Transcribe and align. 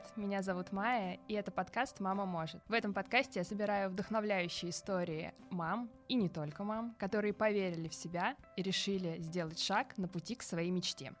Привет, 0.00 0.16
меня 0.16 0.42
зовут 0.42 0.72
Майя, 0.72 1.18
и 1.28 1.34
это 1.34 1.50
подкаст 1.50 2.00
«Мама 2.00 2.24
может». 2.24 2.62
В 2.68 2.72
этом 2.72 2.94
подкасте 2.94 3.40
я 3.40 3.44
собираю 3.44 3.90
вдохновляющие 3.90 4.70
истории 4.70 5.34
мам, 5.50 5.90
и 6.08 6.14
не 6.14 6.30
только 6.30 6.64
мам, 6.64 6.94
которые 6.98 7.34
поверили 7.34 7.88
в 7.88 7.94
себя 7.94 8.34
и 8.56 8.62
решили 8.62 9.18
сделать 9.20 9.58
шаг 9.58 9.98
на 9.98 10.08
пути 10.08 10.36
к 10.36 10.42
своей 10.42 10.70
мечте. 10.70 11.12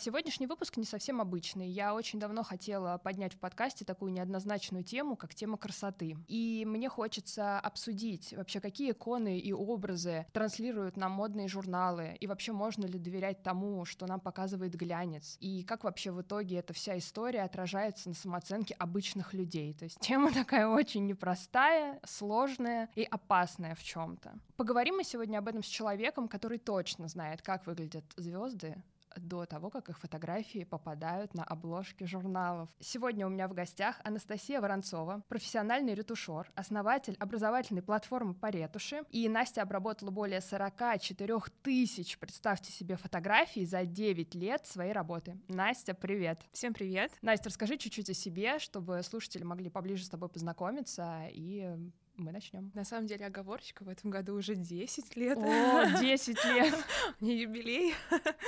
Сегодняшний 0.00 0.46
выпуск 0.46 0.76
не 0.76 0.84
совсем 0.84 1.20
обычный. 1.20 1.68
Я 1.68 1.92
очень 1.92 2.20
давно 2.20 2.44
хотела 2.44 2.98
поднять 2.98 3.34
в 3.34 3.38
подкасте 3.38 3.84
такую 3.84 4.12
неоднозначную 4.12 4.84
тему, 4.84 5.16
как 5.16 5.34
тема 5.34 5.56
красоты. 5.58 6.16
И 6.28 6.62
мне 6.68 6.88
хочется 6.88 7.58
обсудить 7.58 8.32
вообще, 8.32 8.60
какие 8.60 8.92
иконы 8.92 9.40
и 9.40 9.52
образы 9.52 10.24
транслируют 10.32 10.96
нам 10.96 11.10
модные 11.10 11.48
журналы, 11.48 12.16
и 12.20 12.28
вообще 12.28 12.52
можно 12.52 12.86
ли 12.86 12.96
доверять 12.96 13.42
тому, 13.42 13.84
что 13.84 14.06
нам 14.06 14.20
показывает 14.20 14.76
глянец, 14.76 15.36
и 15.40 15.64
как 15.64 15.82
вообще 15.82 16.12
в 16.12 16.22
итоге 16.22 16.58
эта 16.58 16.72
вся 16.72 16.96
история 16.96 17.42
отражается 17.42 18.08
на 18.08 18.14
самооценке 18.14 18.74
обычных 18.74 19.34
людей. 19.34 19.74
То 19.74 19.84
есть 19.84 19.98
тема 20.00 20.32
такая 20.32 20.68
очень 20.68 21.06
непростая, 21.06 21.98
сложная 22.06 22.88
и 22.94 23.02
опасная 23.02 23.74
в 23.74 23.82
чем-то. 23.82 24.38
Поговорим 24.56 24.98
мы 24.98 25.02
сегодня 25.02 25.38
об 25.38 25.48
этом 25.48 25.64
с 25.64 25.66
человеком, 25.66 26.28
который 26.28 26.58
точно 26.58 27.08
знает, 27.08 27.42
как 27.42 27.66
выглядят 27.66 28.04
звезды, 28.16 28.80
до 29.16 29.46
того, 29.46 29.70
как 29.70 29.88
их 29.88 29.98
фотографии 29.98 30.64
попадают 30.64 31.34
на 31.34 31.44
обложки 31.44 32.04
журналов. 32.04 32.68
Сегодня 32.80 33.26
у 33.26 33.30
меня 33.30 33.48
в 33.48 33.54
гостях 33.54 34.00
Анастасия 34.04 34.60
Воронцова, 34.60 35.22
профессиональный 35.28 35.94
ретушер, 35.94 36.50
основатель 36.54 37.16
образовательной 37.18 37.82
платформы 37.82 38.34
по 38.34 38.46
ретуши. 38.46 39.02
И 39.10 39.28
Настя 39.28 39.62
обработала 39.62 40.10
более 40.10 40.40
44 40.40 41.38
тысяч, 41.62 42.18
представьте 42.18 42.72
себе, 42.72 42.96
фотографий 42.96 43.64
за 43.64 43.84
9 43.84 44.34
лет 44.34 44.66
своей 44.66 44.92
работы. 44.92 45.38
Настя, 45.48 45.94
привет! 45.94 46.40
Всем 46.52 46.74
привет! 46.74 47.12
Настя, 47.22 47.48
расскажи 47.48 47.76
чуть-чуть 47.76 48.10
о 48.10 48.14
себе, 48.14 48.58
чтобы 48.58 49.02
слушатели 49.02 49.42
могли 49.42 49.70
поближе 49.70 50.04
с 50.04 50.08
тобой 50.08 50.28
познакомиться 50.28 51.26
и 51.30 51.76
мы 52.18 52.32
начнем. 52.32 52.70
На 52.74 52.84
самом 52.84 53.06
деле 53.06 53.26
оговорочка 53.26 53.84
в 53.84 53.88
этом 53.88 54.10
году 54.10 54.34
уже 54.34 54.54
10 54.54 55.16
лет. 55.16 55.38
О, 55.38 56.00
10 56.00 56.44
лет! 56.46 56.74
Не 57.20 57.40
юбилей. 57.42 57.94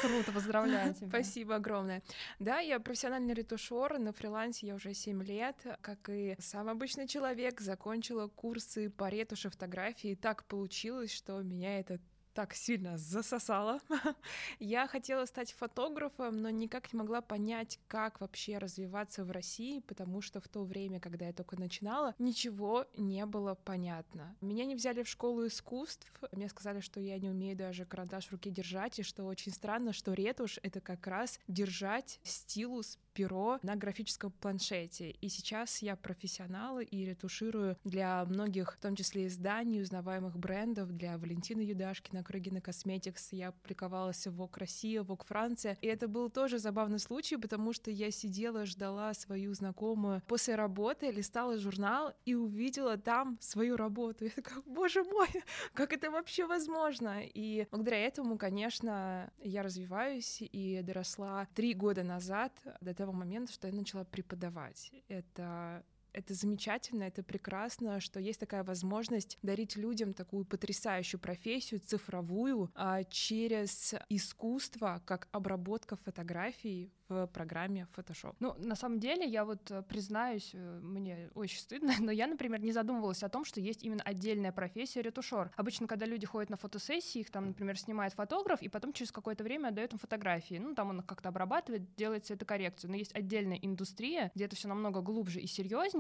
Круто, 0.00 0.32
поздравляю 0.32 0.94
тебя. 0.94 1.08
Спасибо 1.08 1.56
огромное. 1.56 2.02
Да, 2.38 2.58
я 2.58 2.80
профессиональный 2.80 3.34
ретушер, 3.34 3.98
на 3.98 4.12
фрилансе 4.12 4.66
я 4.66 4.74
уже 4.74 4.94
7 4.94 5.22
лет. 5.22 5.56
Как 5.80 6.08
и 6.08 6.36
сам 6.38 6.68
обычный 6.68 7.06
человек, 7.06 7.60
закончила 7.60 8.28
курсы 8.28 8.90
по 8.90 9.08
ретуше 9.08 9.50
фотографии. 9.50 10.14
Так 10.14 10.44
получилось, 10.44 11.12
что 11.12 11.40
меня 11.42 11.78
это 11.78 12.00
так 12.34 12.54
сильно 12.54 12.98
засосала. 12.98 13.80
Я 14.58 14.86
хотела 14.86 15.24
стать 15.26 15.52
фотографом, 15.52 16.40
но 16.42 16.50
никак 16.50 16.92
не 16.92 16.98
могла 16.98 17.20
понять, 17.20 17.78
как 17.88 18.20
вообще 18.20 18.58
развиваться 18.58 19.24
в 19.24 19.30
России, 19.30 19.80
потому 19.80 20.20
что 20.20 20.40
в 20.40 20.48
то 20.48 20.64
время, 20.64 21.00
когда 21.00 21.26
я 21.26 21.32
только 21.32 21.58
начинала, 21.58 22.14
ничего 22.18 22.86
не 22.96 23.26
было 23.26 23.54
понятно. 23.54 24.36
Меня 24.40 24.64
не 24.64 24.74
взяли 24.74 25.02
в 25.02 25.08
школу 25.08 25.46
искусств, 25.46 26.10
мне 26.32 26.48
сказали, 26.48 26.80
что 26.80 27.00
я 27.00 27.18
не 27.18 27.28
умею 27.28 27.56
даже 27.56 27.84
карандаш 27.84 28.26
в 28.26 28.32
руке 28.32 28.50
держать, 28.50 28.98
и 28.98 29.02
что 29.02 29.24
очень 29.24 29.52
странно, 29.52 29.92
что 29.92 30.12
ретушь— 30.12 30.58
это 30.62 30.80
как 30.80 31.06
раз 31.06 31.38
держать 31.48 32.20
стилус 32.22 32.98
перо 33.12 33.58
на 33.62 33.76
графическом 33.76 34.30
планшете. 34.30 35.10
И 35.10 35.28
сейчас 35.28 35.82
я 35.82 35.96
профессионал 35.96 36.80
и 36.80 37.04
ретуширую 37.04 37.76
для 37.84 38.24
многих, 38.24 38.74
в 38.74 38.78
том 38.78 38.96
числе 38.96 39.26
изданий, 39.26 39.82
узнаваемых 39.82 40.38
брендов, 40.38 40.90
для 40.96 41.18
Валентины 41.18 41.60
Юдашкина, 41.60 42.19
Крыгина 42.22 42.60
Косметикс. 42.60 43.32
Я 43.32 43.48
аппликовалась 43.48 44.26
в 44.26 44.34
ВОК 44.34 44.58
Россия, 44.58 45.02
ВОК 45.02 45.24
Франция. 45.24 45.76
И 45.80 45.86
это 45.86 46.08
был 46.08 46.30
тоже 46.30 46.58
забавный 46.58 46.98
случай, 46.98 47.36
потому 47.36 47.72
что 47.72 47.90
я 47.90 48.10
сидела, 48.10 48.66
ждала 48.66 49.14
свою 49.14 49.54
знакомую 49.54 50.22
после 50.26 50.54
работы, 50.54 51.10
листала 51.10 51.58
журнал 51.58 52.12
и 52.24 52.34
увидела 52.34 52.96
там 52.96 53.38
свою 53.40 53.76
работу. 53.76 54.24
Я 54.30 54.30
такая, 54.30 54.62
боже 54.66 55.04
мой, 55.04 55.28
как 55.74 55.92
это 55.92 56.10
вообще 56.10 56.46
возможно? 56.46 57.22
И 57.22 57.66
благодаря 57.70 57.98
этому, 57.98 58.38
конечно, 58.38 59.30
я 59.38 59.62
развиваюсь 59.62 60.38
и 60.40 60.82
доросла 60.82 61.46
три 61.54 61.74
года 61.74 62.02
назад 62.02 62.52
до 62.80 62.94
того 62.94 63.12
момента, 63.12 63.52
что 63.52 63.68
я 63.68 63.74
начала 63.74 64.04
преподавать. 64.04 64.92
Это 65.08 65.84
это 66.12 66.34
замечательно, 66.34 67.04
это 67.04 67.22
прекрасно, 67.22 68.00
что 68.00 68.20
есть 68.20 68.40
такая 68.40 68.64
возможность 68.64 69.38
дарить 69.42 69.76
людям 69.76 70.14
такую 70.14 70.44
потрясающую 70.44 71.20
профессию, 71.20 71.80
цифровую, 71.80 72.70
а, 72.74 73.04
через 73.04 73.94
искусство, 74.08 75.02
как 75.04 75.28
обработка 75.32 75.96
фотографий 75.96 76.92
в 77.10 77.26
программе 77.26 77.86
Photoshop. 77.96 78.36
Ну, 78.38 78.54
на 78.58 78.76
самом 78.76 79.00
деле, 79.00 79.26
я 79.26 79.44
вот 79.44 79.70
э, 79.70 79.82
признаюсь, 79.82 80.52
э, 80.54 80.80
мне 80.80 81.28
очень 81.34 81.58
стыдно, 81.58 81.92
но 82.00 82.12
я, 82.12 82.26
например, 82.26 82.60
не 82.60 82.72
задумывалась 82.72 83.22
о 83.22 83.28
том, 83.28 83.44
что 83.44 83.60
есть 83.60 83.82
именно 83.82 84.02
отдельная 84.04 84.52
профессия 84.52 85.02
ретушер. 85.02 85.50
Обычно, 85.56 85.88
когда 85.88 86.06
люди 86.06 86.24
ходят 86.24 86.50
на 86.50 86.56
фотосессии, 86.56 87.18
их 87.18 87.30
там, 87.30 87.48
например, 87.48 87.78
снимает 87.78 88.14
фотограф, 88.14 88.62
и 88.62 88.68
потом 88.68 88.92
через 88.92 89.10
какое-то 89.10 89.42
время 89.42 89.68
отдает 89.68 89.92
им 89.92 89.98
фотографии. 89.98 90.54
Ну, 90.54 90.74
там 90.74 90.90
он 90.90 91.00
их 91.00 91.06
как-то 91.06 91.30
обрабатывает, 91.30 91.94
делает 91.96 92.24
все 92.24 92.34
это 92.34 92.44
коррекцию. 92.44 92.90
Но 92.92 92.96
есть 92.96 93.14
отдельная 93.14 93.58
индустрия, 93.60 94.30
где 94.34 94.44
это 94.44 94.54
все 94.54 94.68
намного 94.68 95.00
глубже 95.00 95.40
и 95.40 95.46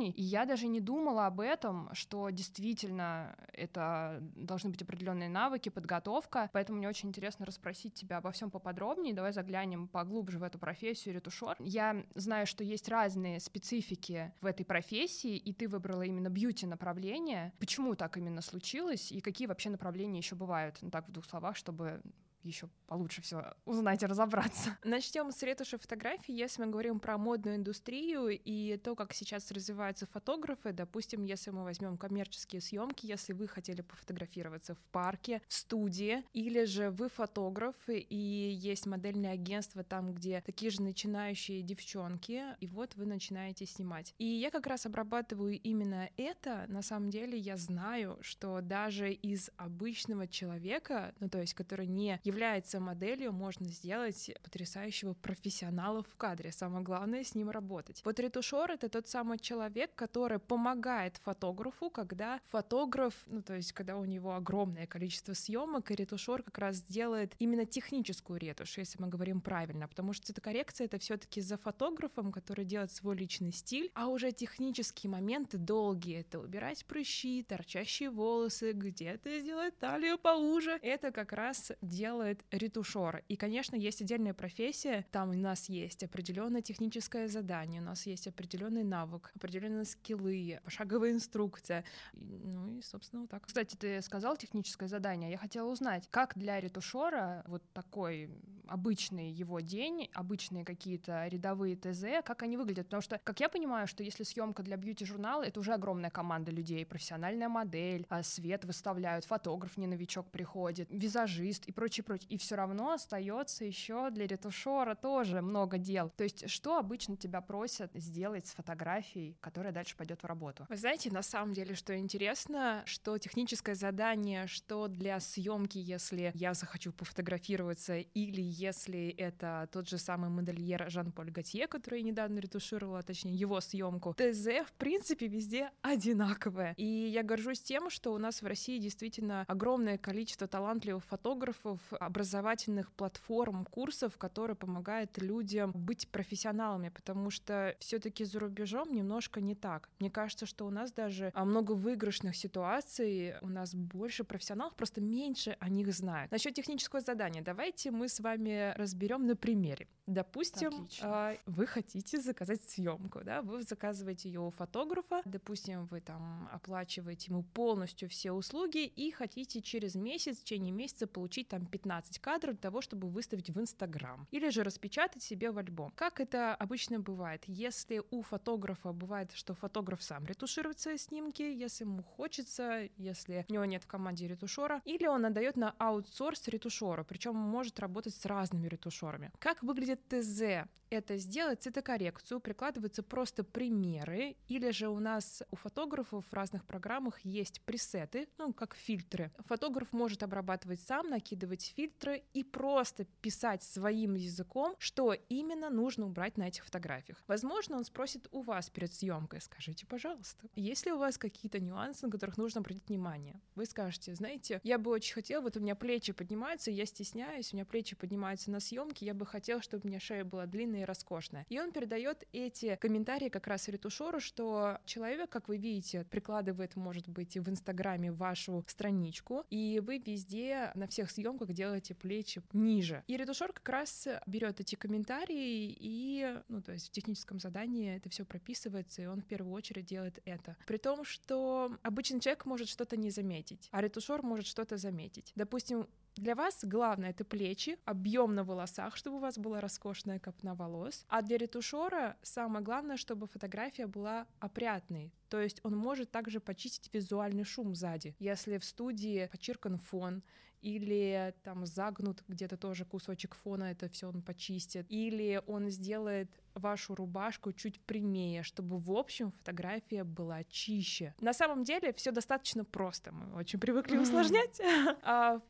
серьезней. 0.00 0.10
И 0.10 0.22
я 0.22 0.44
даже 0.44 0.66
не 0.66 0.80
думала 0.80 1.26
об 1.26 1.40
этом, 1.40 1.90
что 1.92 2.30
действительно 2.30 3.36
это 3.52 4.18
должны 4.36 4.70
быть 4.70 4.82
определенные 4.82 5.28
навыки, 5.28 5.68
подготовка. 5.68 6.50
Поэтому 6.52 6.78
мне 6.78 6.88
очень 6.88 7.08
интересно 7.08 7.46
расспросить 7.46 7.94
тебя 7.94 8.18
обо 8.18 8.30
всем 8.30 8.50
поподробнее. 8.50 9.14
Давай 9.14 9.32
заглянем 9.32 9.88
поглубже 9.88 10.38
в 10.38 10.42
эту 10.42 10.58
профессию 10.58 11.14
ретушер. 11.14 11.56
Я 11.58 12.04
знаю, 12.14 12.46
что 12.46 12.64
есть 12.64 12.88
разные 12.88 13.40
специфики 13.40 14.32
в 14.40 14.46
этой 14.46 14.64
профессии, 14.64 15.36
и 15.36 15.52
ты 15.52 15.68
выбрала 15.68 16.02
именно 16.02 16.28
бьюти 16.28 16.66
направление. 16.66 17.52
Почему 17.58 17.94
так 17.94 18.16
именно 18.16 18.42
случилось, 18.42 19.12
и 19.12 19.20
какие 19.20 19.46
вообще 19.46 19.70
направления 19.70 20.18
еще 20.18 20.34
бывают? 20.34 20.78
Ну 20.80 20.90
так, 20.90 21.08
в 21.08 21.12
двух 21.12 21.24
словах, 21.24 21.56
чтобы 21.56 22.00
еще 22.42 22.68
получше 22.86 23.22
все 23.22 23.54
узнать 23.64 24.02
и 24.02 24.06
разобраться. 24.06 24.76
Начнем 24.84 25.30
с 25.30 25.42
ретуши 25.42 25.78
фотографий. 25.78 26.32
Если 26.32 26.62
мы 26.62 26.70
говорим 26.70 27.00
про 27.00 27.18
модную 27.18 27.56
индустрию 27.56 28.28
и 28.28 28.76
то, 28.78 28.94
как 28.94 29.12
сейчас 29.14 29.50
развиваются 29.50 30.06
фотографы, 30.06 30.72
допустим, 30.72 31.24
если 31.24 31.50
мы 31.50 31.64
возьмем 31.64 31.96
коммерческие 31.96 32.60
съемки, 32.60 33.06
если 33.06 33.32
вы 33.32 33.46
хотели 33.46 33.82
пофотографироваться 33.82 34.74
в 34.74 34.80
парке, 34.90 35.42
в 35.46 35.52
студии, 35.52 36.24
или 36.32 36.64
же 36.64 36.90
вы 36.90 37.08
фотограф, 37.08 37.76
и 37.88 38.16
есть 38.16 38.86
модельное 38.86 39.32
агентство 39.32 39.84
там, 39.84 40.12
где 40.12 40.40
такие 40.40 40.70
же 40.70 40.82
начинающие 40.82 41.62
девчонки, 41.62 42.42
и 42.60 42.66
вот 42.66 42.94
вы 42.96 43.06
начинаете 43.06 43.66
снимать. 43.66 44.14
И 44.18 44.24
я 44.24 44.50
как 44.50 44.66
раз 44.66 44.86
обрабатываю 44.86 45.60
именно 45.60 46.08
это. 46.16 46.64
На 46.68 46.82
самом 46.82 47.10
деле 47.10 47.38
я 47.38 47.56
знаю, 47.56 48.18
что 48.20 48.60
даже 48.60 49.12
из 49.12 49.50
обычного 49.56 50.26
человека, 50.26 51.14
ну 51.20 51.28
то 51.28 51.40
есть 51.40 51.54
который 51.54 51.86
не 51.86 52.20
является 52.30 52.80
моделью, 52.80 53.32
можно 53.32 53.66
сделать 53.66 54.30
потрясающего 54.42 55.14
профессионала 55.14 56.02
в 56.02 56.16
кадре. 56.16 56.52
Самое 56.52 56.84
главное 56.84 57.24
с 57.24 57.34
ним 57.34 57.50
работать. 57.50 58.02
Вот 58.04 58.18
ретушер— 58.20 58.70
это 58.72 58.88
тот 58.88 59.08
самый 59.08 59.38
человек, 59.38 59.94
который 59.94 60.38
помогает 60.38 61.16
фотографу, 61.18 61.90
когда 61.90 62.40
фотограф, 62.46 63.14
ну 63.26 63.42
то 63.42 63.54
есть 63.56 63.72
когда 63.72 63.96
у 63.96 64.04
него 64.04 64.34
огромное 64.34 64.86
количество 64.86 65.34
съемок, 65.34 65.90
и 65.90 65.94
ретушер 65.96 66.42
как 66.42 66.58
раз 66.58 66.82
делает 66.82 67.34
именно 67.38 67.66
техническую 67.66 68.38
ретушь, 68.38 68.78
если 68.78 69.00
мы 69.02 69.08
говорим 69.08 69.40
правильно, 69.40 69.88
потому 69.88 70.12
что 70.12 70.26
цветокоррекция— 70.26 70.84
это 70.86 70.98
все 70.98 71.16
таки 71.16 71.40
за 71.40 71.56
фотографом, 71.56 72.32
который 72.32 72.64
делает 72.64 72.92
свой 72.92 73.16
личный 73.16 73.52
стиль, 73.52 73.90
а 73.94 74.06
уже 74.06 74.32
технические 74.32 75.10
моменты 75.10 75.58
долгие— 75.58 76.20
это 76.20 76.38
убирать 76.38 76.84
прыщи, 76.86 77.42
торчащие 77.42 78.10
волосы, 78.10 78.72
где-то 78.72 79.40
сделать 79.40 79.76
талию 79.78 80.18
поуже. 80.18 80.78
Это 80.82 81.10
как 81.10 81.32
раз 81.32 81.72
делает 81.80 82.19
делает 82.20 82.44
ретушер. 82.50 83.22
И, 83.28 83.36
конечно, 83.36 83.76
есть 83.76 84.02
отдельная 84.02 84.34
профессия, 84.34 85.06
там 85.10 85.30
у 85.30 85.34
нас 85.34 85.68
есть 85.68 86.02
определенное 86.04 86.60
техническое 86.60 87.28
задание, 87.28 87.80
у 87.80 87.84
нас 87.84 88.06
есть 88.06 88.26
определенный 88.26 88.84
навык, 88.84 89.32
определенные 89.34 89.84
скиллы, 89.84 90.60
пошаговая 90.64 91.12
инструкция. 91.12 91.84
Ну 92.12 92.78
и, 92.78 92.82
собственно, 92.82 93.22
вот 93.22 93.30
так. 93.30 93.46
Кстати, 93.46 93.76
ты 93.76 94.02
сказал 94.02 94.36
техническое 94.36 94.88
задание. 94.88 95.30
Я 95.30 95.38
хотела 95.38 95.70
узнать, 95.70 96.08
как 96.10 96.36
для 96.36 96.60
ретушера 96.60 97.42
вот 97.46 97.62
такой 97.72 98.30
обычный 98.68 99.30
его 99.30 99.60
день, 99.60 100.08
обычные 100.14 100.64
какие-то 100.64 101.26
рядовые 101.26 101.76
ТЗ, 101.76 102.22
как 102.24 102.42
они 102.42 102.56
выглядят? 102.56 102.86
Потому 102.86 103.02
что, 103.02 103.18
как 103.18 103.40
я 103.40 103.48
понимаю, 103.48 103.86
что 103.88 104.04
если 104.04 104.22
съемка 104.22 104.62
для 104.62 104.76
бьюти-журнала, 104.76 105.42
это 105.42 105.58
уже 105.58 105.72
огромная 105.72 106.10
команда 106.10 106.52
людей, 106.52 106.86
профессиональная 106.86 107.48
модель, 107.48 108.06
а 108.08 108.22
свет 108.22 108.64
выставляют, 108.64 109.24
фотограф 109.24 109.76
не 109.76 109.88
новичок 109.88 110.30
приходит, 110.30 110.88
визажист 110.90 111.66
и 111.66 111.72
прочее 111.72 112.04
прочее, 112.10 112.28
и 112.30 112.38
все 112.38 112.56
равно 112.56 112.92
остается 112.92 113.64
еще 113.64 114.10
для 114.10 114.26
ретушера 114.26 114.96
тоже 114.96 115.42
много 115.42 115.78
дел. 115.78 116.10
То 116.16 116.24
есть, 116.24 116.50
что 116.50 116.76
обычно 116.76 117.16
тебя 117.16 117.40
просят 117.40 117.92
сделать 117.94 118.48
с 118.48 118.52
фотографией, 118.52 119.36
которая 119.40 119.72
дальше 119.72 119.96
пойдет 119.96 120.22
в 120.22 120.26
работу? 120.26 120.66
Вы 120.68 120.76
знаете, 120.76 121.10
на 121.12 121.22
самом 121.22 121.52
деле, 121.54 121.74
что 121.74 121.96
интересно, 121.96 122.82
что 122.86 123.16
техническое 123.18 123.76
задание, 123.76 124.48
что 124.48 124.88
для 124.88 125.20
съемки, 125.20 125.78
если 125.78 126.32
я 126.34 126.54
захочу 126.54 126.92
пофотографироваться, 126.92 127.98
или 127.98 128.42
если 128.42 129.10
это 129.10 129.68
тот 129.70 129.88
же 129.88 129.98
самый 129.98 130.30
модельер 130.30 130.90
Жан-Поль 130.90 131.30
Готье, 131.30 131.68
который 131.68 132.00
я 132.00 132.06
недавно 132.06 132.40
ретушировала, 132.40 133.02
точнее, 133.02 133.34
его 133.34 133.60
съемку, 133.60 134.14
ТЗ, 134.14 134.66
в 134.66 134.72
принципе, 134.78 135.28
везде 135.28 135.70
одинаковое. 135.82 136.74
И 136.76 136.84
я 136.84 137.22
горжусь 137.22 137.60
тем, 137.60 137.88
что 137.88 138.12
у 138.12 138.18
нас 138.18 138.42
в 138.42 138.46
России 138.46 138.78
действительно 138.78 139.44
огромное 139.46 139.96
количество 139.96 140.48
талантливых 140.48 141.04
фотографов, 141.04 141.80
образовательных 142.00 142.90
платформ, 142.92 143.66
курсов, 143.66 144.16
которые 144.16 144.56
помогают 144.56 145.18
людям 145.18 145.70
быть 145.74 146.08
профессионалами, 146.08 146.88
потому 146.88 147.30
что 147.30 147.76
все-таки 147.78 148.24
за 148.24 148.40
рубежом 148.40 148.92
немножко 148.92 149.40
не 149.40 149.54
так. 149.54 149.90
Мне 149.98 150.10
кажется, 150.10 150.46
что 150.46 150.66
у 150.66 150.70
нас 150.70 150.92
даже 150.92 151.30
а, 151.34 151.44
много 151.44 151.72
выигрышных 151.72 152.34
ситуаций, 152.36 153.34
у 153.42 153.48
нас 153.48 153.74
больше 153.74 154.24
профессионалов, 154.24 154.74
просто 154.74 155.02
меньше 155.02 155.56
о 155.60 155.68
них 155.68 155.92
знают. 155.92 156.32
Насчет 156.32 156.54
технического 156.54 157.02
задания, 157.02 157.42
давайте 157.42 157.90
мы 157.90 158.08
с 158.08 158.18
вами 158.18 158.72
разберем 158.76 159.26
на 159.26 159.36
примере. 159.36 159.86
Допустим, 160.06 160.68
Отлично. 160.68 161.36
вы 161.46 161.66
хотите 161.66 162.20
заказать 162.20 162.62
съемку, 162.64 163.20
да, 163.22 163.42
вы 163.42 163.62
заказываете 163.62 164.28
ее 164.28 164.40
у 164.40 164.50
фотографа, 164.50 165.20
допустим, 165.24 165.84
вы 165.86 166.00
там 166.00 166.48
оплачиваете 166.50 167.30
ему 167.30 167.42
полностью 167.42 168.08
все 168.08 168.32
услуги 168.32 168.86
и 168.86 169.10
хотите 169.10 169.60
через 169.60 169.94
месяц, 169.94 170.38
в 170.38 170.44
течение 170.44 170.72
месяца 170.72 171.06
получить 171.06 171.48
там 171.48 171.66
15 171.66 171.89
кадров 172.20 172.54
для 172.54 172.60
того, 172.60 172.80
чтобы 172.80 173.08
выставить 173.08 173.50
в 173.50 173.60
Инстаграм 173.60 174.26
или 174.30 174.48
же 174.50 174.62
распечатать 174.62 175.22
себе 175.22 175.50
в 175.50 175.58
альбом. 175.58 175.92
Как 175.96 176.20
это 176.20 176.54
обычно 176.54 177.00
бывает? 177.00 177.42
Если 177.46 178.02
у 178.10 178.22
фотографа 178.22 178.92
бывает, 178.92 179.32
что 179.32 179.54
фотограф 179.54 180.02
сам 180.02 180.24
ретуширует 180.26 180.78
свои 180.78 180.96
снимки, 180.96 181.42
если 181.42 181.84
ему 181.84 182.02
хочется, 182.02 182.88
если 182.96 183.44
у 183.48 183.52
него 183.52 183.64
нет 183.64 183.84
в 183.84 183.86
команде 183.86 184.28
ретушера, 184.28 184.80
или 184.84 185.06
он 185.06 185.26
отдает 185.26 185.56
на 185.56 185.74
аутсорс 185.78 186.48
ретушера, 186.48 187.04
причем 187.04 187.34
может 187.36 187.80
работать 187.80 188.14
с 188.14 188.24
разными 188.24 188.68
ретушерами. 188.68 189.32
Как 189.38 189.62
выглядит 189.62 190.00
ТЗ 190.08 190.68
это 190.90 191.16
сделать, 191.16 191.62
цветокоррекцию, 191.62 192.40
прикладываются 192.40 193.02
просто 193.02 193.44
примеры, 193.44 194.36
или 194.48 194.70
же 194.70 194.88
у 194.88 194.98
нас 194.98 195.42
у 195.50 195.56
фотографов 195.56 196.24
в 196.26 196.34
разных 196.34 196.64
программах 196.64 197.20
есть 197.20 197.60
пресеты, 197.62 198.28
ну, 198.38 198.52
как 198.52 198.74
фильтры. 198.74 199.32
Фотограф 199.46 199.92
может 199.92 200.22
обрабатывать 200.22 200.80
сам, 200.80 201.08
накидывать 201.08 201.72
фильтры 201.76 202.24
и 202.32 202.44
просто 202.44 203.04
писать 203.20 203.62
своим 203.62 204.14
языком, 204.14 204.74
что 204.78 205.14
именно 205.28 205.70
нужно 205.70 206.06
убрать 206.06 206.36
на 206.36 206.48
этих 206.48 206.64
фотографиях. 206.64 207.22
Возможно, 207.26 207.76
он 207.76 207.84
спросит 207.84 208.28
у 208.32 208.42
вас 208.42 208.70
перед 208.70 208.92
съемкой, 208.92 209.40
скажите, 209.40 209.86
пожалуйста, 209.86 210.48
есть 210.54 210.86
ли 210.86 210.92
у 210.92 210.98
вас 210.98 211.18
какие-то 211.18 211.60
нюансы, 211.60 212.06
на 212.06 212.12
которых 212.12 212.36
нужно 212.36 212.60
обратить 212.60 212.88
внимание? 212.88 213.40
Вы 213.54 213.66
скажете, 213.66 214.14
знаете, 214.14 214.60
я 214.64 214.78
бы 214.78 214.90
очень 214.90 215.14
хотел, 215.14 215.42
вот 215.42 215.56
у 215.56 215.60
меня 215.60 215.74
плечи 215.74 216.12
поднимаются, 216.12 216.70
я 216.70 216.86
стесняюсь, 216.86 217.52
у 217.52 217.56
меня 217.56 217.64
плечи 217.64 217.94
поднимаются 217.96 218.50
на 218.50 218.60
съемке, 218.60 219.06
я 219.06 219.14
бы 219.14 219.26
хотел, 219.26 219.60
чтобы 219.60 219.84
у 219.84 219.88
меня 219.88 220.00
шея 220.00 220.24
была 220.24 220.46
длинная 220.46 220.79
и 220.80 220.84
роскошная. 220.84 221.46
И 221.48 221.60
он 221.60 221.72
передает 221.72 222.26
эти 222.32 222.76
комментарии 222.76 223.28
как 223.28 223.46
раз 223.46 223.68
ретушеру, 223.68 224.20
что 224.20 224.78
человек, 224.84 225.30
как 225.30 225.48
вы 225.48 225.56
видите, 225.56 226.04
прикладывает, 226.04 226.76
может 226.76 227.08
быть, 227.08 227.36
в 227.36 227.48
Инстаграме 227.48 228.12
вашу 228.12 228.64
страничку, 228.66 229.44
и 229.50 229.80
вы 229.84 229.98
везде 229.98 230.72
на 230.74 230.86
всех 230.86 231.10
съемках 231.10 231.52
делаете 231.52 231.94
плечи 231.94 232.42
ниже. 232.52 233.02
И 233.06 233.16
ретушер 233.16 233.52
как 233.52 233.68
раз 233.68 234.08
берет 234.26 234.60
эти 234.60 234.74
комментарии 234.74 235.76
и, 235.78 236.40
ну, 236.48 236.62
то 236.62 236.72
есть 236.72 236.88
в 236.88 236.92
техническом 236.92 237.38
задании 237.38 237.96
это 237.96 238.08
все 238.08 238.24
прописывается, 238.24 239.02
и 239.02 239.06
он 239.06 239.20
в 239.20 239.26
первую 239.26 239.52
очередь 239.52 239.86
делает 239.86 240.20
это. 240.24 240.56
При 240.66 240.78
том, 240.78 241.04
что 241.04 241.76
обычный 241.82 242.20
человек 242.20 242.44
может 242.46 242.68
что-то 242.68 242.96
не 242.96 243.10
заметить, 243.10 243.68
а 243.72 243.80
ретушер 243.80 244.22
может 244.22 244.46
что-то 244.46 244.76
заметить. 244.76 245.32
Допустим, 245.34 245.86
для 246.16 246.34
вас 246.34 246.64
главное 246.64 247.10
это 247.10 247.24
плечи, 247.24 247.78
объем 247.84 248.34
на 248.34 248.44
волосах, 248.44 248.96
чтобы 248.96 249.16
у 249.16 249.20
вас 249.20 249.38
была 249.38 249.60
роскошная 249.60 250.18
копна 250.18 250.54
волос. 250.54 251.04
А 251.08 251.22
для 251.22 251.38
ретушера 251.38 252.16
самое 252.22 252.64
главное, 252.64 252.96
чтобы 252.96 253.26
фотография 253.26 253.86
была 253.86 254.26
опрятной. 254.38 255.12
То 255.28 255.40
есть 255.40 255.60
он 255.62 255.76
может 255.76 256.10
также 256.10 256.40
почистить 256.40 256.92
визуальный 256.92 257.44
шум 257.44 257.74
сзади. 257.74 258.16
Если 258.18 258.58
в 258.58 258.64
студии 258.64 259.28
почиркан 259.30 259.78
фон, 259.78 260.22
или 260.62 261.34
там 261.42 261.64
загнут 261.66 262.22
где-то 262.28 262.56
тоже 262.56 262.84
кусочек 262.84 263.34
фона, 263.34 263.64
это 263.64 263.88
все 263.88 264.08
он 264.08 264.22
почистит, 264.22 264.86
или 264.90 265.42
он 265.46 265.70
сделает 265.70 266.30
вашу 266.54 266.94
рубашку 266.94 267.52
чуть 267.52 267.80
прямее, 267.80 268.42
чтобы 268.42 268.78
в 268.78 268.90
общем 268.92 269.32
фотография 269.32 270.04
была 270.04 270.44
чище. 270.44 271.14
На 271.20 271.32
самом 271.32 271.64
деле 271.64 271.92
все 271.94 272.10
достаточно 272.10 272.64
просто, 272.64 273.12
мы 273.12 273.34
очень 273.38 273.58
привыкли 273.58 273.96
усложнять. 273.96 274.60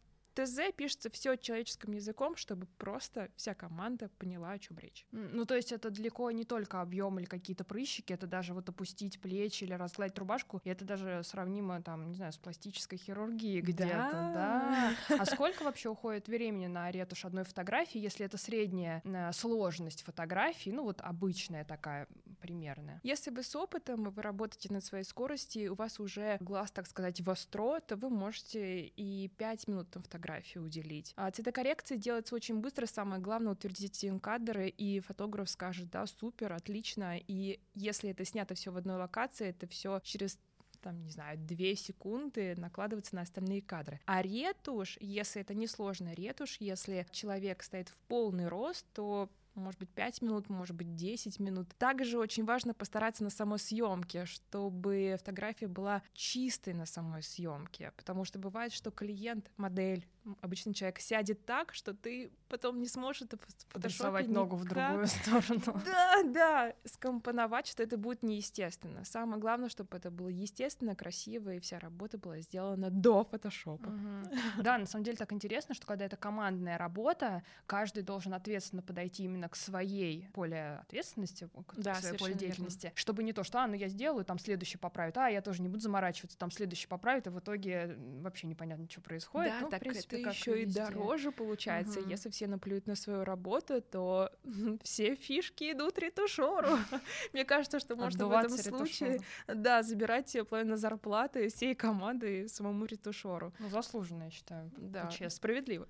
ТЗ 0.45 0.73
пишется 0.77 1.11
все 1.11 1.37
человеческим 1.37 1.93
языком, 1.93 2.37
чтобы 2.37 2.67
просто 2.79 3.31
вся 3.37 3.55
команда 3.55 4.09
поняла, 4.19 4.53
о 4.53 4.59
чем 4.59 4.79
речь. 4.79 5.07
Ну, 5.13 5.45
то 5.45 5.55
есть 5.55 5.73
это 5.73 5.91
далеко 5.91 6.31
не 6.31 6.45
только 6.45 6.81
объем 6.81 7.19
или 7.19 7.27
какие-то 7.27 7.65
прыщики, 7.65 8.13
это 8.13 8.27
даже 8.27 8.55
вот 8.55 8.69
опустить 8.69 9.21
плечи 9.21 9.65
или 9.65 9.75
разгладить 9.75 10.19
рубашку, 10.19 10.61
и 10.65 10.71
это 10.71 10.85
даже 10.85 11.23
сравнимо, 11.25 11.83
там, 11.83 12.09
не 12.09 12.15
знаю, 12.15 12.33
с 12.33 12.39
пластической 12.39 12.99
хирургией 12.99 13.61
где-то, 13.61 14.31
да. 14.35 14.95
А 15.19 15.25
сколько 15.27 15.63
вообще 15.65 15.89
уходит 15.89 16.29
времени 16.29 16.67
на 16.67 16.91
ретушь 16.91 17.25
одной 17.25 17.45
фотографии, 17.45 17.99
если 17.99 18.25
это 18.27 18.39
средняя 18.39 19.03
э, 19.05 19.33
сложность 19.33 20.03
фотографии, 20.03 20.71
ну, 20.71 20.85
вот 20.85 21.01
обычная 21.01 21.65
такая 21.65 22.07
примерная? 22.41 23.01
Если 23.03 23.31
бы 23.31 23.43
с 23.43 23.55
опытом 23.55 24.05
вы 24.05 24.23
работаете 24.23 24.73
над 24.73 24.85
своей 24.85 25.05
скоростью, 25.05 25.73
у 25.73 25.75
вас 25.75 26.01
уже 26.01 26.39
глаз, 26.41 26.71
так 26.71 26.87
сказать, 26.87 27.21
востро, 27.21 27.81
то 27.81 27.97
вы 27.97 28.09
можете 28.09 28.87
и 28.87 29.29
5 29.37 29.69
минут 29.69 29.95
на 29.95 30.03
фотографии 30.03 30.30
фотографии 30.31 30.59
уделить. 30.59 31.13
А 31.17 31.31
цветокоррекция 31.31 31.99
делается 31.99 32.35
очень 32.35 32.61
быстро, 32.61 32.87
самое 32.87 33.21
главное 33.21 33.53
утвердить 33.53 34.05
кадры, 34.23 34.69
и 34.69 35.01
фотограф 35.01 35.51
скажет, 35.51 35.91
да, 35.91 36.07
супер, 36.07 36.53
отлично, 36.53 37.19
и 37.19 37.61
если 37.75 38.11
это 38.11 38.25
снято 38.25 38.55
все 38.55 38.71
в 38.71 38.77
одной 38.77 38.97
локации, 38.97 39.49
это 39.49 39.67
все 39.67 40.01
через 40.03 40.39
там, 40.83 41.03
не 41.03 41.11
знаю, 41.11 41.37
две 41.37 41.77
секунды 41.77 42.55
накладываться 42.57 43.15
на 43.15 43.21
остальные 43.21 43.61
кадры. 43.61 44.01
А 44.07 44.23
ретушь, 44.23 44.97
если 45.01 45.43
это 45.43 45.53
не 45.53 45.67
сложная 45.67 46.15
ретушь, 46.15 46.57
если 46.59 47.07
человек 47.11 47.63
стоит 47.63 47.91
в 47.91 47.99
полный 48.09 48.49
рост, 48.49 48.87
то 48.95 49.29
может 49.55 49.79
быть, 49.79 49.91
5 49.91 50.23
минут, 50.23 50.49
может 50.49 50.77
быть, 50.77 50.95
10 50.97 51.39
минут. 51.41 51.69
Также 51.79 52.19
очень 52.19 52.45
важно 52.45 52.75
постараться 52.75 53.25
на 53.25 53.31
самой 53.31 53.59
съемке, 53.59 54.25
чтобы 54.25 55.17
фотография 55.19 55.69
была 55.69 56.03
чистой 56.13 56.75
на 56.75 56.87
самой 56.87 57.23
съемке, 57.23 57.93
потому 57.97 58.25
что 58.25 58.39
бывает, 58.39 58.73
что 58.73 58.91
клиент, 58.91 59.51
модель, 59.57 60.07
обычный 60.41 60.75
человек 60.75 61.01
сядет 61.01 61.45
так, 61.45 61.75
что 61.75 61.95
ты 61.95 62.31
потом 62.49 62.81
не 62.81 62.89
сможешь 62.89 63.23
это 63.23 63.39
подрисовать 63.73 64.29
ногу 64.29 64.57
в 64.57 64.65
другую 64.65 65.07
сторону. 65.07 65.81
Да, 65.85 66.23
да, 66.25 66.75
скомпоновать, 66.85 67.67
что 67.67 67.83
это 67.83 67.97
будет 67.97 68.23
неестественно. 68.23 69.05
Самое 69.05 69.41
главное, 69.41 69.69
чтобы 69.69 69.97
это 69.97 70.11
было 70.11 70.29
естественно, 70.29 70.95
красиво, 70.95 71.55
и 71.55 71.61
вся 71.61 71.79
работа 71.79 72.19
была 72.19 72.41
сделана 72.41 72.91
до 72.91 73.25
фотошопа. 73.25 73.89
Угу. 73.89 74.63
Да, 74.63 74.79
на 74.79 74.87
самом 74.87 75.05
деле 75.05 75.17
так 75.17 75.33
интересно, 75.33 75.75
что 75.75 75.87
когда 75.87 76.05
это 76.05 76.17
командная 76.17 76.79
работа, 76.79 77.43
каждый 77.67 78.03
должен 78.03 78.35
ответственно 78.35 78.83
подойти 78.83 79.25
именно 79.25 79.49
к 79.49 79.57
своей 79.57 80.29
поле 80.33 80.81
ответственности, 80.83 81.49
к 81.67 81.75
да, 81.77 81.95
своей 81.95 82.19
поле 82.19 82.35
деятельности, 82.35 82.87
верно. 82.87 82.97
чтобы 82.97 83.23
не 83.23 83.33
то, 83.33 83.45
что, 83.45 83.61
а, 83.61 83.67
ну 83.67 83.75
я 83.75 83.89
сделаю, 83.89 84.25
там 84.25 84.39
следующий 84.39 84.79
поправит, 84.79 85.17
а, 85.19 85.29
я 85.29 85.41
тоже 85.41 85.63
не 85.63 85.69
буду 85.69 85.81
заморачиваться, 85.81 86.37
там 86.37 86.51
следующий 86.51 86.89
поправит, 86.89 87.27
и 87.27 87.31
в 87.31 87.39
итоге 87.39 87.97
вообще 88.21 88.47
непонятно, 88.47 88.87
что 88.91 89.01
происходит. 89.01 89.53
Да, 89.53 89.61
ну, 89.63 89.69
так 89.69 89.81
принципе, 89.81 90.10
это 90.13 90.31
еще 90.31 90.63
и 90.63 90.67
дороже 90.67 91.33
получается. 91.33 92.01
Угу. 92.01 92.11
Если 92.11 92.31
все 92.31 92.47
наплюют 92.47 92.87
на 92.87 92.95
свою 92.95 93.25
работу, 93.25 93.81
то 93.81 94.31
все 94.83 95.15
фишки 95.15 95.73
идут 95.73 95.99
ретушеру. 95.99 96.79
Мне 97.33 97.45
кажется, 97.45 97.79
что 97.79 97.97
можно 97.97 98.27
в 98.27 98.33
этом 98.33 98.51
случае, 98.51 99.21
да, 99.47 99.83
забирать 99.83 100.37
половину 100.49 100.77
зарплаты 100.77 101.49
всей 101.49 101.75
команды 101.75 102.49
самому 102.49 102.85
ретушеру. 102.85 103.53
Ну, 103.59 103.69
заслуженно, 103.69 104.25
я 104.25 104.31
считаю. 104.31 104.71
Да, 104.77 105.07
честно. 105.09 105.31
справедливо. 105.31 105.89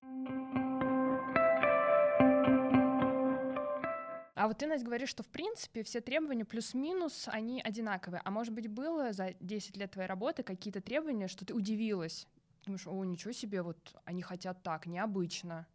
А 4.40 4.48
вот 4.48 4.56
ты, 4.56 4.66
Настя, 4.66 4.86
говоришь, 4.86 5.10
что 5.10 5.22
в 5.22 5.28
принципе 5.28 5.82
все 5.82 6.00
требования 6.00 6.46
плюс-минус, 6.46 7.28
они 7.30 7.60
одинаковые. 7.60 8.22
А 8.24 8.30
может 8.30 8.54
быть 8.54 8.68
было 8.68 9.12
за 9.12 9.34
10 9.38 9.76
лет 9.76 9.90
твоей 9.90 10.08
работы 10.08 10.42
какие-то 10.42 10.80
требования, 10.80 11.28
что 11.28 11.44
ты 11.44 11.52
удивилась? 11.52 12.26
Думаешь, 12.66 12.86
о, 12.86 13.04
ничего 13.04 13.32
себе, 13.32 13.62
вот 13.62 13.78
они 14.04 14.22
хотят 14.22 14.62
так, 14.62 14.86
необычно. 14.86 15.66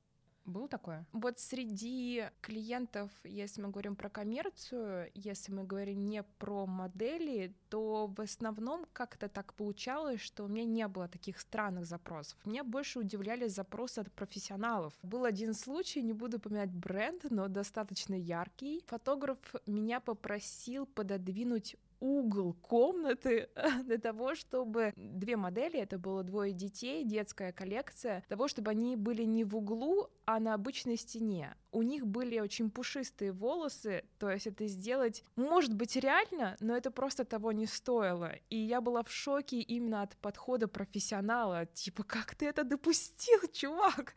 Было 0.46 0.68
такое? 0.68 1.08
Вот 1.12 1.40
среди 1.40 2.26
клиентов, 2.42 3.10
если 3.24 3.62
мы 3.64 3.70
говорим 3.70 3.96
про 3.96 4.10
коммерцию, 4.10 5.10
если 5.16 5.52
мы 5.52 5.64
говорим 5.64 6.06
не 6.06 6.22
про 6.22 6.68
модели, 6.68 7.56
то 7.70 8.06
в 8.16 8.22
основном 8.22 8.86
как-то 8.94 9.28
так 9.28 9.56
получалось, 9.56 10.22
что 10.22 10.44
у 10.44 10.48
меня 10.48 10.64
не 10.64 10.88
было 10.88 11.08
таких 11.08 11.40
странных 11.40 11.86
запросов. 11.86 12.38
Меня 12.46 12.64
больше 12.64 13.00
удивляли 13.00 13.48
запросы 13.48 14.00
от 14.00 14.12
профессионалов. 14.12 14.94
Был 15.02 15.26
один 15.26 15.56
случай, 15.56 16.04
не 16.04 16.14
буду 16.14 16.40
поминать 16.40 16.72
бренд, 16.72 17.26
но 17.32 17.48
достаточно 17.48 18.14
яркий. 18.14 18.84
Фотограф 18.86 19.40
меня 19.66 20.00
попросил 20.00 20.86
пододвинуть 20.86 21.76
угол 22.06 22.54
комнаты 22.54 23.50
для 23.84 23.98
того, 23.98 24.36
чтобы 24.36 24.94
две 24.96 25.36
модели, 25.36 25.80
это 25.80 25.98
было 25.98 26.24
двое 26.24 26.54
детей, 26.54 27.04
детская 27.04 27.52
коллекция, 27.52 28.24
того, 28.28 28.48
чтобы 28.48 28.72
они 28.72 28.96
были 28.96 29.24
не 29.24 29.44
в 29.44 29.56
углу, 29.56 30.10
а 30.26 30.40
на 30.40 30.54
обычной 30.54 30.98
стене. 30.98 31.56
У 31.72 31.82
них 31.82 32.08
были 32.08 32.40
очень 32.40 32.70
пушистые 32.72 33.32
волосы, 33.32 34.06
то 34.18 34.30
есть 34.30 34.48
это 34.48 34.66
сделать 34.68 35.24
может 35.36 35.74
быть 35.74 35.96
реально, 35.96 36.56
но 36.60 36.76
это 36.76 36.90
просто 36.90 37.26
того 37.26 37.52
не 37.52 37.66
стоило. 37.66 38.32
И 38.50 38.58
я 38.58 38.80
была 38.82 39.04
в 39.04 39.12
шоке 39.12 39.60
именно 39.60 40.02
от 40.02 40.16
подхода 40.18 40.68
профессионала, 40.68 41.66
типа, 41.66 42.04
как 42.04 42.36
ты 42.36 42.46
это 42.46 42.64
допустил, 42.64 43.40
чувак? 43.54 44.14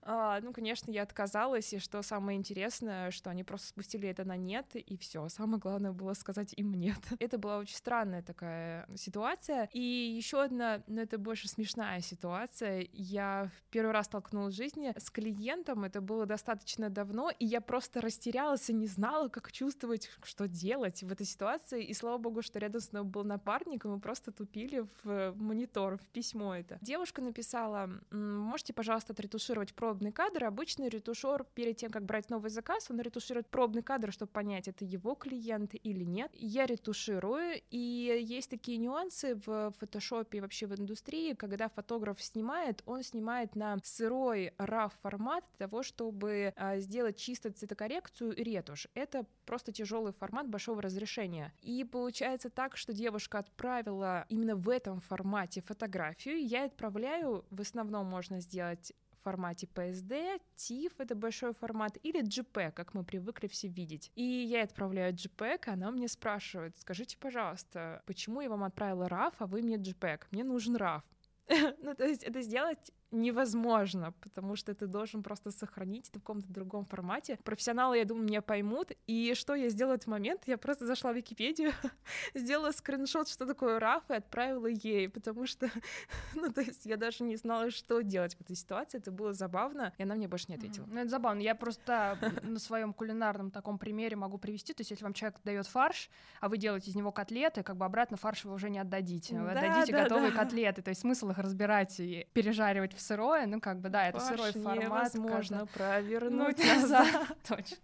А, 0.00 0.40
ну, 0.40 0.52
конечно, 0.52 0.90
я 0.90 1.02
отказалась, 1.02 1.72
и 1.72 1.78
что 1.78 2.02
самое 2.02 2.38
интересное, 2.38 3.10
что 3.10 3.30
они 3.30 3.44
просто 3.44 3.68
спустили 3.68 4.08
это 4.08 4.24
на 4.24 4.36
нет, 4.36 4.74
и 4.74 4.96
все. 4.96 5.28
Самое 5.28 5.58
главное 5.58 5.92
было 5.92 6.14
сказать 6.14 6.54
им 6.56 6.74
нет. 6.74 6.98
Это 7.18 7.31
была 7.38 7.58
очень 7.58 7.76
странная 7.76 8.22
такая 8.22 8.88
ситуация. 8.96 9.68
И 9.72 9.80
еще 9.80 10.42
одна, 10.42 10.82
но 10.86 11.02
это 11.02 11.18
больше 11.18 11.48
смешная 11.48 12.00
ситуация. 12.00 12.86
Я 12.92 13.50
в 13.56 13.70
первый 13.70 13.92
раз 13.92 14.06
столкнулась 14.06 14.54
в 14.54 14.56
жизни 14.56 14.92
с 14.96 15.10
клиентом, 15.10 15.84
это 15.84 16.00
было 16.00 16.26
достаточно 16.26 16.90
давно, 16.90 17.30
и 17.30 17.44
я 17.44 17.60
просто 17.60 18.00
растерялась 18.00 18.68
и 18.70 18.72
не 18.72 18.86
знала, 18.86 19.28
как 19.28 19.52
чувствовать, 19.52 20.10
что 20.24 20.48
делать 20.48 21.02
в 21.02 21.12
этой 21.12 21.26
ситуации. 21.26 21.84
И 21.84 21.94
слава 21.94 22.18
богу, 22.18 22.42
что 22.42 22.58
рядом 22.58 22.80
с 22.80 22.92
мной 22.92 23.04
был 23.04 23.24
напарник, 23.24 23.84
и 23.84 23.88
мы 23.88 24.00
просто 24.00 24.32
тупили 24.32 24.86
в 25.02 25.34
монитор, 25.36 25.98
в 25.98 26.06
письмо 26.08 26.54
это. 26.56 26.78
Девушка 26.80 27.22
написала, 27.22 27.90
можете, 28.10 28.72
пожалуйста, 28.72 29.12
отретушировать 29.12 29.74
пробный 29.74 30.12
кадр. 30.12 30.44
Обычный 30.44 30.88
ретушер 30.88 31.44
перед 31.54 31.76
тем, 31.76 31.90
как 31.90 32.04
брать 32.04 32.30
новый 32.30 32.50
заказ, 32.50 32.90
он 32.90 33.00
ретуширует 33.00 33.48
пробный 33.48 33.82
кадр, 33.82 34.12
чтобы 34.12 34.32
понять, 34.32 34.68
это 34.68 34.84
его 34.84 35.14
клиент 35.14 35.74
или 35.74 36.04
нет. 36.04 36.30
Я 36.34 36.66
ретуширую 36.66 37.11
ретуширую, 37.12 37.60
и 37.70 38.24
есть 38.24 38.50
такие 38.50 38.78
нюансы 38.78 39.34
в 39.46 39.72
фотошопе 39.78 40.38
и 40.38 40.40
вообще 40.40 40.66
в 40.66 40.74
индустрии, 40.74 41.34
когда 41.34 41.68
фотограф 41.68 42.22
снимает, 42.22 42.82
он 42.86 43.02
снимает 43.02 43.56
на 43.56 43.76
сырой 43.82 44.52
RAW 44.58 44.92
формат 45.02 45.44
для 45.58 45.66
того, 45.66 45.82
чтобы 45.82 46.52
а, 46.56 46.78
сделать 46.78 47.16
чисто 47.16 47.50
цветокоррекцию 47.50 48.34
и 48.34 48.42
ретушь. 48.42 48.88
Это 48.94 49.26
просто 49.46 49.72
тяжелый 49.72 50.12
формат 50.12 50.48
большого 50.48 50.82
разрешения. 50.82 51.52
И 51.62 51.84
получается 51.84 52.50
так, 52.50 52.76
что 52.76 52.92
девушка 52.92 53.38
отправила 53.38 54.26
именно 54.28 54.56
в 54.56 54.68
этом 54.68 55.00
формате 55.00 55.62
фотографию, 55.62 56.44
я 56.46 56.64
отправляю, 56.64 57.44
в 57.50 57.60
основном 57.60 58.06
можно 58.06 58.40
сделать 58.40 58.92
формате 59.22 59.68
PSD, 59.74 60.40
TIFF— 60.56 60.92
это 60.98 61.14
большой 61.14 61.54
формат, 61.54 61.98
или 62.02 62.22
JPEG, 62.22 62.72
как 62.72 62.94
мы 62.94 63.04
привыкли 63.04 63.46
все 63.46 63.68
видеть. 63.68 64.10
И 64.14 64.22
я 64.22 64.62
отправляю 64.62 65.14
JPEG, 65.14 65.68
она 65.68 65.90
мне 65.90 66.08
спрашивает, 66.08 66.76
скажите, 66.78 67.16
пожалуйста, 67.18 68.02
почему 68.06 68.40
я 68.40 68.50
вам 68.50 68.64
отправила 68.64 69.06
RAW, 69.06 69.32
а 69.38 69.46
вы 69.46 69.62
мне 69.62 69.76
JPEG? 69.76 70.22
Мне 70.30 70.44
нужен 70.44 70.76
RAW. 70.76 71.02
ну, 71.82 71.94
то 71.94 72.04
есть 72.04 72.22
это 72.22 72.40
сделать 72.42 72.92
невозможно, 73.12 74.12
потому 74.20 74.56
что 74.56 74.74
ты 74.74 74.86
должен 74.86 75.22
просто 75.22 75.50
сохранить 75.50 76.08
это 76.08 76.18
в 76.18 76.22
каком-то 76.22 76.48
другом 76.48 76.84
формате. 76.86 77.38
Профессионалы, 77.44 77.98
я 77.98 78.04
думаю, 78.04 78.26
меня 78.26 78.42
поймут. 78.42 78.92
И 79.06 79.34
что 79.34 79.54
я 79.54 79.68
сделала 79.68 79.92
в 79.92 79.96
этот 79.96 80.08
момент? 80.08 80.42
Я 80.46 80.58
просто 80.58 80.86
зашла 80.86 81.12
в 81.12 81.16
Википедию, 81.16 81.72
сделала 82.34 82.72
скриншот, 82.72 83.28
что 83.28 83.46
такое 83.46 83.78
RAF, 83.78 84.02
и 84.08 84.14
отправила 84.14 84.66
ей, 84.66 85.08
потому 85.08 85.46
что, 85.46 85.70
ну, 86.34 86.50
то 86.50 86.62
есть 86.62 86.86
я 86.86 86.96
даже 86.96 87.22
не 87.24 87.36
знала, 87.36 87.70
что 87.70 88.00
делать 88.00 88.34
в 88.34 88.40
этой 88.40 88.56
ситуации. 88.56 88.98
Это 88.98 89.10
было 89.10 89.32
забавно, 89.32 89.92
и 89.98 90.02
она 90.02 90.14
мне 90.14 90.28
больше 90.28 90.46
не 90.48 90.56
ответила. 90.56 90.86
Ну, 90.86 91.00
это 91.00 91.10
забавно. 91.10 91.40
Я 91.40 91.54
просто 91.54 92.18
на 92.42 92.58
своем 92.58 92.92
кулинарном 92.92 93.50
таком 93.50 93.78
примере 93.78 94.16
могу 94.16 94.38
привести. 94.38 94.72
То 94.72 94.80
есть 94.80 94.90
если 94.90 95.04
вам 95.04 95.12
человек 95.12 95.38
дает 95.44 95.66
фарш, 95.66 96.10
а 96.40 96.48
вы 96.48 96.56
делаете 96.56 96.90
из 96.90 96.96
него 96.96 97.12
котлеты, 97.12 97.62
как 97.62 97.76
бы 97.76 97.84
обратно 97.84 98.16
фарш 98.16 98.44
вы 98.44 98.54
уже 98.54 98.70
не 98.70 98.78
отдадите. 98.78 99.38
Вы 99.38 99.50
отдадите 99.50 99.92
готовые 99.92 100.32
котлеты. 100.32 100.82
То 100.82 100.88
есть 100.88 101.02
смысл 101.02 101.30
их 101.30 101.38
разбирать 101.38 102.00
и 102.00 102.26
пережаривать 102.32 102.94
в 102.94 103.00
сырое, 103.02 103.46
ну 103.46 103.60
как 103.60 103.80
бы 103.80 103.88
да, 103.88 104.08
это 104.08 104.18
Паш, 104.18 104.28
сырой 104.28 104.52
формат. 104.52 104.84
Невозможно 104.84 105.66
провернуть 105.66 106.58
назад. 106.64 107.08
Точно. 107.46 107.76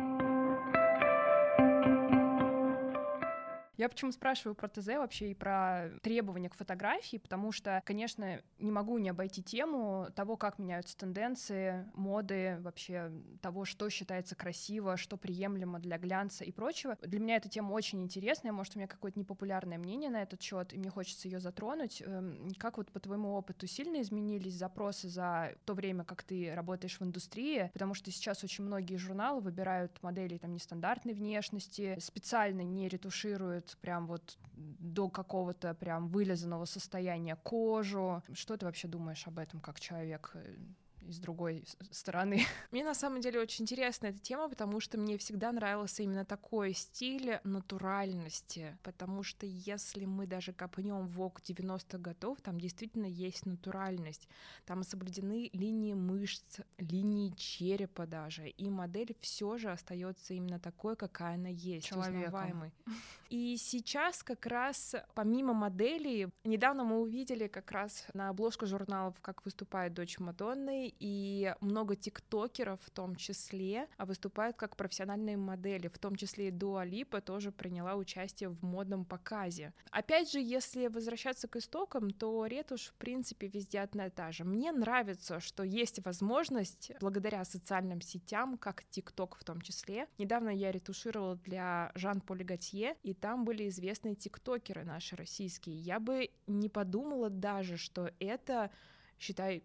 Я 3.76 3.88
почему 3.90 4.10
спрашиваю 4.10 4.54
про 4.54 4.68
ТЗ 4.68 4.88
вообще 4.88 5.30
и 5.30 5.34
про 5.34 5.90
требования 6.02 6.48
к 6.48 6.54
фотографии, 6.54 7.18
потому 7.18 7.52
что, 7.52 7.82
конечно, 7.84 8.40
не 8.58 8.70
могу 8.70 8.96
не 8.98 9.10
обойти 9.10 9.42
тему 9.42 10.08
того, 10.14 10.36
как 10.36 10.58
меняются 10.58 10.96
тенденции, 10.96 11.86
моды, 11.94 12.56
вообще 12.60 13.12
того, 13.42 13.64
что 13.66 13.90
считается 13.90 14.34
красиво, 14.34 14.96
что 14.96 15.18
приемлемо 15.18 15.78
для 15.78 15.98
глянца 15.98 16.44
и 16.44 16.52
прочего. 16.52 16.96
Для 17.02 17.20
меня 17.20 17.36
эта 17.36 17.50
тема 17.50 17.72
очень 17.72 18.02
интересная, 18.02 18.52
может, 18.52 18.76
у 18.76 18.78
меня 18.78 18.88
какое-то 18.88 19.18
непопулярное 19.18 19.78
мнение 19.78 20.08
на 20.08 20.22
этот 20.22 20.40
счет, 20.40 20.72
и 20.72 20.78
мне 20.78 20.88
хочется 20.88 21.28
ее 21.28 21.38
затронуть. 21.38 22.02
Эм, 22.04 22.48
как 22.58 22.78
вот 22.78 22.90
по 22.90 23.00
твоему 23.00 23.34
опыту 23.34 23.66
сильно 23.66 24.00
изменились 24.00 24.54
запросы 24.54 25.08
за 25.08 25.54
то 25.66 25.74
время, 25.74 26.04
как 26.04 26.22
ты 26.22 26.54
работаешь 26.54 26.98
в 26.98 27.04
индустрии? 27.04 27.70
Потому 27.74 27.92
что 27.92 28.10
сейчас 28.10 28.42
очень 28.42 28.64
многие 28.64 28.96
журналы 28.96 29.42
выбирают 29.42 30.02
модели 30.02 30.38
там 30.38 30.54
нестандартной 30.54 31.12
внешности, 31.12 31.98
специально 32.00 32.62
не 32.62 32.88
ретушируют 32.88 33.65
делают 33.66 33.76
прям 33.80 34.06
вот 34.06 34.38
до 34.56 35.08
какого-то 35.08 35.74
прям 35.74 36.08
вылизанного 36.08 36.66
состояния 36.66 37.36
кожу. 37.36 38.22
Что 38.32 38.56
ты 38.56 38.66
вообще 38.66 38.88
думаешь 38.88 39.26
об 39.26 39.38
этом 39.38 39.60
как 39.60 39.80
человек? 39.80 40.36
Э, 41.06 41.10
из 41.10 41.18
другой 41.18 41.64
стороны. 41.90 42.40
Мне 42.70 42.84
на 42.84 42.94
самом 42.94 43.20
деле 43.20 43.40
очень 43.40 43.62
интересна 43.62 44.08
эта 44.08 44.18
тема, 44.18 44.48
потому 44.48 44.80
что 44.80 44.98
мне 44.98 45.16
всегда 45.18 45.52
нравился 45.52 46.02
именно 46.02 46.24
такой 46.24 46.72
стиль 46.72 47.40
натуральности, 47.44 48.76
потому 48.82 49.22
что 49.22 49.46
если 49.46 50.04
мы 50.04 50.26
даже 50.26 50.52
копнем 50.52 51.06
в 51.06 51.20
ок 51.20 51.40
90-х 51.40 51.98
годов, 51.98 52.40
там 52.42 52.60
действительно 52.60 53.06
есть 53.06 53.46
натуральность, 53.46 54.28
там 54.64 54.82
соблюдены 54.82 55.50
линии 55.52 55.94
мышц, 55.94 56.60
линии 56.78 57.30
черепа 57.36 58.06
даже, 58.06 58.48
и 58.48 58.70
модель 58.70 59.16
все 59.20 59.58
же 59.58 59.70
остается 59.70 60.34
именно 60.34 60.58
такой, 60.58 60.96
какая 60.96 61.34
она 61.34 61.48
есть, 61.48 61.86
Человеком. 61.86 62.22
узнаваемой. 62.22 62.72
И 63.30 63.56
сейчас 63.56 64.22
как 64.22 64.46
раз 64.46 64.94
помимо 65.14 65.52
моделей, 65.52 66.28
недавно 66.44 66.84
мы 66.84 67.00
увидели 67.00 67.46
как 67.48 67.70
раз 67.70 68.06
на 68.14 68.28
обложку 68.28 68.66
журналов, 68.66 69.14
как 69.20 69.44
выступает 69.44 69.94
дочь 69.94 70.18
Мадонны, 70.18 70.88
и 70.98 71.54
много 71.60 71.96
тиктокеров 71.96 72.80
в 72.82 72.90
том 72.90 73.16
числе 73.16 73.88
а 73.96 74.06
выступают 74.06 74.56
как 74.56 74.76
профессиональные 74.76 75.36
модели, 75.36 75.88
в 75.88 75.98
том 75.98 76.16
числе 76.16 76.48
и 76.48 76.50
Дуа 76.50 76.84
Липа 76.84 77.20
тоже 77.20 77.52
приняла 77.52 77.96
участие 77.96 78.48
в 78.50 78.62
модном 78.62 79.04
показе. 79.04 79.72
Опять 79.90 80.32
же, 80.32 80.40
если 80.40 80.88
возвращаться 80.88 81.48
к 81.48 81.56
истокам, 81.56 82.10
то 82.10 82.46
ретушь 82.46 82.88
в 82.88 82.94
принципе 82.94 83.48
везде 83.48 83.80
одна 83.80 84.06
и 84.06 84.10
та 84.10 84.32
же. 84.32 84.44
Мне 84.44 84.72
нравится, 84.72 85.40
что 85.40 85.62
есть 85.62 86.04
возможность 86.04 86.92
благодаря 87.00 87.44
социальным 87.44 88.00
сетям, 88.00 88.58
как 88.58 88.84
ТикТок 88.90 89.36
в 89.36 89.44
том 89.44 89.60
числе. 89.60 90.06
Недавно 90.18 90.50
я 90.50 90.72
ретушировала 90.72 91.36
для 91.36 91.92
Жан 91.94 92.20
Поли 92.20 92.44
Готье, 92.44 92.96
и 93.02 93.14
там 93.14 93.44
были 93.44 93.68
известные 93.68 94.14
тиктокеры 94.14 94.84
наши 94.84 95.16
российские. 95.16 95.76
Я 95.76 96.00
бы 96.00 96.30
не 96.46 96.68
подумала 96.68 97.30
даже, 97.30 97.76
что 97.76 98.10
это 98.18 98.70
считай, 99.18 99.62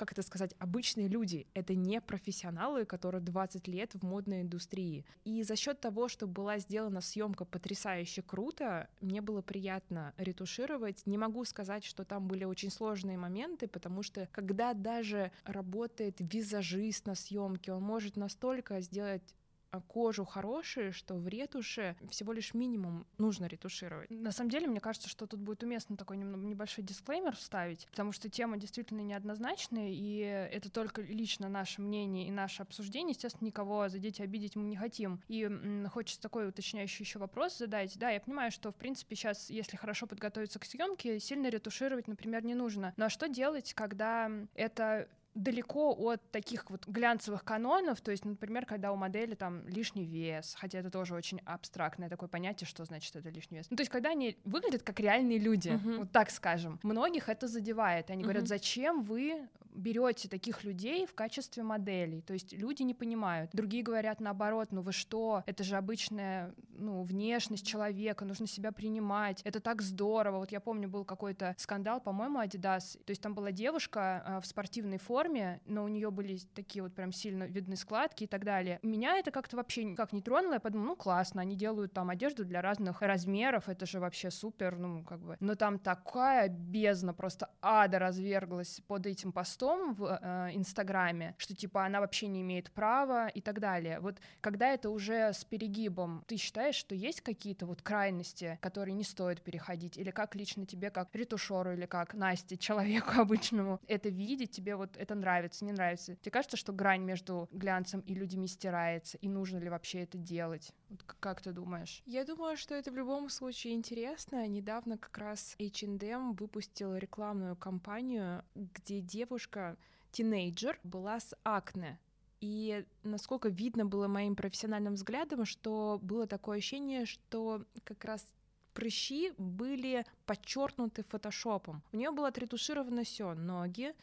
как 0.00 0.12
это 0.12 0.22
сказать, 0.22 0.54
обычные 0.58 1.08
люди. 1.08 1.46
Это 1.52 1.74
не 1.74 2.00
профессионалы, 2.00 2.86
которые 2.86 3.20
20 3.20 3.68
лет 3.68 3.92
в 3.92 4.02
модной 4.02 4.40
индустрии. 4.40 5.04
И 5.24 5.42
за 5.42 5.56
счет 5.56 5.78
того, 5.78 6.08
что 6.08 6.26
была 6.26 6.58
сделана 6.58 7.02
съемка 7.02 7.44
потрясающе 7.44 8.22
круто, 8.22 8.88
мне 9.02 9.20
было 9.20 9.42
приятно 9.42 10.14
ретушировать. 10.16 11.02
Не 11.04 11.18
могу 11.18 11.44
сказать, 11.44 11.84
что 11.84 12.06
там 12.06 12.28
были 12.28 12.44
очень 12.44 12.70
сложные 12.70 13.18
моменты, 13.18 13.68
потому 13.68 14.02
что 14.02 14.26
когда 14.32 14.72
даже 14.72 15.32
работает 15.44 16.16
визажист 16.18 17.04
на 17.04 17.14
съемке, 17.14 17.74
он 17.74 17.82
может 17.82 18.16
настолько 18.16 18.80
сделать 18.80 19.34
кожу 19.78 20.24
хорошие, 20.24 20.92
что 20.92 21.14
в 21.14 21.28
ретуше 21.28 21.96
всего 22.10 22.32
лишь 22.32 22.54
минимум 22.54 23.06
нужно 23.18 23.46
ретушировать. 23.46 24.10
На 24.10 24.32
самом 24.32 24.50
деле, 24.50 24.66
мне 24.66 24.80
кажется, 24.80 25.08
что 25.08 25.26
тут 25.26 25.40
будет 25.40 25.62
уместно 25.62 25.96
такой 25.96 26.16
небольшой 26.16 26.82
дисклеймер 26.84 27.36
вставить, 27.36 27.86
потому 27.90 28.12
что 28.12 28.28
тема 28.28 28.56
действительно 28.56 29.00
неоднозначная, 29.00 29.90
и 29.90 30.18
это 30.18 30.70
только 30.70 31.02
лично 31.02 31.48
наше 31.48 31.80
мнение 31.80 32.26
и 32.26 32.30
наше 32.30 32.62
обсуждение. 32.62 33.10
Естественно, 33.10 33.46
никого 33.46 33.88
задеть 33.88 34.20
и 34.20 34.22
обидеть 34.22 34.56
мы 34.56 34.64
не 34.64 34.76
хотим. 34.76 35.20
И 35.28 35.48
хочется 35.92 36.20
такой 36.20 36.48
уточняющий 36.48 37.04
еще 37.04 37.18
вопрос 37.18 37.58
задать. 37.58 37.96
Да, 37.98 38.10
я 38.10 38.20
понимаю, 38.20 38.50
что, 38.50 38.72
в 38.72 38.76
принципе, 38.76 39.14
сейчас, 39.14 39.50
если 39.50 39.76
хорошо 39.76 40.06
подготовиться 40.06 40.58
к 40.58 40.64
съемке, 40.64 41.20
сильно 41.20 41.48
ретушировать, 41.48 42.08
например, 42.08 42.44
не 42.44 42.54
нужно. 42.54 42.94
Но 42.96 43.08
что 43.08 43.28
делать, 43.28 43.74
когда 43.74 44.30
это 44.54 45.08
далеко 45.34 45.94
от 45.94 46.30
таких 46.30 46.68
вот 46.70 46.86
глянцевых 46.86 47.44
канонов, 47.44 48.00
то 48.00 48.10
есть, 48.10 48.24
например, 48.24 48.66
когда 48.66 48.92
у 48.92 48.96
модели 48.96 49.34
там 49.34 49.66
лишний 49.68 50.04
вес, 50.04 50.56
хотя 50.58 50.78
это 50.80 50.90
тоже 50.90 51.14
очень 51.14 51.40
абстрактное 51.44 52.08
такое 52.08 52.28
понятие, 52.28 52.66
что 52.66 52.84
значит 52.84 53.14
это 53.14 53.28
лишний 53.30 53.58
вес. 53.58 53.66
Ну, 53.70 53.76
то 53.76 53.82
есть, 53.82 53.90
когда 53.90 54.10
они 54.10 54.36
выглядят 54.44 54.82
как 54.82 54.98
реальные 54.98 55.38
люди, 55.38 55.70
uh-huh. 55.70 55.98
вот 55.98 56.12
так 56.12 56.30
скажем, 56.30 56.80
многих 56.82 57.28
это 57.28 57.46
задевает. 57.46 58.10
Они 58.10 58.22
uh-huh. 58.22 58.24
говорят, 58.24 58.48
зачем 58.48 59.02
вы 59.02 59.48
берете 59.74 60.28
таких 60.28 60.64
людей 60.64 61.06
в 61.06 61.14
качестве 61.14 61.62
моделей. 61.62 62.22
То 62.22 62.32
есть 62.32 62.52
люди 62.52 62.82
не 62.82 62.94
понимают. 62.94 63.50
Другие 63.52 63.82
говорят 63.82 64.20
наоборот, 64.20 64.68
ну 64.72 64.82
вы 64.82 64.92
что, 64.92 65.42
это 65.46 65.64
же 65.64 65.76
обычная 65.76 66.54
ну, 66.72 67.02
внешность 67.02 67.66
человека, 67.66 68.24
нужно 68.24 68.46
себя 68.46 68.72
принимать, 68.72 69.42
это 69.44 69.60
так 69.60 69.82
здорово. 69.82 70.38
Вот 70.38 70.52
я 70.52 70.60
помню, 70.60 70.88
был 70.88 71.04
какой-то 71.04 71.54
скандал, 71.58 72.00
по-моему, 72.00 72.40
Adidas, 72.40 72.98
то 73.04 73.10
есть 73.10 73.22
там 73.22 73.34
была 73.34 73.52
девушка 73.52 74.24
э, 74.26 74.40
в 74.40 74.46
спортивной 74.46 74.98
форме, 74.98 75.60
но 75.66 75.84
у 75.84 75.88
нее 75.88 76.10
были 76.10 76.38
такие 76.54 76.82
вот 76.82 76.94
прям 76.94 77.12
сильно 77.12 77.44
видны 77.44 77.76
складки 77.76 78.24
и 78.24 78.26
так 78.26 78.44
далее. 78.44 78.78
Меня 78.82 79.18
это 79.18 79.30
как-то 79.30 79.56
вообще 79.56 79.84
никак 79.84 80.12
не 80.12 80.22
тронуло, 80.22 80.54
я 80.54 80.60
подумала, 80.60 80.88
ну 80.88 80.96
классно, 80.96 81.42
они 81.42 81.56
делают 81.56 81.92
там 81.92 82.10
одежду 82.10 82.44
для 82.44 82.62
разных 82.62 83.02
размеров, 83.02 83.68
это 83.68 83.86
же 83.86 84.00
вообще 84.00 84.30
супер, 84.30 84.76
ну 84.76 85.04
как 85.04 85.20
бы. 85.20 85.36
Но 85.40 85.54
там 85.54 85.78
такая 85.78 86.48
бездна, 86.48 87.12
просто 87.14 87.50
ада 87.60 87.98
разверглась 87.98 88.80
под 88.86 89.06
этим 89.06 89.32
постом, 89.32 89.59
постом 89.60 89.94
в 89.94 90.18
э, 90.22 90.50
Инстаграме, 90.54 91.34
что 91.38 91.54
типа 91.54 91.84
она 91.84 92.00
вообще 92.00 92.28
не 92.28 92.40
имеет 92.40 92.70
права 92.72 93.28
и 93.28 93.40
так 93.40 93.60
далее. 93.60 94.00
Вот 94.00 94.18
когда 94.40 94.72
это 94.72 94.90
уже 94.90 95.32
с 95.32 95.44
перегибом, 95.44 96.24
ты 96.26 96.36
считаешь, 96.36 96.74
что 96.74 96.94
есть 96.94 97.20
какие-то 97.20 97.66
вот 97.66 97.82
крайности, 97.82 98.58
которые 98.62 98.94
не 98.94 99.04
стоит 99.04 99.42
переходить? 99.42 99.98
Или 99.98 100.10
как 100.10 100.34
лично 100.34 100.66
тебе, 100.66 100.90
как 100.90 101.14
ретушеру 101.14 101.72
или 101.72 101.86
как 101.86 102.14
Насте, 102.14 102.56
человеку 102.56 103.12
обычному, 103.20 103.80
это 103.86 104.08
видеть, 104.08 104.50
тебе 104.50 104.76
вот 104.76 104.96
это 104.96 105.14
нравится, 105.14 105.64
не 105.64 105.72
нравится? 105.72 106.16
Тебе 106.16 106.30
кажется, 106.30 106.56
что 106.56 106.72
грань 106.72 107.02
между 107.02 107.48
глянцем 107.52 108.00
и 108.00 108.14
людьми 108.14 108.48
стирается, 108.48 109.18
и 109.18 109.28
нужно 109.28 109.58
ли 109.58 109.68
вообще 109.68 110.00
это 110.00 110.16
делать? 110.16 110.72
Вот 110.88 111.02
как 111.02 111.40
ты 111.40 111.52
думаешь? 111.52 112.02
Я 112.06 112.24
думаю, 112.24 112.56
что 112.56 112.74
это 112.74 112.90
в 112.90 112.96
любом 112.96 113.28
случае 113.28 113.74
интересно. 113.74 114.46
Недавно 114.48 114.98
как 114.98 115.16
раз 115.18 115.54
H&M 115.60 116.32
выпустил 116.32 116.96
рекламную 116.96 117.56
кампанию, 117.56 118.42
где 118.54 119.00
девушка 119.00 119.49
девушка, 119.50 119.76
тинейджер, 120.12 120.78
была 120.82 121.20
с 121.20 121.34
акне. 121.44 121.98
И 122.40 122.84
насколько 123.02 123.48
видно 123.48 123.84
было 123.84 124.08
моим 124.08 124.34
профессиональным 124.34 124.94
взглядом, 124.94 125.44
что 125.44 125.98
было 126.02 126.26
такое 126.26 126.58
ощущение, 126.58 127.04
что 127.04 127.64
как 127.84 128.04
раз 128.04 128.26
прыщи 128.72 129.32
были 129.36 130.06
подчеркнуты 130.24 131.04
фотошопом. 131.04 131.82
У 131.92 131.96
нее 131.96 132.12
было 132.12 132.28
отретушировано 132.28 133.04
все: 133.04 133.34
ноги, 133.34 133.94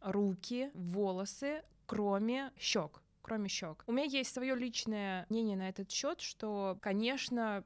руки, 0.00 0.70
волосы, 0.74 1.62
кроме 1.86 2.52
щек 2.58 3.00
кроме 3.22 3.48
щек. 3.48 3.82
У 3.88 3.92
меня 3.92 4.04
есть 4.04 4.32
свое 4.32 4.54
личное 4.54 5.26
мнение 5.30 5.56
на 5.56 5.68
этот 5.68 5.90
счет, 5.90 6.20
что, 6.20 6.78
конечно, 6.80 7.64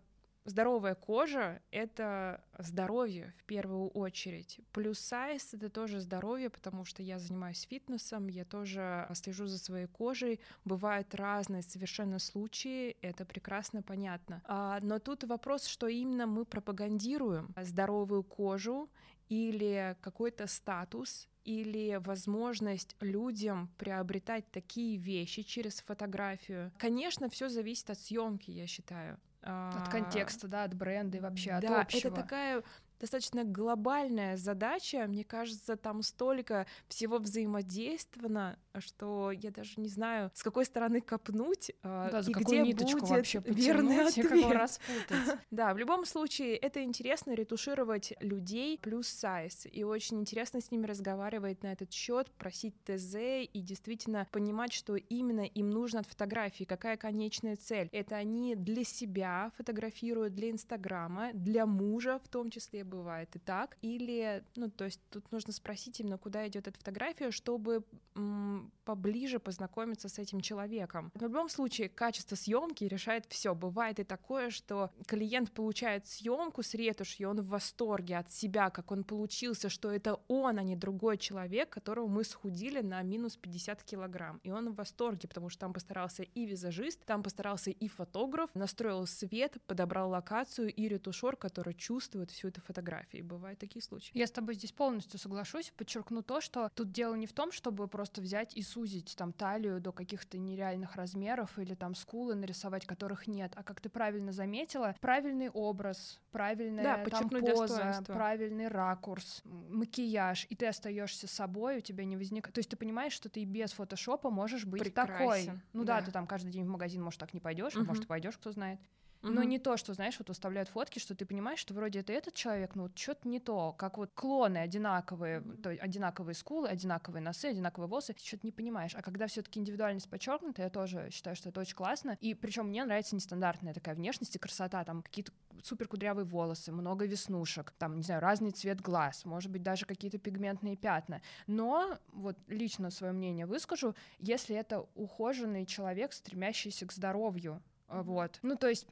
Здоровая 0.50 0.97
кожа— 0.97 1.62
это 1.71 2.42
здоровье 2.59 3.33
в 3.38 3.45
первую 3.45 3.87
очередь. 3.90 4.59
Плюс 4.73 4.99
сайз— 4.99 5.50
это 5.54 5.71
тоже 5.71 6.00
здоровье, 6.00 6.50
потому 6.50 6.85
что 6.85 7.04
я 7.04 7.21
занимаюсь 7.21 7.69
фитнесом, 7.71 8.26
я 8.26 8.45
тоже 8.45 9.09
слежу 9.14 9.47
за 9.47 9.59
своей 9.59 9.87
кожей. 9.87 10.40
Бывают 10.64 11.14
разные 11.14 11.62
совершенно 11.62 12.19
случаи, 12.19 12.97
это 13.00 13.25
прекрасно 13.25 13.80
понятно. 13.83 14.42
А, 14.45 14.80
но 14.83 14.99
тут 14.99 15.23
вопрос, 15.23 15.66
что 15.66 15.87
именно 15.87 16.26
мы 16.26 16.45
пропагандируем. 16.45 17.54
Здоровую 17.57 18.25
кожу 18.25 18.90
или 19.28 19.97
какой-то 20.00 20.49
статус, 20.49 21.28
или 21.45 22.00
возможность 22.04 22.97
людям 22.99 23.71
приобретать 23.78 24.50
такие 24.50 24.97
вещи 24.97 25.42
через 25.42 25.80
фотографию. 25.80 26.73
Конечно, 26.76 27.30
все 27.30 27.49
зависит 27.49 27.88
от 27.90 28.00
съемки, 28.00 28.50
я 28.50 28.66
считаю. 28.66 29.16
От 29.42 29.88
контекста, 29.88 30.49
да, 30.49 30.64
от 30.64 30.75
бренда 30.75 31.16
и 31.16 31.20
вообще 31.20 31.59
да, 31.61 31.80
от 31.80 31.87
общего. 31.87 32.09
это 32.09 32.23
такая 32.23 32.62
достаточно 33.00 33.45
глобальная 33.45 34.37
задача. 34.37 35.07
Мне 35.09 35.25
кажется, 35.25 35.76
там 35.76 36.02
столько 36.02 36.66
всего 36.88 37.19
взаимодействовано, 37.19 38.59
что 38.78 39.33
я 39.33 39.50
даже 39.50 39.80
не 39.80 39.88
знаю, 39.88 40.30
с 40.35 40.42
какой 40.42 40.64
стороны 40.64 41.00
копнуть 41.00 41.73
а, 41.83 42.11
да, 42.11 42.21
и 42.21 42.33
где 42.33 42.64
будет 42.64 43.02
вообще 43.02 43.42
верный 43.45 44.04
ответ. 44.07 44.52
распутать. 44.52 45.38
да, 45.50 45.75
в 45.75 45.78
любом 45.78 46.04
случае, 46.04 46.57
это 46.57 46.83
интересно 46.83 47.33
ретушировать 47.33 48.12
людей 48.21 48.78
плюс 48.78 49.09
сайз, 49.09 49.66
и 49.71 49.83
очень 49.83 50.21
интересно 50.21 50.60
с 50.60 50.71
ними 50.71 50.86
разговаривать 50.86 51.63
на 51.63 51.73
этот 51.73 51.93
счет, 51.93 52.30
просить 52.32 52.75
ТЗ 52.84 53.15
и 53.17 53.60
действительно 53.60 54.26
понимать, 54.30 54.73
что 54.73 54.97
именно 54.97 55.47
им 55.47 55.71
нужно 55.71 56.00
от 56.00 56.06
фотографии, 56.06 56.65
какая 56.65 56.97
конечная 56.97 57.56
цель. 57.56 57.89
Это 57.93 58.17
они 58.17 58.54
для 58.54 58.84
себя 58.84 59.52
фотографируют, 59.56 60.34
для 60.34 60.50
Инстаграма, 60.50 61.30
для 61.32 61.67
мужа 61.67 62.21
в 62.23 62.28
том 62.28 62.50
числе 62.50 62.84
бывает 62.91 63.35
и 63.37 63.39
так. 63.39 63.76
Или, 63.83 64.45
ну, 64.57 64.71
то 64.71 64.85
есть 64.85 65.00
тут 65.11 65.31
нужно 65.33 65.53
спросить 65.53 66.00
именно, 66.00 66.19
куда 66.19 66.47
идет 66.49 66.69
эта 66.69 66.79
фотография, 66.79 67.31
чтобы 67.31 67.85
м, 68.15 68.71
поближе 68.85 69.39
познакомиться 69.39 70.09
с 70.09 70.19
этим 70.19 70.41
человеком. 70.41 71.11
В 71.15 71.23
любом 71.23 71.49
случае, 71.49 71.89
качество 71.89 72.37
съемки 72.37 72.85
решает 72.85 73.25
все. 73.29 73.55
Бывает 73.55 74.00
и 74.00 74.05
такое, 74.05 74.50
что 74.50 74.91
клиент 75.07 75.53
получает 75.53 76.07
съемку 76.07 76.63
с 76.63 76.75
ретушью, 76.75 77.31
он 77.31 77.41
в 77.41 77.49
восторге 77.49 78.19
от 78.19 78.31
себя, 78.33 78.71
как 78.71 78.91
он 78.91 79.05
получился, 79.05 79.69
что 79.69 79.91
это 79.91 80.21
он, 80.29 80.59
а 80.59 80.63
не 80.63 80.76
другой 80.76 81.19
человек, 81.19 81.71
которого 81.71 82.09
мы 82.09 82.25
схудили 82.25 82.81
на 82.81 83.00
минус 83.03 83.37
50 83.37 83.83
килограмм. 83.85 84.41
И 84.43 84.50
он 84.50 84.71
в 84.71 84.75
восторге, 84.75 85.29
потому 85.29 85.49
что 85.49 85.61
там 85.61 85.73
постарался 85.73 86.25
и 86.25 86.47
визажист, 86.47 87.05
там 87.05 87.23
постарался 87.23 87.71
и 87.71 87.89
фотограф, 87.89 88.50
настроил 88.55 89.07
свет, 89.07 89.57
подобрал 89.67 90.11
локацию 90.11 90.73
и 90.73 90.89
ретушер, 90.89 91.37
который 91.37 91.75
чувствует 91.75 92.31
всю 92.31 92.49
эту 92.49 92.61
фотографию 92.61 92.79
фотографии. 92.80 93.23
Бывают 93.23 93.58
такие 93.58 93.82
случаи. 93.82 94.10
Я 94.14 94.26
с 94.26 94.30
тобой 94.30 94.54
здесь 94.54 94.73
полностью 94.73 95.19
соглашусь. 95.19 95.73
Подчеркну 95.76 96.23
то, 96.23 96.40
что 96.40 96.71
тут 96.75 96.90
дело 96.90 97.14
не 97.14 97.26
в 97.26 97.32
том, 97.32 97.52
чтобы 97.52 97.86
просто 97.88 98.21
взять 98.21 98.56
и 98.56 98.62
сузить 98.62 99.14
там 99.16 99.32
талию 99.32 99.80
до 99.80 99.93
каких-то 99.93 100.38
нереальных 100.38 100.97
размеров 100.97 101.58
или 101.58 101.75
там 101.75 101.95
скулы 101.95 102.34
нарисовать, 102.34 102.86
которых 102.86 103.26
нет. 103.26 103.52
А 103.56 103.62
как 103.62 103.80
ты 103.80 103.88
правильно 103.88 104.32
заметила, 104.32 104.97
правильный 105.00 105.50
образ, 105.50 106.21
правильная 106.30 107.04
да, 107.04 107.10
там 107.10 107.28
поза, 107.28 108.02
правильный 108.06 108.69
ракурс, 108.69 109.43
макияж, 109.45 110.47
и 110.49 110.56
ты 110.56 110.66
остаешься 110.66 111.26
собой, 111.26 111.78
у 111.78 111.80
тебя 111.80 112.04
не 112.04 112.16
возникает. 112.16 112.54
То 112.54 112.58
есть 112.60 112.71
ты 112.71 112.76
понимаешь, 112.76 113.12
что 113.12 113.28
ты 113.28 113.40
и 113.40 113.45
без 113.45 113.73
фотошопа 113.73 114.30
можешь 114.30 114.64
быть 114.64 114.82
Прекрасен. 114.82 115.16
такой. 115.16 115.60
Ну 115.73 115.84
да. 115.84 116.00
да, 116.00 116.06
ты 116.06 116.12
там 116.12 116.26
каждый 116.26 116.50
день 116.50 116.64
в 116.64 116.69
магазин, 116.69 117.02
может, 117.02 117.21
так 117.21 117.34
не 117.34 117.40
пойдешь, 117.40 117.76
угу. 117.76 117.84
может, 117.84 118.06
пойдешь, 118.06 118.36
кто 118.36 118.52
знает. 118.52 118.80
Угу. 119.23 119.33
Но 119.33 119.43
не 119.43 119.59
то, 119.59 119.76
что, 119.76 119.93
знаешь, 119.93 120.19
вот 120.19 120.28
выставляют 120.28 120.69
фотки, 120.71 120.99
что 120.99 121.15
ты 121.15 121.26
понимаешь, 121.26 121.59
что 121.59 121.75
вроде 121.75 122.00
это 122.00 122.13
этот 122.13 122.35
человек, 122.35 122.75
но 122.75 122.85
вот 122.85 122.99
что-то 122.99 123.28
не 123.28 123.39
то, 123.39 123.73
как 123.73 123.99
вот 123.99 124.11
клоны 124.15 124.59
одинаковые, 124.59 125.43
то 125.63 125.71
есть 125.71 125.83
одинаковые 125.83 126.35
скулы, 126.35 126.69
одинаковые 126.69 127.23
носы, 127.23 127.47
одинаковые 127.47 127.89
волосы, 127.89 128.15
что-то 128.23 128.47
не 128.47 128.52
понимаешь. 128.52 128.95
А 128.95 129.02
когда 129.02 129.26
все-таки 129.26 129.61
индивидуальность 129.61 130.09
подчеркнута, 130.09 130.63
я 130.63 130.71
тоже 130.71 131.11
считаю, 131.13 131.37
что 131.37 131.50
это 131.50 131.61
очень 131.61 131.76
классно. 131.76 132.17
И 132.21 132.35
причем 132.35 132.69
мне 132.69 132.85
нравится 132.85 133.15
нестандартная 133.15 133.75
такая 133.75 133.95
внешность 133.95 134.37
и 134.37 134.39
красота, 134.39 134.85
там 134.85 135.02
какие-то 135.02 135.33
супер 135.63 135.87
кудрявые 135.89 136.25
волосы, 136.25 136.73
много 136.73 137.04
веснушек, 137.04 137.73
там, 137.73 137.99
не 137.99 138.02
знаю, 138.02 138.23
разный 138.23 138.52
цвет 138.52 138.80
глаз, 138.80 139.26
может 139.26 139.50
быть, 139.50 139.63
даже 139.63 139.85
какие-то 139.85 140.17
пигментные 140.17 140.76
пятна. 140.76 141.21
Но 141.47 141.99
вот 142.13 142.39
лично 142.49 142.91
свое 142.91 143.13
мнение 143.13 143.45
выскажу, 143.45 143.95
если 144.19 144.56
это 144.56 144.87
ухоженный 144.95 145.67
человек, 145.67 146.15
стремящийся 146.15 146.87
к 146.87 146.93
здоровью, 146.93 147.63
вот. 147.91 148.39
Ну, 148.43 148.57
то 148.57 148.69
есть, 148.69 148.87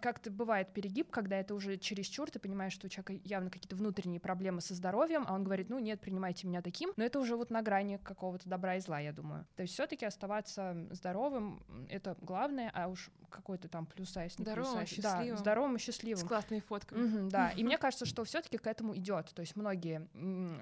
как-то 0.00 0.30
бывает 0.30 0.72
перегиб, 0.72 1.10
когда 1.10 1.36
это 1.36 1.54
уже 1.54 1.76
чересчур, 1.76 2.30
ты 2.30 2.38
понимаешь, 2.38 2.72
что 2.72 2.86
у 2.86 2.90
человека 2.90 3.20
явно 3.24 3.50
какие-то 3.50 3.76
внутренние 3.76 4.20
проблемы 4.20 4.60
со 4.60 4.74
здоровьем, 4.74 5.24
а 5.26 5.34
он 5.34 5.44
говорит, 5.44 5.68
ну 5.68 5.78
нет, 5.78 6.00
принимайте 6.00 6.46
меня 6.46 6.62
таким. 6.62 6.92
Но 6.96 7.04
это 7.04 7.20
уже 7.20 7.36
вот 7.36 7.50
на 7.50 7.62
грани 7.62 7.98
какого-то 8.02 8.48
добра 8.48 8.76
и 8.76 8.80
зла, 8.80 9.00
я 9.00 9.12
думаю. 9.12 9.46
То 9.56 9.62
есть 9.62 9.74
все-таки 9.74 10.06
оставаться 10.06 10.88
здоровым— 10.90 11.62
это 11.90 12.16
главное, 12.20 12.70
а 12.74 12.88
уж 12.88 13.10
какой-то 13.28 13.68
там 13.68 13.86
плюс-сайз, 13.86 14.38
не 14.38 14.44
здоровым, 14.44 14.78
плюс 14.86 14.98
Да, 14.98 15.36
здоровым 15.36 15.76
и 15.76 15.78
счастливым. 15.78 16.24
С 16.24 16.28
классными 16.28 16.60
фотками. 16.60 17.04
Угу, 17.04 17.30
да, 17.30 17.50
и 17.56 17.62
мне 17.62 17.78
кажется, 17.78 18.06
что 18.06 18.24
все-таки 18.24 18.56
к 18.56 18.66
этому 18.66 18.96
идет. 18.96 19.32
То 19.34 19.40
есть 19.40 19.56
многие 19.56 20.08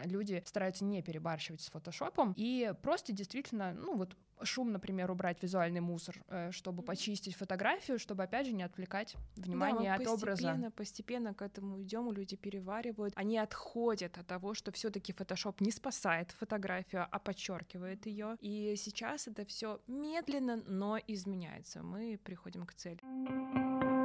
люди 0.04 0.42
стараются 0.46 0.84
не 0.84 1.02
перебарщивать 1.02 1.60
с 1.60 1.70
фотошопом 1.70 2.34
и 2.36 2.74
просто 2.82 3.12
действительно, 3.12 3.72
ну 3.72 3.96
вот 3.96 4.16
шум, 4.42 4.72
например, 4.72 5.10
убрать 5.10 5.42
визуальный 5.42 5.80
мусор, 5.80 6.16
э, 6.28 6.50
чтобы 6.52 6.82
почистить 6.82 7.36
фотографию, 7.36 7.98
чтобы, 7.98 8.22
опять 8.24 8.46
же, 8.46 8.52
не 8.52 8.62
отвлекать 8.62 9.16
внимание 9.36 9.90
да, 9.90 9.94
от 9.94 9.98
постепенно, 9.98 10.14
образа. 10.14 10.42
Постепенно, 10.42 10.70
постепенно 10.70 11.34
к 11.34 11.42
этому 11.42 11.82
идем, 11.82 12.12
люди 12.12 12.36
переваривают, 12.36 13.12
они 13.16 13.38
отходят 13.38 14.18
от 14.18 14.26
того, 14.26 14.54
что 14.54 14.72
все-таки 14.72 15.12
Photoshop 15.12 15.56
не 15.60 15.70
спасает 15.70 16.30
фотографию, 16.32 17.06
а 17.10 17.18
подчеркивает 17.18 18.06
ее. 18.06 18.36
И 18.40 18.74
сейчас 18.76 19.28
это 19.28 19.44
все 19.44 19.80
медленно, 19.86 20.56
но 20.66 20.98
изменяется. 21.06 21.82
Мы 21.82 22.18
приходим 22.22 22.66
к 22.66 22.74
цели. 22.74 23.95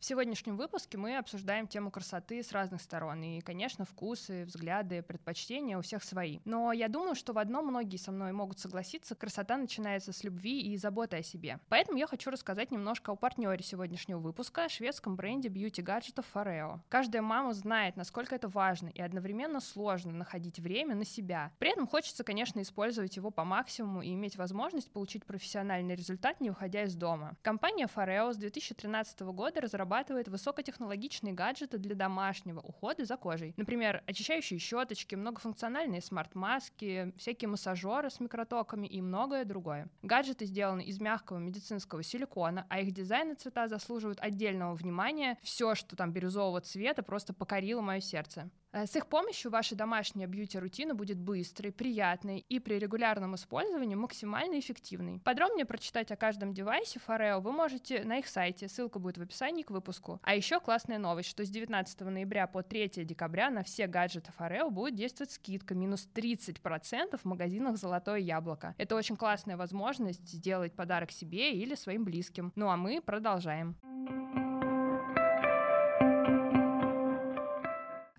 В 0.00 0.04
сегодняшнем 0.04 0.56
выпуске 0.56 0.96
мы 0.96 1.16
обсуждаем 1.16 1.66
тему 1.66 1.90
красоты 1.90 2.40
с 2.44 2.52
разных 2.52 2.80
сторон. 2.82 3.20
И, 3.20 3.40
конечно, 3.40 3.84
вкусы, 3.84 4.44
взгляды, 4.44 5.02
предпочтения 5.02 5.76
у 5.76 5.82
всех 5.82 6.04
свои. 6.04 6.38
Но 6.44 6.72
я 6.72 6.86
думаю, 6.86 7.16
что 7.16 7.32
в 7.32 7.38
одном 7.38 7.66
многие 7.66 7.96
со 7.96 8.12
мной 8.12 8.30
могут 8.30 8.60
согласиться, 8.60 9.16
красота 9.16 9.56
начинается 9.56 10.12
с 10.12 10.22
любви 10.22 10.60
и 10.60 10.76
заботы 10.76 11.16
о 11.16 11.22
себе. 11.24 11.58
Поэтому 11.68 11.98
я 11.98 12.06
хочу 12.06 12.30
рассказать 12.30 12.70
немножко 12.70 13.10
о 13.10 13.16
партнере 13.16 13.60
сегодняшнего 13.64 14.20
выпуска, 14.20 14.68
шведском 14.68 15.16
бренде 15.16 15.48
бьюти-гаджетов 15.48 16.26
Fareo. 16.32 16.78
Каждая 16.88 17.20
мама 17.20 17.52
знает, 17.52 17.96
насколько 17.96 18.36
это 18.36 18.46
важно 18.46 18.90
и 18.90 19.02
одновременно 19.02 19.58
сложно 19.60 20.12
находить 20.12 20.60
время 20.60 20.94
на 20.94 21.04
себя. 21.04 21.50
При 21.58 21.72
этом 21.72 21.88
хочется, 21.88 22.22
конечно, 22.22 22.62
использовать 22.62 23.16
его 23.16 23.32
по 23.32 23.42
максимуму 23.42 24.02
и 24.02 24.14
иметь 24.14 24.36
возможность 24.36 24.92
получить 24.92 25.26
профессиональный 25.26 25.96
результат, 25.96 26.40
не 26.40 26.50
уходя 26.52 26.84
из 26.84 26.94
дома. 26.94 27.36
Компания 27.42 27.88
Fareo 27.92 28.32
с 28.32 28.36
2013 28.36 29.22
года 29.22 29.60
разрабатывает 29.60 29.87
разрабатывает 29.88 30.28
высокотехнологичные 30.28 31.32
гаджеты 31.32 31.78
для 31.78 31.94
домашнего 31.94 32.60
ухода 32.60 33.04
за 33.04 33.16
кожей. 33.16 33.54
Например, 33.56 34.02
очищающие 34.06 34.58
щеточки, 34.58 35.14
многофункциональные 35.14 36.02
смарт-маски, 36.02 37.12
всякие 37.16 37.48
массажеры 37.48 38.10
с 38.10 38.20
микротоками 38.20 38.86
и 38.86 39.00
многое 39.00 39.44
другое. 39.44 39.88
Гаджеты 40.02 40.44
сделаны 40.44 40.82
из 40.82 41.00
мягкого 41.00 41.38
медицинского 41.38 42.02
силикона, 42.02 42.66
а 42.68 42.80
их 42.80 42.92
дизайн 42.92 43.32
и 43.32 43.34
цвета 43.34 43.68
заслуживают 43.68 44.20
отдельного 44.20 44.74
внимания. 44.74 45.38
Все, 45.42 45.74
что 45.74 45.96
там 45.96 46.12
бирюзового 46.12 46.60
цвета, 46.60 47.02
просто 47.02 47.32
покорило 47.32 47.80
мое 47.80 48.00
сердце. 48.00 48.50
Э, 48.78 48.86
с 48.86 48.94
их 48.96 49.06
помощью 49.06 49.50
ваша 49.50 49.74
домашняя 49.74 50.26
бьюти-рутина 50.26 50.94
будет 50.94 51.18
быстрой, 51.18 51.72
приятной 51.72 52.38
и 52.48 52.58
при 52.58 52.78
регулярном 52.78 53.34
использовании 53.34 53.94
максимально 53.94 54.58
эффективной. 54.58 55.20
Подробнее 55.20 55.66
прочитать 55.66 56.10
о 56.10 56.16
каждом 56.16 56.52
девайсе 56.52 57.00
Fareo 57.06 57.40
вы 57.40 57.52
можете 57.52 58.04
на 58.04 58.18
их 58.18 58.28
сайте, 58.28 58.68
ссылка 58.68 58.98
будет 58.98 59.18
в 59.18 59.22
описании 59.22 59.62
к 59.62 59.70
выпуску. 59.70 60.20
А 60.22 60.34
еще 60.34 60.60
классная 60.60 60.98
новость, 60.98 61.28
что 61.28 61.44
с 61.44 61.50
19 61.50 62.00
ноября 62.00 62.46
по 62.46 62.62
3 62.62 63.04
декабря 63.04 63.50
на 63.50 63.62
все 63.62 63.86
гаджеты 63.86 64.32
Fareo 64.38 64.70
будет 64.70 64.94
действовать 64.94 65.32
скидка 65.32 65.74
минус 65.74 66.08
30% 66.14 67.18
в 67.18 67.24
магазинах 67.24 67.76
«Золотое 67.76 68.18
яблоко». 68.18 68.74
Это 68.78 68.96
очень 68.96 69.16
классная 69.16 69.56
возможность 69.56 70.26
сделать 70.28 70.74
подарок 70.74 71.10
себе 71.10 71.52
или 71.52 71.74
своим 71.74 72.04
близким. 72.04 72.52
Ну 72.54 72.68
а 72.68 72.76
мы 72.76 73.00
продолжаем. 73.00 73.76
А 73.82 74.47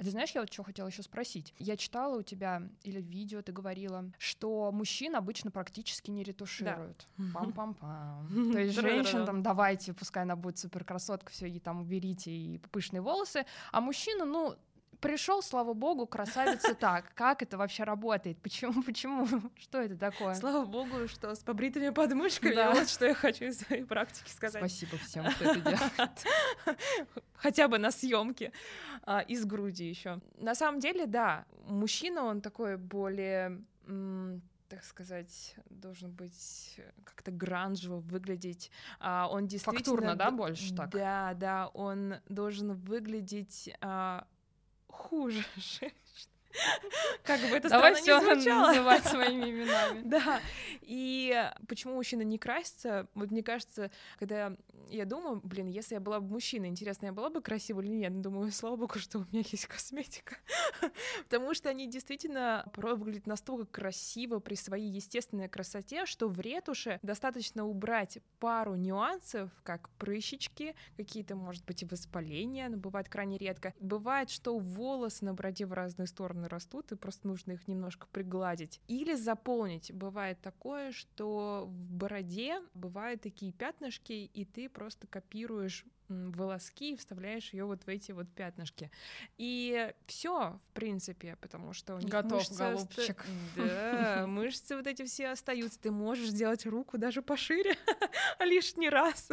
ты 0.09 0.13
знаешь, 0.13 0.31
я 0.31 0.41
вот 0.41 0.51
что 0.51 0.63
хотела 0.63 0.87
еще 0.87 1.03
спросить. 1.03 1.53
Я 1.59 1.77
читала 1.77 2.17
у 2.17 2.23
тебя 2.23 2.63
или 2.81 2.99
в 2.99 3.05
видео 3.05 3.43
ты 3.43 3.51
говорила, 3.51 4.05
что 4.17 4.71
мужчин 4.71 5.15
обычно 5.15 5.51
практически 5.51 6.09
не 6.09 6.23
ретушируют. 6.23 7.07
Пам-пам-пам. 7.17 8.51
То 8.53 8.59
есть 8.59 8.73
женщин 8.73 9.25
там 9.25 9.43
давайте, 9.43 9.93
пускай 9.93 10.23
она 10.23 10.35
будет 10.35 10.57
супер 10.57 10.83
красотка, 10.83 11.31
все 11.31 11.47
и 11.47 11.59
там 11.59 11.81
уберите 11.81 12.31
и 12.31 12.57
пышные 12.57 13.01
волосы, 13.01 13.45
а 13.71 13.81
мужчина, 13.81 14.25
ну 14.25 14.55
пришел, 14.99 15.41
слава 15.41 15.73
богу, 15.73 16.05
красавица 16.07 16.75
так. 16.75 17.13
Как 17.13 17.41
это 17.41 17.57
вообще 17.57 17.83
работает? 17.83 18.37
Почему? 18.41 18.83
Почему? 18.83 19.27
Что 19.57 19.81
это 19.81 19.97
такое? 19.97 20.35
Слава 20.35 20.65
богу, 20.65 21.07
что 21.07 21.33
с 21.33 21.39
побритыми 21.39 21.89
подмышками. 21.89 22.55
Да. 22.55 22.71
Вот 22.73 22.89
что 22.89 23.05
я 23.05 23.13
хочу 23.13 23.45
из 23.45 23.59
своей 23.59 23.83
практики 23.83 24.29
сказать. 24.29 24.61
Спасибо 24.61 24.97
всем, 24.97 25.25
кто 25.25 25.45
это 25.45 25.61
делает. 25.61 26.25
Хотя 27.35 27.67
бы 27.67 27.77
на 27.77 27.91
съемке 27.91 28.51
а, 29.03 29.19
из 29.21 29.45
груди 29.45 29.87
еще. 29.87 30.19
На 30.37 30.55
самом 30.55 30.79
деле, 30.79 31.05
да, 31.05 31.45
мужчина 31.65 32.23
он 32.23 32.41
такой 32.41 32.77
более 32.77 33.61
так 34.69 34.83
сказать, 34.83 35.55
должен 35.71 36.11
быть 36.11 36.79
как-то 37.03 37.31
гранжево 37.31 37.99
выглядеть. 38.01 38.69
А, 38.99 39.27
он 39.27 39.47
действительно... 39.47 39.83
Фактурно, 39.83 40.15
да, 40.15 40.29
больше 40.29 40.75
так? 40.75 40.91
Да, 40.91 41.33
да, 41.33 41.67
он 41.73 42.15
должен 42.29 42.73
выглядеть 42.75 43.71
а, 43.81 44.27
хуже 44.91 45.43
женщин. 45.55 45.91
Как 47.23 47.39
бы 47.41 47.55
это 47.55 47.69
Давай 47.69 47.95
звучало. 47.95 48.35
называть 48.35 49.05
своими 49.05 49.49
именами. 49.49 50.01
Да. 50.03 50.41
И 50.81 51.51
почему 51.67 51.95
мужчина 51.95 52.21
не 52.23 52.37
красится? 52.37 53.07
Вот 53.13 53.31
мне 53.31 53.43
кажется, 53.43 53.91
когда 54.17 54.55
я 54.89 55.05
думаю, 55.05 55.39
блин, 55.43 55.67
если 55.67 55.95
я 55.95 55.99
была 55.99 56.19
бы 56.19 56.27
мужчиной, 56.27 56.67
интересно, 56.67 57.07
я 57.07 57.11
была 57.11 57.29
бы 57.29 57.41
красива 57.41 57.81
или 57.81 57.89
нет? 57.89 58.21
Думаю, 58.21 58.51
слава 58.51 58.75
богу, 58.75 58.97
что 58.97 59.19
у 59.19 59.21
меня 59.31 59.43
есть 59.51 59.67
косметика. 59.67 60.37
Потому 61.23 61.53
что 61.53 61.69
они 61.69 61.87
действительно 61.87 62.65
порой 62.73 62.95
выглядят 62.95 63.27
настолько 63.27 63.65
красиво 63.65 64.39
при 64.39 64.55
своей 64.55 64.89
естественной 64.89 65.47
красоте, 65.47 66.05
что 66.05 66.27
в 66.27 66.39
ретуше 66.39 66.99
достаточно 67.03 67.65
убрать 67.65 68.17
пару 68.39 68.75
нюансов, 68.75 69.51
как 69.63 69.89
прыщички, 69.91 70.75
какие-то, 70.97 71.35
может 71.35 71.65
быть, 71.65 71.83
и 71.83 71.85
воспаления, 71.85 72.69
но 72.69 72.77
бывает 72.77 73.09
крайне 73.09 73.37
редко. 73.37 73.73
Бывает, 73.79 74.29
что 74.29 74.57
волосы 74.57 75.25
на 75.25 75.33
бороде 75.33 75.65
в 75.65 75.73
разные 75.73 76.07
стороны 76.07 76.47
растут, 76.49 76.91
и 76.91 76.95
просто 76.95 77.27
нужно 77.27 77.53
их 77.53 77.67
немножко 77.67 78.07
пригладить. 78.11 78.81
Или 78.87 79.15
заполнить. 79.15 79.91
Бывает 79.93 80.39
такое, 80.41 80.91
что 80.91 81.65
в 81.67 81.91
бороде 81.91 82.61
бывают 82.73 83.21
такие 83.21 83.51
пятнышки, 83.51 84.13
и 84.13 84.45
ты 84.45 84.69
просто 84.69 85.07
копируешь 85.07 85.85
волоски 86.09 86.93
и 86.93 86.95
вставляешь 86.95 87.53
ее 87.53 87.65
вот 87.65 87.83
в 87.83 87.87
эти 87.87 88.11
вот 88.11 88.27
пятнышки. 88.29 88.91
И 89.37 89.93
все, 90.07 90.59
в 90.69 90.73
принципе, 90.73 91.37
потому 91.41 91.73
что 91.73 91.95
у 91.95 91.99
них 91.99 92.09
Готов, 92.09 92.39
мышцы 92.39 92.57
голубчик. 92.57 93.25
Да, 93.55 94.25
мышцы 94.27 94.75
вот 94.75 94.87
эти 94.87 95.05
все 95.05 95.29
остаются. 95.29 95.79
Ты 95.79 95.91
можешь 95.91 96.29
сделать 96.29 96.65
руку 96.65 96.97
даже 96.97 97.21
пошире 97.21 97.75
лишний 98.39 98.89
раз. 98.89 99.29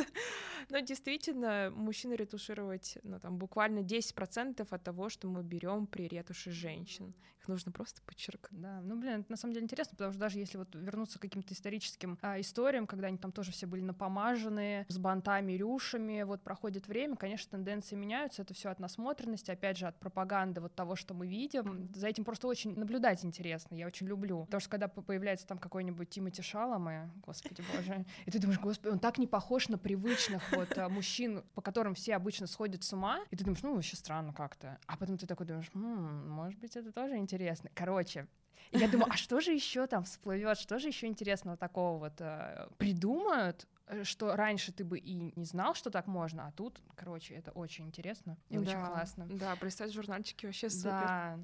Но 0.68 0.80
действительно, 0.80 1.72
мужчины 1.74 2.14
ретушировать, 2.14 2.98
ну, 3.02 3.18
там, 3.18 3.38
буквально 3.38 3.80
10% 3.80 4.66
от 4.68 4.82
того, 4.84 5.08
что 5.08 5.28
мы 5.28 5.42
берем 5.42 5.86
при 5.86 6.08
ретуше 6.08 6.50
женщин. 6.50 7.14
Нужно 7.48 7.72
просто 7.72 8.02
подчеркнуть. 8.02 8.60
Да, 8.60 8.80
ну, 8.82 8.96
блин, 8.96 9.20
это 9.20 9.30
на 9.30 9.36
самом 9.36 9.54
деле 9.54 9.64
интересно, 9.64 9.92
потому 9.92 10.12
что 10.12 10.20
даже 10.20 10.38
если 10.38 10.58
вот 10.58 10.74
вернуться 10.74 11.18
к 11.18 11.22
каким-то 11.22 11.54
историческим 11.54 12.18
а, 12.22 12.40
историям, 12.40 12.86
когда 12.86 13.08
они 13.08 13.18
там 13.18 13.32
тоже 13.32 13.52
все 13.52 13.66
были 13.66 13.82
напомаженные, 13.82 14.86
с 14.88 14.98
бантами, 14.98 15.52
рюшами, 15.52 16.22
вот 16.22 16.42
проходит 16.42 16.76
проходит 16.76 16.88
время, 16.88 17.16
конечно, 17.16 17.50
тенденции 17.50 17.94
меняются, 17.96 18.42
это 18.42 18.54
все 18.54 18.70
от 18.70 18.80
насмотренности, 18.80 19.50
опять 19.50 19.78
же, 19.78 19.86
от 19.86 19.98
пропаганды 19.98 20.60
вот 20.60 20.74
того, 20.74 20.96
что 20.96 21.14
мы 21.14 21.26
видим. 21.26 21.88
За 21.94 22.08
этим 22.08 22.24
просто 22.24 22.48
очень 22.48 22.76
наблюдать 22.76 23.24
интересно, 23.24 23.74
я 23.76 23.86
очень 23.86 24.06
люблю. 24.06 24.44
Потому 24.46 24.60
что 24.60 24.70
когда 24.70 24.88
появляется 24.88 25.46
там 25.46 25.58
какой-нибудь 25.58 26.08
Тимати 26.08 26.42
Шаломе, 26.42 27.10
господи 27.24 27.62
боже, 27.72 28.04
и 28.26 28.30
ты 28.30 28.38
думаешь, 28.38 28.58
господи, 28.58 28.92
он 28.92 28.98
так 28.98 29.18
не 29.18 29.26
похож 29.26 29.68
на 29.68 29.78
привычных 29.78 30.42
вот 30.52 30.68
а, 30.76 30.88
мужчин, 30.88 31.44
по 31.54 31.62
которым 31.62 31.94
все 31.94 32.16
обычно 32.16 32.46
сходят 32.46 32.82
с 32.82 32.92
ума, 32.92 33.20
и 33.30 33.36
ты 33.36 33.44
думаешь, 33.44 33.62
ну, 33.62 33.74
вообще 33.74 33.96
странно 33.96 34.32
как-то. 34.32 34.78
А 34.86 34.96
потом 34.96 35.18
ты 35.18 35.26
такой 35.26 35.46
думаешь, 35.46 35.70
хм, 35.72 36.28
может 36.30 36.58
быть, 36.58 36.76
это 36.76 36.90
тоже 36.90 37.16
интересно. 37.16 37.35
Короче, 37.74 38.26
я 38.72 38.88
думаю, 38.88 39.12
а 39.12 39.16
что 39.16 39.40
же 39.40 39.52
еще 39.52 39.86
там 39.86 40.04
всплывет, 40.04 40.58
что 40.58 40.78
же 40.78 40.88
еще 40.88 41.06
интересного 41.06 41.56
такого 41.56 41.98
вот 41.98 42.14
э, 42.18 42.68
придумают, 42.78 43.66
что 44.02 44.34
раньше 44.34 44.72
ты 44.72 44.84
бы 44.84 44.98
и 44.98 45.14
не 45.14 45.44
знал, 45.44 45.74
что 45.74 45.90
так 45.90 46.06
можно, 46.06 46.48
а 46.48 46.52
тут, 46.52 46.80
короче, 46.94 47.34
это 47.34 47.52
очень 47.52 47.86
интересно 47.86 48.36
и 48.48 48.56
да, 48.56 48.60
очень 48.60 48.80
классно. 48.84 49.26
Да, 49.30 49.54
представь 49.56 49.92
журнальчики 49.92 50.46
вообще 50.46 50.68
супер. 50.70 50.90
Да. 50.90 51.38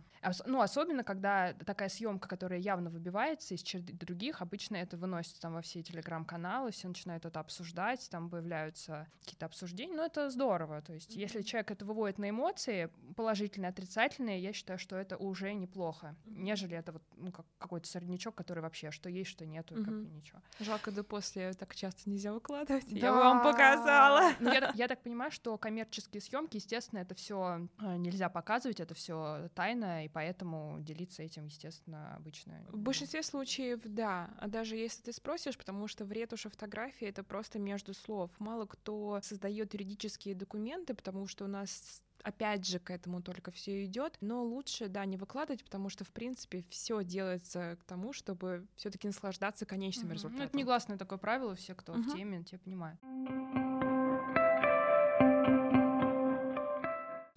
Ну, 0.47 0.61
особенно, 0.61 1.05
когда 1.05 1.53
такая 1.53 1.89
съемка, 1.89 2.29
которая 2.29 2.59
явно 2.59 2.91
выбивается 2.91 3.55
из 3.55 3.63
черты 3.63 3.93
других, 3.93 4.43
обычно 4.43 4.77
это 4.77 4.97
выносится 4.97 5.41
там 5.41 5.55
во 5.55 5.63
все 5.63 5.83
телеграм-каналы, 5.83 6.73
все 6.73 6.89
начинают 6.89 7.25
это 7.25 7.41
обсуждать, 7.41 8.09
там 8.11 8.29
появляются 8.29 9.07
какие-то 9.21 9.47
обсуждения, 9.47 9.95
но 9.95 10.05
это 10.05 10.31
здорово. 10.31 10.83
То 10.83 10.93
есть, 10.93 11.17
mm-hmm. 11.17 11.21
если 11.21 11.43
человек 11.43 11.71
это 11.71 11.85
выводит 11.85 12.19
на 12.19 12.31
эмоции, 12.31 12.91
положительные, 13.17 13.71
отрицательные, 13.71 14.41
я 14.41 14.53
считаю, 14.53 14.79
что 14.79 14.97
это 14.97 15.17
уже 15.17 15.55
неплохо, 15.55 16.17
mm-hmm. 16.25 16.39
нежели 16.43 16.77
это 16.77 16.93
вот 16.93 17.03
ну, 17.17 17.31
как 17.31 17.47
какой-то 17.59 17.89
среднячок, 17.89 18.35
который 18.35 18.61
вообще 18.61 18.91
что 18.91 19.09
есть, 19.09 19.31
что 19.31 19.47
нету, 19.47 19.75
mm-hmm. 19.75 19.85
как 19.85 20.03
бы 20.03 20.11
ничего. 20.11 20.41
Жалко, 20.61 20.91
да 20.91 21.03
после 21.03 21.53
так 21.53 21.75
часто 21.75 22.11
нельзя 22.11 22.32
выкладывать. 22.35 22.87
Да. 22.89 22.99
Я 22.99 23.13
вам 23.13 23.43
показала. 23.43 24.33
Ну, 24.41 24.53
я, 24.53 24.73
я 24.75 24.89
так 24.89 25.03
понимаю, 25.03 25.31
что 25.31 25.57
коммерческие 25.59 26.21
съемки, 26.21 26.57
естественно, 26.57 27.01
это 27.01 27.15
все 27.15 27.69
э, 27.81 27.97
нельзя 27.97 28.29
показывать, 28.29 28.81
это 28.81 28.95
все 28.95 29.49
тайно, 29.55 30.05
и 30.05 30.09
поэтому 30.09 30.79
делиться 30.81 31.23
этим, 31.23 31.47
естественно, 31.47 32.15
обычно. 32.17 32.65
В 32.69 32.79
большинстве 32.79 33.23
случаев, 33.23 33.81
да. 33.85 34.31
А 34.39 34.49
даже 34.49 34.77
если 34.77 35.03
ты 35.03 35.13
спросишь, 35.13 35.57
потому 35.57 35.89
что 35.89 36.05
в 36.05 36.13
ретуше 36.13 36.51
фотографии 36.51 37.07
это 37.07 37.23
просто 37.23 37.59
между 37.59 37.95
слов. 37.95 38.31
Мало 38.39 38.67
кто 38.67 39.21
создает 39.23 39.75
юридические 39.75 40.35
документы, 40.35 40.95
потому 40.95 41.27
что 41.27 41.45
у 41.45 41.49
нас 41.49 42.03
опять 42.23 42.67
же 42.67 42.79
к 42.79 42.91
этому 42.91 43.23
только 43.23 43.51
все 43.51 43.85
идет, 43.85 44.17
но 44.21 44.45
лучше, 44.45 44.89
да, 44.89 45.05
не 45.05 45.17
выкладывать, 45.17 45.65
потому 45.65 45.89
что, 45.89 46.05
в 46.05 46.11
принципе, 46.11 46.65
все 46.71 47.03
делается 47.03 47.77
к 47.81 47.85
тому, 47.85 48.13
чтобы 48.13 48.67
все-таки 48.77 49.07
наслаждаться 49.07 49.67
конечным 49.67 50.07
угу. 50.07 50.15
результатом. 50.15 50.39
Ну, 50.39 50.45
это 50.45 50.57
негласное 50.57 50.99
такое 50.99 51.19
правило, 51.19 51.55
все, 51.55 51.75
кто 51.75 51.93
угу. 51.93 52.03
в 52.03 52.15
теме, 52.15 52.45
те 52.45 52.59
понимают. 52.59 53.01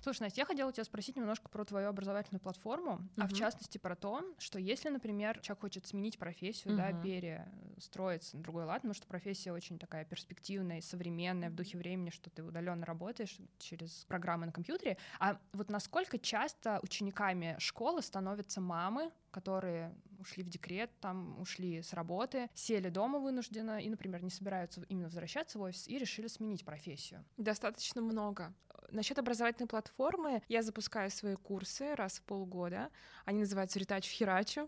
Слушай, 0.06 0.22
Настя, 0.22 0.42
я 0.42 0.46
хотела 0.46 0.72
тебя 0.72 0.84
спросить 0.84 1.16
немножко 1.16 1.50
про 1.50 1.66
твою 1.66 1.90
образовательную 1.90 2.40
платформу, 2.40 3.02
uh-huh. 3.16 3.24
а 3.24 3.28
в 3.28 3.34
частности 3.34 3.80
про 3.80 3.96
то, 3.96 4.24
что 4.38 4.60
если, 4.60 4.90
например, 4.90 5.40
человек 5.40 5.62
хочет 5.62 5.88
сменить 5.88 6.20
профессию, 6.20 6.76
uh-huh. 6.76 6.92
да, 6.92 7.02
пере 7.02 7.52
строится 7.80 8.38
на 8.38 8.44
другой 8.44 8.66
лад, 8.66 8.84
потому 8.84 8.94
что 8.94 9.08
профессия 9.08 9.52
очень 9.52 9.80
такая 9.80 10.06
перспективная 10.06 10.78
и 10.78 10.82
современная, 10.82 11.50
в 11.50 11.56
духе 11.56 11.80
времени, 11.80 12.12
что 12.12 12.30
ты 12.30 12.44
удаленно 12.44 12.86
работаешь 12.86 13.36
через 13.58 14.06
программы 14.08 14.46
на 14.46 14.52
компьютере. 14.52 15.00
А 15.20 15.40
вот 15.54 15.72
насколько 15.72 16.20
часто 16.20 16.80
учениками 16.84 17.56
школы 17.58 18.04
становятся 18.04 18.62
мамы, 18.62 19.12
которые 19.32 19.92
ушли 20.20 20.44
в 20.44 20.50
декрет, 20.50 20.92
там 21.02 21.42
ушли 21.42 21.82
с 21.82 21.94
работы, 21.94 22.48
сели 22.54 22.90
дома 22.90 23.18
вынужденно 23.18 23.82
и, 23.82 23.90
например, 23.90 24.22
не 24.22 24.30
собираются 24.30 24.84
именно 24.88 25.06
возвращаться 25.06 25.58
в 25.58 25.64
офис 25.64 25.88
и 25.88 25.98
решили 25.98 26.28
сменить 26.28 26.64
профессию? 26.64 27.26
Достаточно 27.38 28.04
много. 28.04 28.54
Насчет 28.92 29.20
образовательной 29.20 29.68
платформы 29.68 30.42
я 30.48 30.62
запускаю 30.62 31.10
свои 31.12 31.36
курсы 31.36 31.96
раз 31.96 32.20
в 32.20 32.24
полгода. 32.24 32.90
Они 33.26 33.40
называются 33.40 33.80
«Ретач 33.80 34.08
в 34.08 34.12
херачу». 34.12 34.68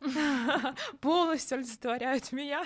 Полностью 1.02 1.58
олицетворяют 1.58 2.32
меня. 2.32 2.66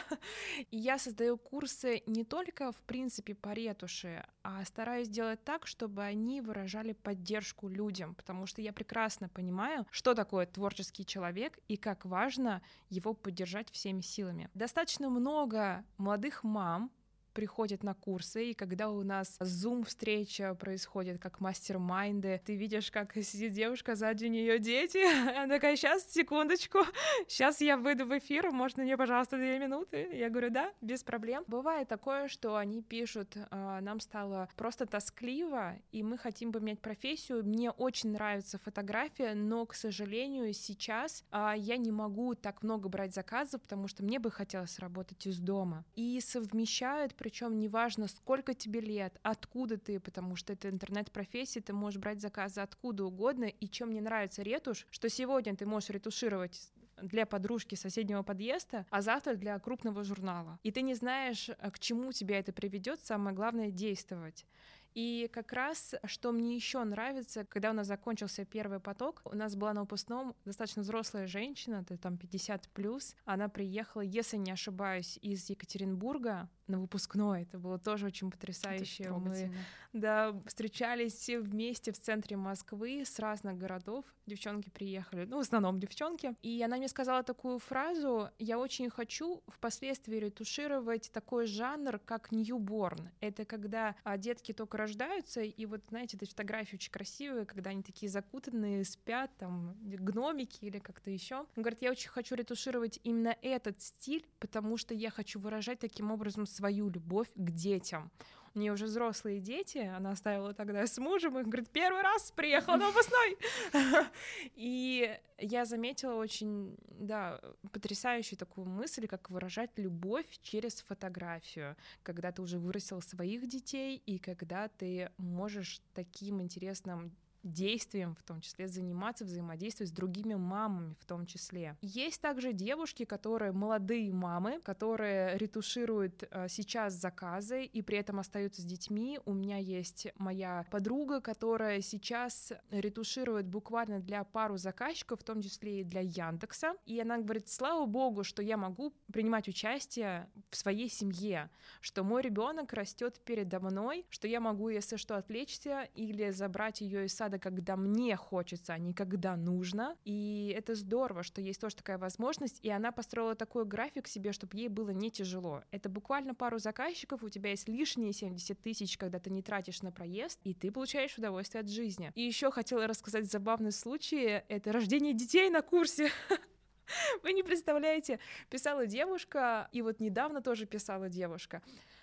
И 0.70 0.78
я 0.78 0.98
создаю 0.98 1.38
курсы 1.38 2.04
не 2.06 2.24
только, 2.24 2.72
в 2.72 2.82
принципе, 2.84 3.36
по 3.36 3.50
ретуши, 3.54 4.26
а 4.44 4.64
стараюсь 4.66 5.08
сделать 5.08 5.44
так, 5.44 5.68
чтобы 5.68 6.04
они 6.04 6.42
выражали 6.42 6.94
поддержку 6.94 7.68
людям, 7.68 8.16
потому 8.16 8.46
что 8.46 8.62
я 8.62 8.74
прекрасно 8.74 9.30
понимаю, 9.30 9.86
что 9.92 10.14
такое 10.14 10.46
творческий 10.46 11.06
человек 11.06 11.60
и 11.68 11.78
как 11.78 12.06
важно 12.06 12.62
его 12.90 13.14
поддержать 13.14 13.70
всеми 13.72 14.02
силами. 14.02 14.50
Достаточно 14.54 15.10
много 15.10 15.84
молодых 15.98 16.44
мам, 16.44 16.92
приходят 17.34 17.84
на 17.84 17.94
курсы, 17.94 18.52
и 18.52 18.54
когда 18.54 18.90
у 18.90 19.04
нас 19.04 19.38
зум-встреча 19.40 20.56
происходит, 20.56 21.20
как 21.20 21.40
мастер-майнды, 21.40 22.42
ты 22.46 22.56
видишь, 22.56 22.92
как 22.92 23.14
сидит 23.16 23.54
девушка, 23.54 23.96
сзади 23.96 24.26
нее 24.26 24.60
дети, 24.60 25.00
она 25.38 25.56
такая, 25.56 25.76
сейчас, 25.76 26.12
секундочку, 26.12 26.80
сейчас 27.28 27.62
я 27.62 27.78
выйду 27.78 28.06
в 28.06 28.18
эфир, 28.18 28.52
можно 28.52 28.84
мне, 28.84 28.98
пожалуйста, 28.98 29.38
две 29.38 29.60
минуты? 29.60 30.10
Я 30.14 30.30
говорю, 30.30 30.50
да, 30.50 30.72
без 30.82 31.04
проблем. 31.04 31.44
Бывает 31.48 31.88
такое, 31.88 32.28
что 32.28 32.56
они 32.56 32.82
пишут, 32.82 33.38
«А, 33.50 33.82
нам 33.82 34.00
стало 34.00 34.50
просто 34.56 34.86
тоскливо, 34.86 35.76
и 35.92 36.04
мы 36.04 36.18
хотим 36.18 36.52
поменять 36.52 36.80
профессию, 36.80 37.44
мне 37.44 37.72
очень 37.72 38.12
нравится 38.12 38.58
фотография, 38.58 39.34
но, 39.34 39.66
к 39.66 39.76
сожалению, 39.76 40.54
сейчас 40.54 41.24
а, 41.32 41.54
я 41.56 41.78
не 41.78 41.92
могу 41.92 42.36
так 42.36 42.64
много 42.64 42.90
брать 42.90 43.14
заказов, 43.14 43.62
потому 43.62 43.88
что 43.88 44.04
мне 44.04 44.20
бы 44.20 44.32
хотелось 44.32 44.80
работать 44.80 45.26
из 45.28 45.40
дома. 45.40 45.84
И 45.96 46.20
совмещают 46.22 47.16
причем 47.22 47.60
неважно, 47.60 48.08
сколько 48.08 48.56
тебе 48.56 48.80
лет, 48.80 49.20
откуда 49.22 49.78
ты, 49.78 50.00
потому 50.00 50.36
что 50.36 50.54
это 50.54 50.70
интернет-профессия, 50.70 51.62
ты 51.62 51.72
можешь 51.72 52.00
брать 52.00 52.20
заказы 52.20 52.62
откуда 52.62 53.06
угодно, 53.06 53.44
и 53.44 53.68
чем 53.68 53.90
мне 53.90 54.02
нравится 54.02 54.42
ретушь, 54.42 54.88
что 54.90 55.08
сегодня 55.08 55.56
ты 55.56 55.68
можешь 55.68 55.92
ретушировать 55.92 56.72
для 57.00 57.28
подружки 57.28 57.76
соседнего 57.76 58.24
подъезда, 58.24 58.88
а 58.90 59.04
завтра 59.04 59.36
для 59.36 59.60
крупного 59.60 60.04
журнала. 60.04 60.58
И 60.64 60.72
ты 60.72 60.82
не 60.82 60.96
знаешь, 60.96 61.50
э, 61.50 61.70
к 61.70 61.78
чему 61.78 62.12
тебя 62.12 62.40
это 62.40 62.54
приведет, 62.54 63.00
самое 63.02 63.36
главное 63.36 63.70
действовать. 63.70 64.48
И 64.94 65.30
как 65.32 65.54
раз, 65.54 65.96
что 66.06 66.32
мне 66.32 66.56
еще 66.56 66.84
нравится, 66.84 67.46
когда 67.46 67.72
у 67.72 67.74
нас 67.74 67.88
закончился 67.88 68.44
первый 68.44 68.80
поток, 68.80 69.22
у 69.26 69.36
нас 69.36 69.56
была 69.56 69.74
на 69.74 69.82
выпускном 69.82 70.36
достаточно 70.44 70.82
взрослая 70.82 71.28
женщина, 71.28 71.86
это 71.88 71.98
там 71.98 72.18
50 72.18 72.68
плюс, 72.70 73.16
она 73.24 73.48
приехала, 73.48 74.02
если 74.02 74.38
не 74.38 74.52
ошибаюсь, 74.52 75.18
из 75.22 75.50
Екатеринбурга, 75.50 76.50
на 76.72 76.80
выпускной. 76.80 77.44
Это 77.44 77.60
было 77.60 77.78
тоже 77.78 78.08
очень 78.08 78.32
потрясающе. 78.32 79.12
Мы 79.12 79.52
да, 79.94 80.34
встречались 80.46 81.14
все 81.14 81.40
вместе 81.40 81.92
в 81.92 82.00
центре 82.00 82.38
Москвы 82.38 83.04
с 83.06 83.20
разных 83.20 83.58
городов. 83.58 84.06
Девчонки 84.26 84.70
приехали, 84.70 85.26
ну, 85.26 85.38
в 85.38 85.42
основном 85.42 85.80
девчонки. 85.80 86.36
И 86.42 86.62
она 86.64 86.78
мне 86.78 86.88
сказала 86.88 87.24
такую 87.24 87.60
фразу, 87.60 88.30
я 88.40 88.58
очень 88.58 88.90
хочу 88.90 89.44
впоследствии 89.48 90.18
ретушировать 90.18 91.12
такой 91.12 91.46
жанр, 91.46 92.00
как 92.00 92.32
ньюборн. 92.32 93.10
Это 93.20 93.44
когда 93.46 93.96
а, 94.04 94.18
детки 94.18 94.54
только 94.54 94.78
рождаются, 94.78 95.42
и 95.42 95.66
вот, 95.66 95.82
знаете, 95.90 96.18
эти 96.20 96.30
фотографии 96.30 96.76
очень 96.76 96.92
красивые, 96.92 97.46
когда 97.46 97.72
они 97.72 97.84
такие 97.84 98.10
закутанные, 98.10 98.86
спят, 98.86 99.32
там, 99.38 99.76
гномики 99.82 100.66
или 100.66 100.80
как-то 100.80 101.12
еще. 101.12 101.40
Он 101.40 101.48
говорит, 101.64 101.82
я 101.82 101.92
очень 101.92 102.10
хочу 102.10 102.36
ретушировать 102.36 103.00
именно 103.04 103.36
этот 103.42 103.82
стиль, 103.82 104.26
потому 104.40 104.78
что 104.78 104.94
я 104.94 105.10
хочу 105.10 105.40
выражать 105.40 105.80
таким 105.80 106.12
образом 106.12 106.46
свою 106.46 106.61
любовь 106.90 107.30
к 107.36 107.52
детям. 107.52 108.12
У 108.54 108.60
нее 108.60 108.74
уже 108.74 108.86
взрослые 108.86 109.40
дети, 109.40 109.78
она 109.78 110.12
оставила 110.12 110.54
тогда 110.54 110.86
с 110.86 110.98
мужем, 110.98 111.40
и 111.40 111.44
говорит, 111.44 111.70
первый 111.70 112.02
раз 112.02 112.32
приехала 112.32 112.76
на 112.76 112.88
выпускной. 112.88 113.38
И 114.56 115.18
я 115.38 115.64
заметила 115.64 116.16
очень, 116.16 116.76
да, 116.90 117.40
потрясающую 117.72 118.38
такую 118.38 118.68
мысль, 118.68 119.08
как 119.08 119.30
выражать 119.30 119.72
любовь 119.78 120.28
через 120.42 120.82
фотографию, 120.82 121.78
когда 122.04 122.34
ты 122.34 122.42
уже 122.42 122.60
вырастил 122.60 123.02
своих 123.02 123.48
детей, 123.48 123.96
и 124.06 124.18
когда 124.18 124.68
ты 124.68 125.12
можешь 125.18 125.82
таким 125.94 126.42
интересным 126.42 127.16
действием, 127.44 128.16
в 128.16 128.24
том 128.24 128.42
числе 128.42 128.68
заниматься, 128.68 129.26
взаимодействовать 129.26 129.90
с 129.90 129.94
другими 129.94 130.36
мамами 130.36 130.96
в 131.00 131.06
том 131.06 131.26
числе. 131.26 131.78
Есть 131.82 132.22
также 132.22 132.54
девушки, 132.54 133.06
которые 133.06 133.52
молодые 133.52 134.14
мамы, 134.14 134.60
которые 134.62 135.38
ретушируют 135.38 136.24
э, 136.30 136.48
сейчас 136.50 136.94
заказы 136.94 137.64
и 137.64 137.82
при 137.82 137.98
этом 137.98 138.20
остаются 138.20 138.62
с 138.62 138.66
детьми. 138.66 139.20
У 139.26 139.34
меня 139.34 139.58
есть 139.58 140.08
моя 140.18 140.66
подруга, 140.72 141.22
которая 141.22 141.82
сейчас 141.82 142.54
ретуширует 142.70 143.48
буквально 143.48 144.00
для 144.00 144.24
пару 144.24 144.58
заказчиков, 144.58 145.22
в 145.22 145.24
том 145.24 145.42
числе 145.42 145.82
и 145.82 145.84
для 145.84 146.02
Яндекса. 146.02 146.74
И 146.86 147.00
она 147.00 147.18
говорит, 147.18 147.50
слава 147.50 147.86
богу, 147.86 148.24
что 148.24 148.42
я 148.42 148.58
могу 148.58 148.94
принимать 149.12 149.48
участие 149.48 150.30
в 150.50 150.56
своей 150.56 150.90
семье, 150.90 151.50
что 151.82 152.04
мой 152.04 152.22
ребенок 152.22 152.74
растет 152.74 153.20
передо 153.24 153.60
мной, 153.60 154.06
что 154.10 154.28
я 154.28 154.40
могу, 154.40 154.70
если 154.70 154.98
что, 154.98 155.18
отвлечься 155.18 155.90
или 155.96 156.30
забрать 156.32 156.82
ее 156.82 157.06
из 157.06 157.16
сада 157.16 157.31
надо, 157.32 157.40
когда 157.40 157.78
мне 157.78 158.16
хочется, 158.18 158.74
а 158.74 158.78
не 158.78 158.94
когда 158.94 159.38
нужно. 159.38 159.96
И 160.04 160.54
это 160.58 160.76
здорово, 160.76 161.24
что 161.24 161.42
есть 161.42 161.62
тоже 161.62 161.76
такая 161.78 161.98
возможность, 161.98 162.60
и 162.62 162.70
она 162.70 162.92
построила 162.92 163.36
такой 163.36 163.64
график 163.66 164.08
себе, 164.08 164.34
чтобы 164.34 164.58
ей 164.58 164.68
было 164.68 164.90
не 164.90 165.10
тяжело. 165.10 165.64
Это 165.72 165.88
буквально 165.88 166.36
пару 166.36 166.60
заказчиков, 166.60 167.24
у 167.24 167.30
тебя 167.30 167.52
есть 167.52 167.70
лишние 167.70 168.12
70 168.12 168.62
тысяч, 168.62 168.98
когда 168.98 169.20
ты 169.20 169.30
не 169.30 169.42
тратишь 169.42 169.82
на 169.82 169.92
проезд, 169.92 170.40
и 170.44 170.54
ты 170.54 170.72
получаешь 170.72 171.18
удовольствие 171.18 171.62
от 171.62 171.70
жизни. 171.70 172.12
И 172.16 172.22
еще 172.22 172.52
хотела 172.52 172.86
рассказать 172.86 173.32
забавный 173.32 173.72
случай, 173.72 174.44
это 174.50 174.74
рождение 174.74 175.14
детей 175.14 175.50
на 175.50 175.62
курсе. 175.62 176.10
Вы 177.24 177.32
не 177.32 177.44
представляете, 177.44 178.20
писала 178.50 178.86
девушка, 178.86 179.70
и 179.72 179.82
вот 179.82 180.02
недавно 180.02 180.42
тоже 180.42 180.66
писала 180.66 181.08
девушка. 181.08 181.62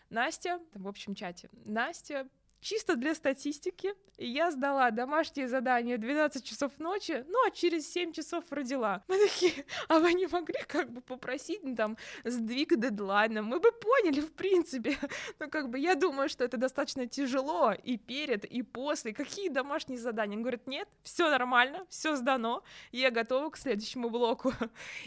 Настя, 0.08 0.58
в 0.72 0.88
общем 0.88 1.14
чате, 1.14 1.50
Настя 1.66 2.26
чисто 2.60 2.96
для 2.96 3.14
статистики, 3.14 3.94
я 4.18 4.50
сдала 4.50 4.90
домашнее 4.90 5.48
задание 5.48 5.96
12 5.96 6.44
часов 6.44 6.72
ночи, 6.78 7.24
ну 7.28 7.46
а 7.46 7.50
через 7.50 7.90
7 7.92 8.12
часов 8.12 8.44
родила. 8.50 9.04
Мы 9.06 9.16
такие, 9.18 9.64
а 9.88 10.00
вы 10.00 10.12
не 10.14 10.26
могли 10.26 10.58
как 10.66 10.90
бы 10.90 11.00
попросить 11.00 11.60
ну, 11.62 11.76
там 11.76 11.96
сдвиг 12.24 12.76
дедлайна? 12.76 13.42
Мы 13.42 13.60
бы 13.60 13.70
поняли, 13.70 14.20
в 14.20 14.32
принципе. 14.32 14.96
Но 15.38 15.48
как 15.48 15.70
бы 15.70 15.78
я 15.78 15.94
думаю, 15.94 16.28
что 16.28 16.44
это 16.44 16.56
достаточно 16.56 17.06
тяжело 17.06 17.72
и 17.72 17.96
перед, 17.96 18.44
и 18.44 18.62
после. 18.62 19.12
Какие 19.12 19.48
домашние 19.48 19.98
задания? 19.98 20.36
Он 20.36 20.42
говорит, 20.42 20.66
нет, 20.66 20.88
все 21.02 21.30
нормально, 21.30 21.86
все 21.88 22.16
сдано, 22.16 22.64
я 22.90 23.10
готова 23.10 23.50
к 23.50 23.56
следующему 23.56 24.10
блоку. 24.10 24.52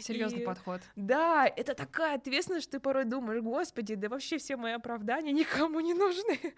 Серьезный 0.00 0.42
и... 0.42 0.46
подход. 0.46 0.80
Да, 0.96 1.46
это 1.46 1.74
такая 1.74 2.16
ответственность, 2.16 2.64
что 2.64 2.78
ты 2.78 2.80
порой 2.80 3.04
думаешь, 3.04 3.42
господи, 3.42 3.94
да 3.94 4.08
вообще 4.08 4.38
все 4.38 4.56
мои 4.56 4.72
оправдания 4.72 5.32
никому 5.32 5.80
не 5.80 5.92
нужны. 5.92 6.54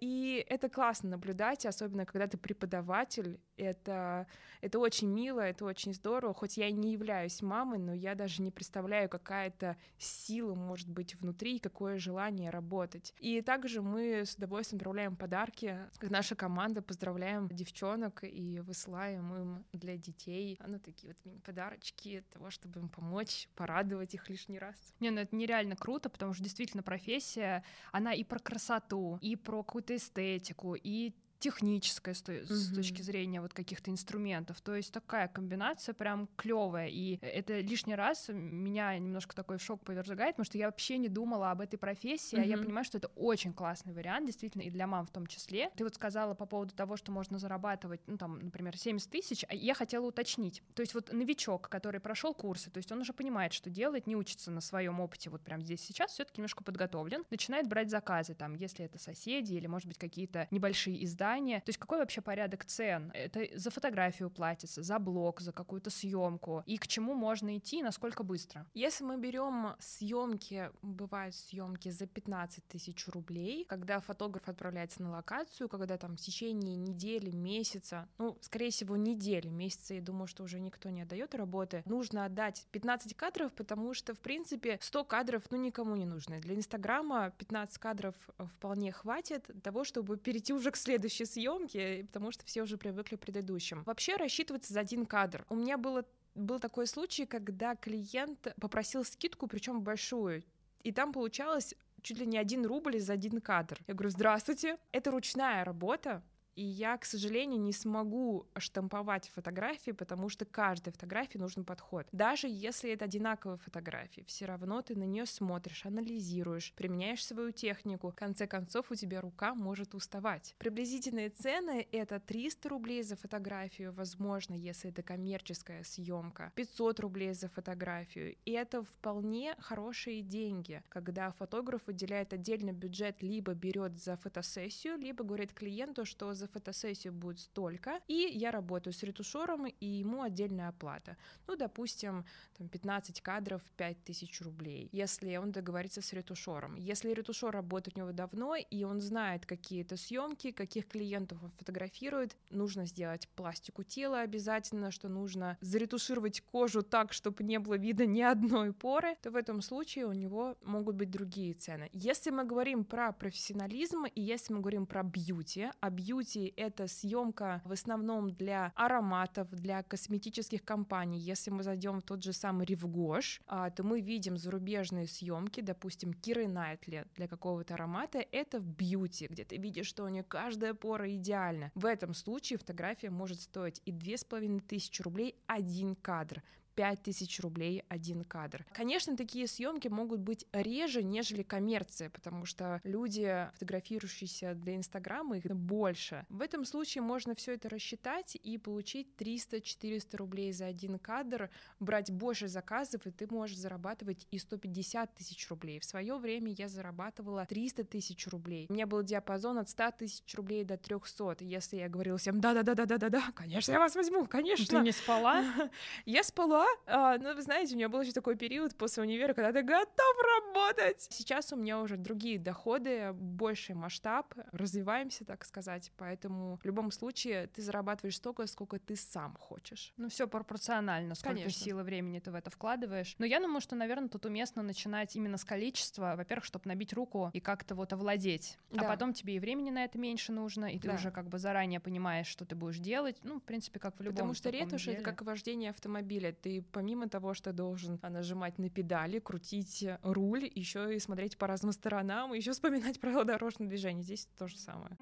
И 0.00 0.33
это 0.36 0.68
классно 0.68 1.10
наблюдать, 1.10 1.66
особенно 1.66 2.04
когда 2.06 2.26
ты 2.26 2.36
преподаватель. 2.36 3.40
Это, 3.56 4.26
это 4.64 4.78
очень 4.78 5.08
мило, 5.08 5.40
это 5.40 5.64
очень 5.64 5.92
здорово. 5.92 6.32
Хоть 6.32 6.56
я 6.56 6.68
и 6.68 6.72
не 6.72 6.92
являюсь 6.92 7.42
мамой, 7.42 7.78
но 7.78 7.92
я 7.92 8.14
даже 8.14 8.42
не 8.42 8.50
представляю, 8.50 9.08
какая-то 9.08 9.76
сила 9.98 10.54
может 10.54 10.88
быть 10.88 11.14
внутри 11.16 11.56
и 11.56 11.58
какое 11.58 11.98
желание 11.98 12.50
работать. 12.50 13.14
И 13.18 13.42
также 13.42 13.82
мы 13.82 14.24
с 14.24 14.34
удовольствием 14.36 14.78
отправляем 14.78 15.16
подарки. 15.16 15.78
Наша 16.00 16.34
команда 16.34 16.80
поздравляем 16.82 17.48
девчонок 17.48 18.24
и 18.24 18.60
высылаем 18.60 19.34
им 19.34 19.64
для 19.72 19.96
детей 19.96 20.58
ну, 20.66 20.78
такие 20.78 21.12
вот 21.12 21.24
мини-подарочки 21.24 22.24
того, 22.32 22.50
чтобы 22.50 22.80
им 22.80 22.88
помочь, 22.88 23.48
порадовать 23.54 24.14
их 24.14 24.28
лишний 24.30 24.58
раз. 24.58 24.76
Не, 25.00 25.10
ну 25.10 25.20
это 25.20 25.36
нереально 25.36 25.76
круто, 25.76 26.08
потому 26.08 26.32
что 26.32 26.42
действительно 26.42 26.82
профессия, 26.82 27.64
она 27.92 28.12
и 28.14 28.24
про 28.24 28.38
красоту, 28.38 29.18
и 29.20 29.36
про 29.36 29.62
какую-то 29.62 29.94
эстетику, 29.96 30.74
и 30.74 31.12
техническое 31.44 32.14
с, 32.14 32.22
mm-hmm. 32.22 32.46
с 32.46 32.74
точки 32.74 33.02
зрения 33.02 33.42
вот 33.42 33.52
каких-то 33.52 33.90
инструментов. 33.90 34.62
То 34.62 34.74
есть 34.74 34.94
такая 34.94 35.28
комбинация 35.28 35.92
прям 35.92 36.26
клевая. 36.36 36.88
И 36.88 37.18
это 37.20 37.60
лишний 37.60 37.94
раз 37.94 38.30
меня 38.30 38.98
немножко 38.98 39.36
такой 39.36 39.58
шок 39.58 39.84
повергает, 39.84 40.36
потому 40.36 40.46
что 40.46 40.56
я 40.56 40.66
вообще 40.66 40.96
не 40.96 41.08
думала 41.08 41.50
об 41.50 41.60
этой 41.60 41.76
профессии, 41.76 42.38
mm-hmm. 42.38 42.42
а 42.42 42.46
я 42.46 42.56
понимаю, 42.56 42.84
что 42.86 42.96
это 42.96 43.08
очень 43.08 43.52
классный 43.52 43.92
вариант, 43.92 44.24
действительно, 44.24 44.62
и 44.62 44.70
для 44.70 44.86
мам 44.86 45.06
в 45.06 45.10
том 45.10 45.26
числе. 45.26 45.70
Ты 45.76 45.84
вот 45.84 45.94
сказала 45.94 46.32
по 46.32 46.46
поводу 46.46 46.74
того, 46.74 46.96
что 46.96 47.12
можно 47.12 47.38
зарабатывать, 47.38 48.00
ну 48.06 48.16
там, 48.16 48.38
например, 48.38 48.78
70 48.78 49.10
тысяч, 49.10 49.44
а 49.46 49.54
я 49.54 49.74
хотела 49.74 50.06
уточнить. 50.06 50.62
То 50.74 50.80
есть 50.80 50.94
вот 50.94 51.12
новичок, 51.12 51.68
который 51.68 52.00
прошел 52.00 52.32
курсы, 52.32 52.70
то 52.70 52.78
есть 52.78 52.90
он 52.90 53.00
уже 53.02 53.12
понимает, 53.12 53.52
что 53.52 53.68
делает, 53.68 54.06
не 54.06 54.16
учится 54.16 54.50
на 54.50 54.62
своем 54.62 54.98
опыте 54.98 55.28
вот 55.28 55.42
прям 55.42 55.60
здесь 55.60 55.82
сейчас, 55.82 56.12
все-таки 56.12 56.40
немножко 56.40 56.64
подготовлен, 56.64 57.24
начинает 57.30 57.68
брать 57.68 57.90
заказы, 57.90 58.34
там, 58.34 58.54
если 58.54 58.86
это 58.86 58.98
соседи 58.98 59.52
или, 59.52 59.66
может 59.66 59.88
быть, 59.88 59.98
какие-то 59.98 60.48
небольшие 60.50 61.04
издания. 61.04 61.33
То 61.60 61.68
есть 61.68 61.78
какой 61.78 61.98
вообще 61.98 62.20
порядок 62.20 62.64
цен? 62.64 63.10
Это 63.14 63.46
за 63.58 63.70
фотографию 63.70 64.30
платится, 64.30 64.82
за 64.82 64.98
блог, 64.98 65.40
за 65.40 65.52
какую-то 65.52 65.90
съемку, 65.90 66.62
и 66.66 66.76
к 66.78 66.86
чему 66.86 67.14
можно 67.14 67.56
идти, 67.56 67.82
насколько 67.82 68.22
быстро? 68.22 68.66
Если 68.74 69.04
мы 69.04 69.18
берем 69.18 69.74
съемки, 69.78 70.70
бывают 70.82 71.34
съемки 71.34 71.90
за 71.90 72.06
15 72.06 72.66
тысяч 72.66 73.06
рублей, 73.08 73.64
когда 73.64 74.00
фотограф 74.00 74.48
отправляется 74.48 75.02
на 75.02 75.10
локацию, 75.10 75.68
когда 75.68 75.96
там 75.98 76.16
в 76.16 76.20
течение 76.20 76.76
недели, 76.76 77.30
месяца, 77.30 78.08
ну, 78.18 78.38
скорее 78.40 78.70
всего, 78.70 78.96
недели, 78.96 79.48
месяца, 79.48 79.94
я 79.94 80.00
думаю, 80.00 80.26
что 80.26 80.44
уже 80.44 80.60
никто 80.60 80.90
не 80.90 81.02
отдает 81.02 81.34
работы, 81.34 81.82
нужно 81.86 82.24
отдать 82.24 82.66
15 82.72 83.14
кадров, 83.14 83.52
потому 83.52 83.94
что, 83.94 84.14
в 84.14 84.20
принципе, 84.20 84.78
100 84.80 85.04
кадров, 85.04 85.42
ну, 85.50 85.56
никому 85.56 85.96
не 85.96 86.04
нужны. 86.04 86.40
Для 86.40 86.54
Инстаграма 86.54 87.32
15 87.38 87.78
кадров 87.78 88.14
э, 88.38 88.46
вполне 88.46 88.92
хватит 88.92 89.50
того, 89.62 89.84
чтобы 89.84 90.16
перейти 90.16 90.52
уже 90.52 90.70
к 90.70 90.76
следующей 90.76 91.23
съемке, 91.26 92.04
потому 92.06 92.30
что 92.30 92.44
все 92.44 92.62
уже 92.62 92.76
привыкли 92.76 93.16
к 93.16 93.20
предыдущим. 93.20 93.82
Вообще 93.84 94.16
рассчитываться 94.16 94.72
за 94.72 94.80
один 94.80 95.06
кадр. 95.06 95.44
У 95.48 95.56
меня 95.56 95.78
было 95.78 96.04
был 96.34 96.58
такой 96.58 96.86
случай, 96.86 97.26
когда 97.26 97.76
клиент 97.76 98.54
попросил 98.60 99.04
скидку, 99.04 99.46
причем 99.46 99.82
большую, 99.82 100.42
и 100.82 100.92
там 100.92 101.12
получалось 101.12 101.74
чуть 102.02 102.18
ли 102.18 102.26
не 102.26 102.38
один 102.38 102.66
рубль 102.66 102.98
за 102.98 103.14
один 103.14 103.40
кадр. 103.40 103.78
Я 103.86 103.94
говорю, 103.94 104.10
здравствуйте, 104.10 104.78
это 104.92 105.10
ручная 105.10 105.64
работа, 105.64 106.22
и 106.56 106.62
я, 106.62 106.96
к 106.96 107.04
сожалению, 107.04 107.60
не 107.60 107.72
смогу 107.72 108.46
штамповать 108.56 109.28
фотографии, 109.34 109.90
потому 109.90 110.28
что 110.28 110.44
каждой 110.44 110.92
фотографии 110.92 111.38
нужен 111.38 111.64
подход. 111.64 112.06
Даже 112.12 112.48
если 112.48 112.90
это 112.90 113.06
одинаковые 113.06 113.58
фотографии, 113.58 114.24
все 114.26 114.46
равно 114.46 114.82
ты 114.82 114.96
на 114.96 115.04
нее 115.04 115.26
смотришь, 115.26 115.84
анализируешь, 115.84 116.72
применяешь 116.72 117.24
свою 117.24 117.50
технику. 117.50 118.10
В 118.10 118.14
конце 118.14 118.46
концов, 118.46 118.90
у 118.90 118.94
тебя 118.94 119.20
рука 119.20 119.54
может 119.54 119.94
уставать. 119.94 120.54
Приблизительные 120.58 121.30
цены— 121.30 121.86
это 121.92 122.20
300 122.20 122.68
рублей 122.68 123.02
за 123.02 123.16
фотографию, 123.16 123.92
возможно, 123.92 124.54
если 124.54 124.90
это 124.90 125.02
коммерческая 125.02 125.84
съемка, 125.84 126.52
500 126.54 127.00
рублей 127.00 127.34
за 127.34 127.48
фотографию. 127.48 128.36
И 128.44 128.52
это 128.52 128.82
вполне 128.82 129.54
хорошие 129.58 130.22
деньги, 130.22 130.82
когда 130.88 131.30
фотограф 131.32 131.82
выделяет 131.86 132.32
отдельный 132.32 132.72
бюджет, 132.72 133.22
либо 133.22 133.54
берет 133.54 133.98
за 133.98 134.16
фотосессию, 134.16 134.96
либо 134.96 135.24
говорит 135.24 135.52
клиенту, 135.52 136.04
что 136.04 136.34
за 136.34 136.43
за 136.44 136.48
фотосессию 136.48 137.12
будет 137.12 137.40
столько, 137.40 138.00
и 138.06 138.30
я 138.32 138.50
работаю 138.50 138.92
с 138.92 139.02
ретушером, 139.02 139.66
и 139.66 139.86
ему 139.86 140.22
отдельная 140.22 140.68
оплата. 140.68 141.16
Ну, 141.46 141.56
допустим, 141.56 142.24
там 142.58 142.68
15 142.68 143.20
кадров 143.20 143.62
5000 143.76 144.42
рублей, 144.42 144.88
если 144.92 145.36
он 145.36 145.52
договорится 145.52 146.02
с 146.02 146.12
ретушером. 146.12 146.76
Если 146.76 147.14
ретушер 147.14 147.50
работает 147.50 147.96
у 147.96 148.00
него 148.00 148.12
давно, 148.12 148.56
и 148.56 148.84
он 148.84 149.00
знает 149.00 149.46
какие-то 149.46 149.96
съемки, 149.96 150.50
каких 150.50 150.86
клиентов 150.88 151.42
он 151.42 151.50
фотографирует, 151.52 152.36
нужно 152.50 152.86
сделать 152.86 153.28
пластику 153.28 153.82
тела 153.82 154.20
обязательно, 154.20 154.90
что 154.90 155.08
нужно 155.08 155.56
заретушировать 155.60 156.40
кожу 156.42 156.82
так, 156.82 157.12
чтобы 157.12 157.44
не 157.44 157.58
было 157.58 157.78
видно 157.78 158.06
ни 158.06 158.22
одной 158.22 158.72
поры, 158.72 159.16
то 159.22 159.30
в 159.30 159.36
этом 159.36 159.62
случае 159.62 160.06
у 160.06 160.12
него 160.12 160.56
могут 160.62 160.96
быть 160.96 161.10
другие 161.10 161.54
цены. 161.54 161.88
Если 161.92 162.30
мы 162.30 162.44
говорим 162.44 162.84
про 162.84 163.12
профессионализм, 163.12 164.04
и 164.04 164.20
если 164.20 164.52
мы 164.52 164.60
говорим 164.60 164.86
про 164.86 165.02
бьюти, 165.02 165.70
а 165.80 165.90
бьюти 165.90 166.33
сути, 166.34 166.52
это 166.56 166.86
съемка 166.88 167.62
в 167.64 167.72
основном 167.72 168.30
для 168.30 168.72
ароматов, 168.74 169.50
для 169.50 169.82
косметических 169.82 170.64
компаний. 170.64 171.18
Если 171.18 171.50
мы 171.50 171.62
зайдем 171.62 172.00
в 172.00 172.02
тот 172.02 172.22
же 172.22 172.32
самый 172.32 172.66
Ривгош, 172.66 173.40
а, 173.46 173.70
то 173.70 173.84
мы 173.84 174.00
видим 174.00 174.36
зарубежные 174.36 175.06
съемки, 175.06 175.60
допустим, 175.60 176.12
Киры 176.12 176.48
Найтли 176.48 177.06
для 177.16 177.28
какого-то 177.28 177.74
аромата, 177.74 178.24
это 178.32 178.58
в 178.58 178.66
бьюти, 178.66 179.26
где 179.28 179.44
ты 179.44 179.56
видишь, 179.56 179.86
что 179.86 180.04
у 180.04 180.08
нее 180.08 180.24
каждая 180.24 180.74
пора 180.74 181.08
идеальна. 181.08 181.70
В 181.74 181.86
этом 181.86 182.14
случае 182.14 182.58
фотография 182.58 183.10
может 183.10 183.40
стоить 183.40 183.80
и 183.84 183.92
две 183.92 184.16
с 184.16 184.24
половиной 184.24 184.60
тысячи 184.60 185.02
рублей 185.02 185.36
один 185.46 185.94
кадр. 185.94 186.42
5000 186.74 187.40
рублей 187.40 187.84
один 187.88 188.24
кадр. 188.24 188.66
Конечно, 188.72 189.16
такие 189.16 189.46
съемки 189.46 189.88
могут 189.88 190.20
быть 190.20 190.46
реже, 190.52 191.02
нежели 191.02 191.42
коммерция, 191.42 192.10
потому 192.10 192.44
что 192.44 192.80
люди, 192.84 193.48
фотографирующиеся 193.54 194.54
для 194.54 194.76
Инстаграма, 194.76 195.38
их 195.38 195.44
больше. 195.44 196.26
В 196.28 196.40
этом 196.40 196.64
случае 196.64 197.02
можно 197.02 197.34
все 197.34 197.54
это 197.54 197.68
рассчитать 197.68 198.36
и 198.42 198.58
получить 198.58 199.08
300-400 199.18 200.16
рублей 200.16 200.52
за 200.52 200.66
один 200.66 200.98
кадр, 200.98 201.50
брать 201.80 202.10
больше 202.10 202.48
заказов, 202.48 203.06
и 203.06 203.10
ты 203.10 203.26
можешь 203.26 203.56
зарабатывать 203.56 204.26
и 204.30 204.38
150 204.38 205.14
тысяч 205.14 205.48
рублей. 205.48 205.78
В 205.80 205.84
свое 205.84 206.16
время 206.16 206.52
я 206.52 206.68
зарабатывала 206.68 207.46
300 207.46 207.84
тысяч 207.84 208.26
рублей. 208.28 208.66
У 208.68 208.72
меня 208.72 208.86
был 208.86 209.02
диапазон 209.02 209.58
от 209.58 209.68
100 209.68 209.90
тысяч 209.98 210.34
рублей 210.34 210.64
до 210.64 210.76
300. 210.76 211.36
Если 211.40 211.76
я 211.76 211.88
говорила 211.88 212.18
всем, 212.18 212.40
да-да-да-да-да-да, 212.40 213.32
конечно, 213.34 213.72
я 213.72 213.78
вас 213.78 213.94
возьму, 213.94 214.26
конечно. 214.26 214.78
Ты 214.78 214.84
не 214.84 214.92
спала? 214.92 215.44
Я 216.04 216.22
спала, 216.22 216.63
а, 216.86 217.18
ну, 217.18 217.34
вы 217.34 217.42
знаете, 217.42 217.74
у 217.74 217.76
меня 217.76 217.88
был 217.88 218.00
еще 218.00 218.12
такой 218.12 218.36
период 218.36 218.76
после 218.76 219.02
универа, 219.02 219.34
когда 219.34 219.52
ты 219.52 219.62
готов 219.62 220.16
работать. 220.38 221.06
Сейчас 221.10 221.52
у 221.52 221.56
меня 221.56 221.80
уже 221.80 221.96
другие 221.96 222.38
доходы, 222.38 223.12
больший 223.12 223.74
масштаб, 223.74 224.34
развиваемся, 224.52 225.24
так 225.24 225.44
сказать, 225.44 225.92
поэтому 225.96 226.58
в 226.62 226.64
любом 226.64 226.90
случае 226.90 227.46
ты 227.48 227.62
зарабатываешь 227.62 228.16
столько, 228.16 228.46
сколько 228.46 228.78
ты 228.78 228.96
сам 228.96 229.36
хочешь. 229.36 229.92
Ну, 229.96 230.08
все 230.08 230.26
пропорционально, 230.26 231.14
сколько 231.14 231.36
Конечно. 231.36 231.64
силы 231.64 231.82
времени 231.82 232.18
ты 232.18 232.30
в 232.30 232.34
это 232.34 232.50
вкладываешь. 232.50 233.14
Но 233.18 233.26
я 233.26 233.40
думаю, 233.40 233.60
что, 233.60 233.76
наверное, 233.76 234.08
тут 234.08 234.26
уместно 234.26 234.62
начинать 234.62 235.16
именно 235.16 235.36
с 235.36 235.44
количества, 235.44 236.14
во-первых, 236.16 236.44
чтобы 236.44 236.68
набить 236.68 236.92
руку 236.92 237.30
и 237.32 237.40
как-то 237.40 237.74
вот 237.74 237.92
овладеть, 237.92 238.58
а 238.72 238.76
да. 238.76 238.86
а 238.86 238.88
потом 238.88 239.12
тебе 239.12 239.36
и 239.36 239.38
времени 239.38 239.70
на 239.70 239.84
это 239.84 239.98
меньше 239.98 240.32
нужно, 240.32 240.66
и 240.66 240.78
ты 240.78 240.88
да. 240.88 240.94
уже 240.94 241.10
как 241.10 241.28
бы 241.28 241.38
заранее 241.38 241.80
понимаешь, 241.80 242.26
что 242.26 242.44
ты 242.44 242.54
будешь 242.54 242.78
делать, 242.78 243.16
ну, 243.22 243.40
в 243.40 243.42
принципе, 243.42 243.80
как 243.80 243.98
в 243.98 244.02
любом 244.02 244.14
Потому 244.16 244.34
что 244.34 244.50
ретушь— 244.50 244.88
это 244.88 245.02
как 245.02 245.22
вождение 245.22 245.70
автомобиля, 245.70 246.32
ты 246.32 246.53
помимо 246.60 247.08
того, 247.08 247.34
что 247.34 247.52
должен 247.52 247.98
а, 248.02 248.10
нажимать 248.10 248.58
на 248.58 248.70
педали, 248.70 249.18
крутить 249.18 249.86
руль, 250.02 250.50
еще 250.54 250.94
и 250.94 250.98
смотреть 250.98 251.38
по 251.38 251.46
разным 251.46 251.72
сторонам, 251.72 252.32
еще 252.32 252.52
вспоминать 252.52 253.00
правила 253.00 253.24
дорожного 253.24 253.68
движения. 253.68 254.02
Здесь 254.02 254.28
то 254.38 254.46
же 254.46 254.56
самое. 254.56 254.96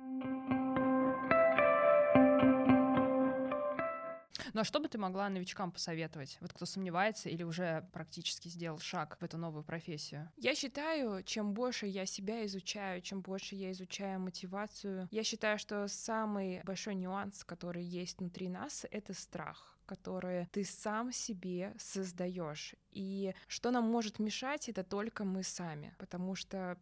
Ну 4.54 4.60
а 4.60 4.64
что 4.64 4.80
бы 4.80 4.88
ты 4.88 4.98
могла 4.98 5.28
новичкам 5.30 5.72
посоветовать? 5.72 6.36
Вот 6.40 6.52
кто 6.52 6.66
сомневается 6.66 7.30
или 7.30 7.42
уже 7.42 7.88
практически 7.92 8.48
сделал 8.48 8.78
шаг 8.78 9.16
в 9.18 9.24
эту 9.24 9.38
новую 9.38 9.64
профессию? 9.64 10.30
Я 10.36 10.54
считаю, 10.54 11.22
чем 11.22 11.54
больше 11.54 11.86
я 11.86 12.04
себя 12.04 12.44
изучаю, 12.44 13.00
чем 13.00 13.22
больше 13.22 13.54
я 13.54 13.72
изучаю 13.72 14.20
мотивацию, 14.20 15.08
я 15.10 15.24
считаю, 15.24 15.58
что 15.58 15.88
самый 15.88 16.62
большой 16.64 16.94
нюанс, 16.94 17.44
который 17.44 17.82
есть 17.82 18.18
внутри 18.18 18.48
нас, 18.48 18.84
это 18.90 19.14
страх 19.14 19.71
которые 19.92 20.48
ты 20.52 20.64
сам 20.64 21.12
себе 21.12 21.74
создаешь. 21.78 22.74
И 22.90 23.34
что 23.46 23.70
нам 23.70 23.84
может 23.84 24.18
мешать, 24.18 24.68
это 24.68 24.84
только 24.84 25.24
мы 25.24 25.42
сами, 25.42 25.94
потому 25.98 26.34
что 26.34 26.78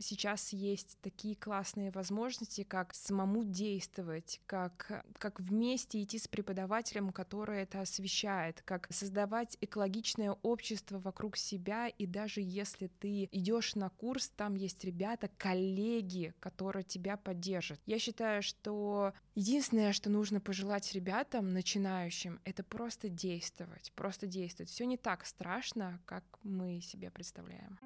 сейчас 0.00 0.52
есть 0.52 0.98
такие 1.02 1.36
классные 1.36 1.90
возможности, 1.90 2.64
как 2.64 2.94
самому 2.94 3.44
действовать, 3.44 4.40
как, 4.46 5.04
как 5.18 5.40
вместе 5.40 6.02
идти 6.02 6.18
с 6.18 6.28
преподавателем, 6.28 7.12
который 7.12 7.62
это 7.62 7.80
освещает, 7.80 8.62
как 8.62 8.86
создавать 8.90 9.56
экологичное 9.60 10.36
общество 10.42 10.98
вокруг 10.98 11.36
себя, 11.36 11.88
и 11.88 12.06
даже 12.06 12.40
если 12.40 12.88
ты 12.88 13.28
идешь 13.30 13.74
на 13.74 13.90
курс, 13.90 14.30
там 14.30 14.54
есть 14.54 14.84
ребята, 14.84 15.30
коллеги, 15.36 16.34
которые 16.40 16.84
тебя 16.84 17.16
поддержат. 17.16 17.80
Я 17.86 17.98
считаю, 17.98 18.42
что 18.42 19.12
единственное, 19.34 19.92
что 19.92 20.10
нужно 20.10 20.40
пожелать 20.40 20.92
ребятам, 20.92 21.52
начинающим, 21.52 22.40
это 22.44 22.62
просто 22.62 23.08
действовать, 23.08 23.92
просто 23.94 24.26
действовать. 24.26 24.70
Все 24.70 24.86
не 24.86 24.96
так 24.96 25.26
страшно, 25.26 26.00
как 26.06 26.24
мы 26.42 26.80
себе 26.80 27.10
представляем. 27.10 27.78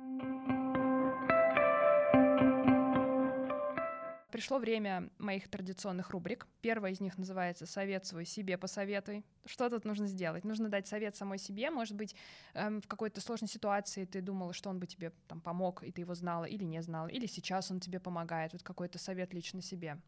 Пришло 4.35 4.59
время 4.59 5.11
моих 5.19 5.47
традиционных 5.49 6.11
рубрик. 6.11 6.49
Первая 6.61 6.91
из 6.91 7.01
них 7.01 7.19
называется 7.19 7.67
«Совет 7.67 8.05
свой 8.05 8.25
себе 8.25 8.59
посоветуй». 8.59 9.25
Что 9.47 9.71
тут 9.71 9.85
нужно 9.85 10.09
сделать? 10.09 10.43
Нужно 10.43 10.69
дать 10.69 10.89
совет 10.89 11.15
самой 11.15 11.39
себе. 11.39 11.71
Может 11.71 11.95
быть, 11.95 12.17
эм, 12.55 12.81
в 12.81 12.89
какой-то 12.89 13.21
сложной 13.21 13.47
ситуации 13.47 14.05
ты 14.07 14.21
думала, 14.21 14.53
что 14.53 14.71
он 14.71 14.81
бы 14.81 14.89
тебе 14.89 15.13
там 15.29 15.41
помог, 15.41 15.85
и 15.85 15.93
ты 15.93 16.01
его 16.01 16.17
знала 16.17 16.47
или 16.47 16.65
не 16.65 16.83
знала, 16.83 17.07
или 17.07 17.27
сейчас 17.27 17.71
он 17.71 17.79
тебе 17.79 18.01
помогает. 18.01 18.53
Вот 18.55 18.65
какой-то 18.65 18.99
совет 18.99 19.33
лично 19.33 19.63
себе. 19.63 20.01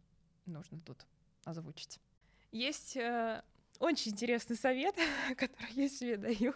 нужно 0.47 0.81
тут 0.81 1.07
озвучить? 1.45 2.01
Есть 2.51 2.97
э, 2.97 3.45
очень 3.79 4.11
интересный 4.11 4.57
совет, 4.57 4.97
который 5.37 5.71
я 5.75 5.89
себе 5.89 6.17
даю. 6.17 6.53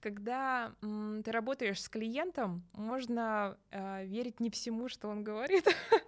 Когда 0.00 0.74
м, 0.80 1.22
ты 1.22 1.32
работаешь 1.32 1.82
с 1.82 1.88
клиентом, 1.90 2.62
можно 2.72 3.58
э, 3.70 4.06
верить 4.06 4.40
не 4.40 4.48
всему, 4.48 4.88
что 4.88 5.08
он 5.08 5.22
говорит. 5.22 5.66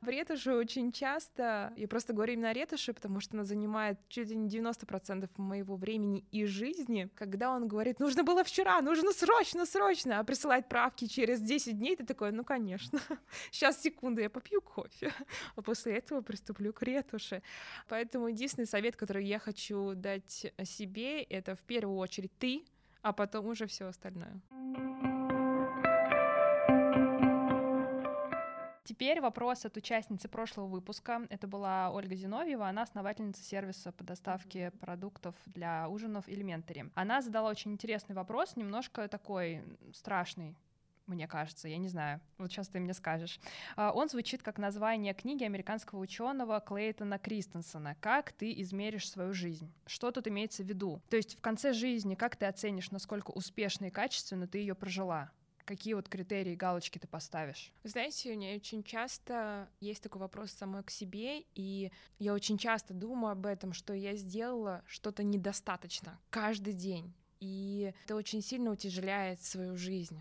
В 0.00 0.08
ретуши 0.08 0.54
очень 0.54 0.92
часто, 0.92 1.74
я 1.76 1.86
просто 1.86 2.14
говорю 2.14 2.32
именно 2.32 2.48
о 2.48 2.52
ретуши, 2.54 2.94
потому 2.94 3.20
что 3.20 3.36
она 3.36 3.44
занимает 3.44 3.98
чуть 4.08 4.28
ли 4.28 4.36
не 4.36 4.48
90% 4.48 5.28
моего 5.36 5.76
времени 5.76 6.24
и 6.32 6.46
жизни, 6.46 7.10
когда 7.14 7.50
он 7.50 7.68
говорит, 7.68 8.00
нужно 8.00 8.24
было 8.24 8.42
вчера, 8.42 8.80
нужно 8.80 9.12
срочно, 9.12 9.66
срочно, 9.66 10.18
а 10.18 10.24
присылать 10.24 10.70
правки 10.70 11.06
через 11.06 11.40
10 11.42 11.78
дней, 11.78 11.96
ты 11.96 12.06
такой, 12.06 12.32
ну, 12.32 12.44
конечно, 12.44 12.98
сейчас, 13.50 13.82
секунду, 13.82 14.22
я 14.22 14.30
попью 14.30 14.62
кофе, 14.62 15.12
а 15.56 15.60
после 15.60 15.98
этого 15.98 16.22
приступлю 16.22 16.72
к 16.72 16.82
ретуши. 16.82 17.42
Поэтому 17.86 18.28
единственный 18.28 18.66
совет, 18.66 18.96
который 18.96 19.26
я 19.26 19.38
хочу 19.38 19.94
дать 19.94 20.50
себе, 20.64 21.22
это 21.24 21.54
в 21.56 21.62
первую 21.64 21.98
очередь 21.98 22.32
ты, 22.38 22.64
а 23.02 23.12
потом 23.12 23.48
уже 23.48 23.66
все 23.66 23.84
остальное. 23.84 24.40
Теперь 28.90 29.20
вопрос 29.20 29.64
от 29.64 29.76
участницы 29.76 30.26
прошлого 30.26 30.66
выпуска. 30.66 31.24
Это 31.30 31.46
была 31.46 31.92
Ольга 31.92 32.16
Зиновьева, 32.16 32.66
она 32.66 32.82
основательница 32.82 33.40
сервиса 33.40 33.92
по 33.92 34.02
доставке 34.02 34.72
продуктов 34.80 35.36
для 35.46 35.88
ужинов 35.88 36.26
Elementary. 36.26 36.90
Она 36.96 37.22
задала 37.22 37.50
очень 37.50 37.70
интересный 37.70 38.16
вопрос, 38.16 38.56
немножко 38.56 39.06
такой 39.06 39.62
страшный, 39.92 40.56
мне 41.06 41.28
кажется, 41.28 41.68
я 41.68 41.78
не 41.78 41.86
знаю. 41.86 42.20
Вот 42.38 42.50
сейчас 42.50 42.66
ты 42.66 42.80
мне 42.80 42.92
скажешь. 42.92 43.38
А, 43.76 43.92
он 43.92 44.08
звучит 44.08 44.42
как 44.42 44.58
название 44.58 45.14
книги 45.14 45.44
американского 45.44 46.00
ученого 46.00 46.58
Клейтона 46.58 47.20
Кристенсена 47.20 47.96
«Как 48.00 48.32
ты 48.32 48.52
измеришь 48.60 49.08
свою 49.08 49.32
жизнь?». 49.32 49.72
Что 49.86 50.10
тут 50.10 50.26
имеется 50.26 50.64
в 50.64 50.66
виду? 50.66 51.00
То 51.10 51.16
есть 51.16 51.36
в 51.38 51.40
конце 51.40 51.72
жизни 51.74 52.16
как 52.16 52.34
ты 52.34 52.46
оценишь, 52.46 52.90
насколько 52.90 53.30
успешно 53.30 53.84
и 53.84 53.90
качественно 53.90 54.48
ты 54.48 54.58
ее 54.58 54.74
прожила? 54.74 55.30
Какие 55.70 55.94
вот 55.94 56.08
критерии, 56.08 56.56
галочки 56.56 56.98
ты 56.98 57.06
поставишь? 57.06 57.72
Знаете, 57.84 58.32
у 58.32 58.36
меня 58.36 58.56
очень 58.56 58.82
часто 58.82 59.68
есть 59.78 60.02
такой 60.02 60.20
вопрос 60.20 60.50
самой 60.50 60.82
к 60.82 60.90
себе, 60.90 61.44
и 61.54 61.92
я 62.18 62.34
очень 62.34 62.58
часто 62.58 62.92
думаю 62.92 63.30
об 63.30 63.46
этом, 63.46 63.72
что 63.72 63.94
я 63.94 64.16
сделала 64.16 64.82
что-то 64.84 65.22
недостаточно 65.22 66.18
каждый 66.30 66.72
день. 66.72 67.14
И 67.38 67.94
это 68.04 68.16
очень 68.16 68.42
сильно 68.42 68.72
утяжеляет 68.72 69.42
свою 69.42 69.76
жизнь. 69.76 70.18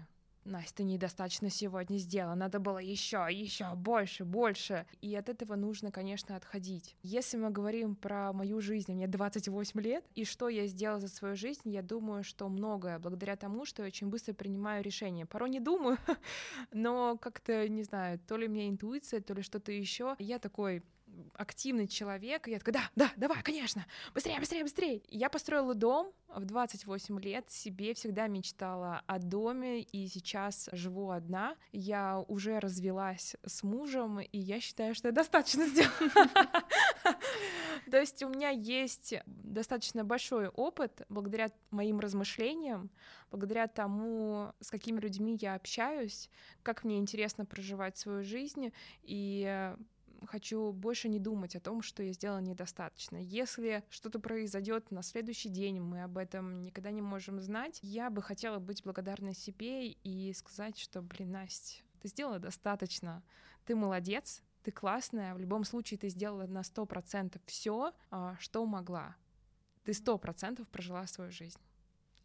Настя, 0.50 0.84
недостаточно 0.84 1.50
сегодня 1.50 1.98
сделала, 1.98 2.36
надо 2.36 2.60
было 2.60 2.80
еще, 2.80 3.28
еще 3.30 3.76
больше, 3.76 4.26
больше. 4.26 4.86
И 5.02 5.16
от 5.16 5.30
этого 5.30 5.56
нужно, 5.56 5.92
конечно, 5.92 6.36
отходить. 6.36 6.96
Если 7.04 7.38
мы 7.38 7.52
говорим 7.52 7.96
про 7.96 8.34
мою 8.34 8.60
жизнь, 8.60 8.92
мне 8.94 9.08
28 9.08 9.80
лет, 9.80 10.04
и 10.16 10.26
что 10.26 10.50
я 10.50 10.66
сделала 10.68 11.00
за 11.00 11.08
свою 11.08 11.36
жизнь, 11.36 11.70
я 11.70 11.82
думаю, 11.82 12.24
что 12.24 12.50
многое, 12.50 12.98
благодаря 13.00 13.36
тому, 13.36 13.66
что 13.66 13.84
я 13.84 13.88
очень 13.88 14.08
быстро 14.10 14.34
принимаю 14.34 14.84
решения. 14.84 15.26
Порой 15.26 15.52
не 15.52 15.60
думаю, 15.60 15.98
но 16.74 17.18
как-то, 17.18 17.70
не 17.70 17.84
знаю, 17.84 18.20
то 18.20 18.36
ли 18.36 18.48
у 18.48 18.50
меня 18.50 18.70
интуиция, 18.70 19.22
то 19.22 19.34
ли 19.34 19.44
что-то 19.44 19.72
еще. 19.72 20.16
Я 20.18 20.40
такой 20.40 20.84
активный 21.34 21.88
человек, 21.88 22.48
и 22.48 22.52
я 22.52 22.60
такая, 22.60 22.74
да, 22.74 22.90
да, 22.96 23.12
давай, 23.16 23.42
конечно, 23.44 23.86
быстрее, 24.14 24.40
быстрее, 24.40 24.64
быстрее. 24.64 25.02
Я 25.10 25.30
построила 25.30 25.74
дом 25.74 26.12
в 26.28 26.46
28 26.46 27.20
лет, 27.22 27.50
себе 27.50 27.94
всегда 27.94 28.28
мечтала 28.28 29.02
о 29.08 29.20
доме, 29.20 29.82
и 29.82 30.08
сейчас 30.08 30.70
живу 30.72 31.12
одна. 31.12 31.56
Я 31.72 32.24
уже 32.28 32.60
развелась 32.60 33.36
с 33.46 33.64
мужем, 33.64 34.20
и 34.20 34.38
я 34.38 34.60
считаю, 34.60 34.96
что 34.96 35.08
я 35.08 35.12
достаточно 35.12 35.68
сделала. 35.68 35.92
То 37.90 38.00
есть 38.00 38.22
у 38.24 38.30
меня 38.30 38.50
есть 38.50 39.16
достаточно 39.26 40.04
большой 40.04 40.50
опыт 40.50 41.02
благодаря 41.10 41.50
моим 41.72 42.00
размышлениям, 42.00 42.90
благодаря 43.32 43.68
тому, 43.68 44.54
с 44.60 44.70
какими 44.70 45.00
людьми 45.00 45.38
я 45.42 45.56
общаюсь, 45.56 46.30
как 46.64 46.84
мне 46.84 46.98
интересно 46.98 47.46
проживать 47.46 47.98
свою 47.98 48.24
жизнь, 48.24 48.72
и 49.02 49.74
хочу 50.28 50.72
больше 50.72 51.10
не 51.10 51.20
думать 51.20 51.56
о 51.56 51.60
том, 51.60 51.82
что 51.82 52.04
я 52.04 52.14
сделала 52.14 52.40
недостаточно. 52.40 53.18
Если 53.18 53.84
что-то 53.90 54.20
произойдет 54.20 54.92
на 54.92 55.02
следующий 55.04 55.50
день, 55.50 55.80
мы 55.80 56.04
об 56.04 56.18
этом 56.18 56.62
никогда 56.62 56.92
не 56.92 57.02
можем 57.02 57.40
знать, 57.40 57.80
я 57.82 58.10
бы 58.10 58.22
хотела 58.22 58.60
быть 58.60 58.84
благодарной 58.84 59.34
себе 59.34 59.92
и 59.92 60.34
сказать, 60.34 60.78
что, 60.78 61.02
блин, 61.02 61.32
Настя, 61.32 61.84
ты 62.02 62.08
сделала 62.08 62.40
достаточно, 62.40 63.24
ты 63.66 63.76
молодец, 63.76 64.42
ты 64.64 64.72
классная, 64.72 65.34
в 65.34 65.40
любом 65.40 65.64
случае 65.64 65.98
ты 65.98 66.10
сделала 66.10 66.46
на 66.48 66.64
сто 66.64 66.86
процентов 66.86 67.42
все, 67.46 67.94
а, 68.12 68.36
что 68.40 68.66
могла. 68.66 69.16
Ты 69.84 69.94
сто 69.94 70.18
процентов 70.18 70.68
прожила 70.68 71.08
свою 71.08 71.32
жизнь. 71.32 71.60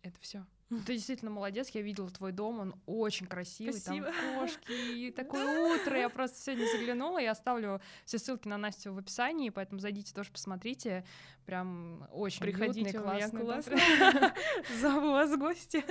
Это 0.03 0.19
все. 0.21 0.45
Ты 0.69 0.95
действительно 0.95 1.31
молодец, 1.31 1.69
я 1.71 1.83
видела 1.83 2.11
твой 2.11 2.33
дом, 2.33 2.59
он 2.59 2.75
очень 2.87 3.27
красивый, 3.27 3.75
Спасибо. 3.75 4.07
там 4.07 4.41
кошки, 4.41 4.73
и 4.73 5.11
такое 5.11 5.75
утро, 5.75 5.99
я 5.99 6.09
просто 6.09 6.39
сегодня 6.39 6.67
заглянула, 6.73 7.19
я 7.19 7.33
оставлю 7.33 7.81
все 8.05 8.19
ссылки 8.19 8.49
на 8.49 8.57
Настю 8.57 8.93
в 8.93 8.99
описании, 8.99 9.51
поэтому 9.51 9.79
зайдите 9.79 10.15
тоже 10.15 10.31
посмотрите, 10.33 11.05
прям 11.45 12.09
очень 12.13 12.41
Приходите, 12.41 12.99
уютный, 12.99 13.03
классный. 13.03 13.41
классно. 13.43 14.35
Зову 14.81 15.11
вас 15.13 15.31
в 15.31 15.39
гости. 15.39 15.85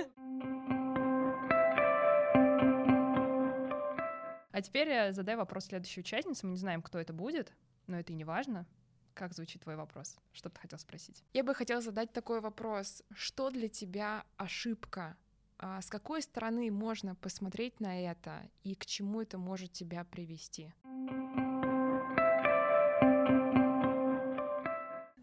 А 4.50 4.62
теперь 4.62 4.88
э, 4.88 5.12
задай 5.12 5.36
вопрос 5.36 5.66
следующей 5.66 6.00
участнице, 6.00 6.46
мы 6.46 6.52
не 6.52 6.58
знаем, 6.58 6.82
кто 6.82 6.98
это 6.98 7.12
будет, 7.12 7.52
но 7.86 7.98
это 7.98 8.12
и 8.12 8.16
не 8.16 8.24
важно. 8.24 8.66
Как 9.14 9.32
звучит 9.32 9.62
твой 9.62 9.76
вопрос? 9.76 10.16
Что 10.32 10.50
ты 10.50 10.60
хотел 10.60 10.78
спросить? 10.78 11.22
Я 11.32 11.44
бы 11.44 11.54
хотела 11.54 11.80
задать 11.80 12.12
такой 12.12 12.40
вопрос. 12.40 13.04
Что 13.14 13.50
для 13.50 13.68
тебя 13.68 14.24
ошибка? 14.36 15.16
А 15.56 15.80
с 15.80 15.86
какой 15.86 16.20
стороны 16.20 16.68
можно 16.72 17.14
посмотреть 17.14 17.78
на 17.78 18.00
это 18.00 18.42
и 18.64 18.74
к 18.74 18.84
чему 18.86 19.20
это 19.20 19.38
может 19.38 19.72
тебя 19.72 20.04
привести? 20.04 20.74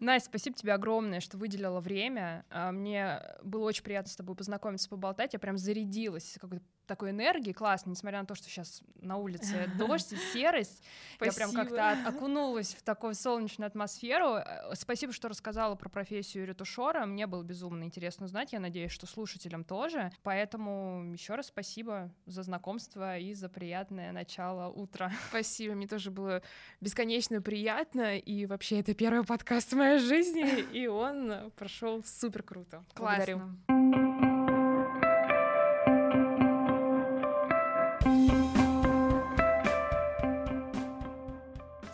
Настя, 0.00 0.30
спасибо 0.30 0.56
тебе 0.56 0.72
огромное, 0.72 1.20
что 1.20 1.36
выделила 1.36 1.78
время. 1.78 2.44
А, 2.50 2.72
мне 2.72 3.22
было 3.44 3.64
очень 3.64 3.84
приятно 3.84 4.10
с 4.10 4.16
тобой 4.16 4.34
познакомиться, 4.34 4.88
поболтать. 4.88 5.34
Я 5.34 5.38
прям 5.38 5.58
зарядилась 5.58 6.38
какой-то 6.40 6.64
такой 6.86 7.10
энергии 7.10 7.52
классно, 7.52 7.90
несмотря 7.90 8.20
на 8.20 8.26
то, 8.26 8.34
что 8.34 8.48
сейчас 8.48 8.82
на 8.96 9.16
улице 9.16 9.70
дождь 9.78 10.12
и 10.12 10.16
серость. 10.16 10.82
Я 11.20 11.32
прям 11.32 11.52
как-то 11.52 11.92
окунулась 12.06 12.74
в 12.74 12.82
такую 12.82 13.14
солнечную 13.14 13.66
атмосферу. 13.66 14.36
Э, 14.36 14.74
спасибо, 14.74 15.12
что 15.12 15.28
рассказала 15.28 15.74
про 15.74 15.88
профессию 15.88 16.46
ретушера. 16.46 17.06
Мне 17.06 17.26
было 17.26 17.42
безумно 17.42 17.84
интересно 17.84 18.26
узнать. 18.26 18.52
Я 18.52 18.60
надеюсь, 18.60 18.92
что 18.92 19.06
слушателям 19.06 19.64
тоже. 19.64 20.10
Поэтому 20.22 21.12
еще 21.12 21.34
раз 21.34 21.46
спасибо 21.46 22.10
за 22.26 22.42
знакомство 22.42 23.18
и 23.18 23.34
за 23.34 23.48
приятное 23.48 24.12
начало 24.12 24.70
утра. 24.70 25.12
Спасибо, 25.28 25.74
мне 25.74 25.86
тоже 25.86 26.10
было 26.10 26.42
бесконечно 26.80 27.40
приятно. 27.40 28.18
И 28.18 28.46
вообще 28.46 28.80
это 28.80 28.94
первый 28.94 29.24
подкаст 29.24 29.72
в 29.72 29.76
моей 29.76 29.98
жизни, 29.98 30.60
и 30.72 30.86
он 30.86 31.50
прошел 31.56 32.02
супер 32.04 32.42
круто. 32.42 32.84
Классно. 32.94 33.36
Благодарю. 33.36 33.71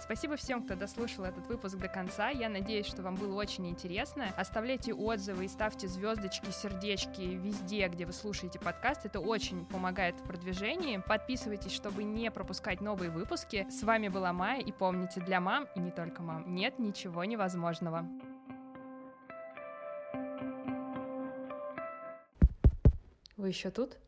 Спасибо 0.08 0.36
всем, 0.36 0.62
кто 0.62 0.74
дослушал 0.74 1.26
этот 1.26 1.46
выпуск 1.48 1.76
до 1.76 1.86
конца. 1.86 2.30
Я 2.30 2.48
надеюсь, 2.48 2.86
что 2.86 3.02
вам 3.02 3.16
было 3.16 3.34
очень 3.34 3.68
интересно. 3.68 4.32
Оставляйте 4.38 4.94
отзывы 4.94 5.44
и 5.44 5.48
ставьте 5.48 5.86
звездочки, 5.86 6.50
сердечки 6.50 7.20
везде, 7.20 7.88
где 7.88 8.06
вы 8.06 8.14
слушаете 8.14 8.58
подкаст. 8.58 9.04
Это 9.04 9.20
очень 9.20 9.66
помогает 9.66 10.18
в 10.18 10.22
продвижении. 10.22 10.96
Подписывайтесь, 11.06 11.72
чтобы 11.72 12.04
не 12.04 12.30
пропускать 12.30 12.80
новые 12.80 13.10
выпуски. 13.10 13.66
С 13.68 13.82
вами 13.82 14.08
была 14.08 14.32
Майя, 14.32 14.62
и 14.62 14.72
помните, 14.72 15.20
для 15.20 15.42
мам 15.42 15.66
и 15.74 15.78
не 15.78 15.90
только 15.90 16.22
мам 16.22 16.54
нет 16.54 16.78
ничего 16.78 17.22
невозможного. 17.24 18.08
Вы 23.36 23.48
еще 23.48 23.70
тут? 23.70 23.98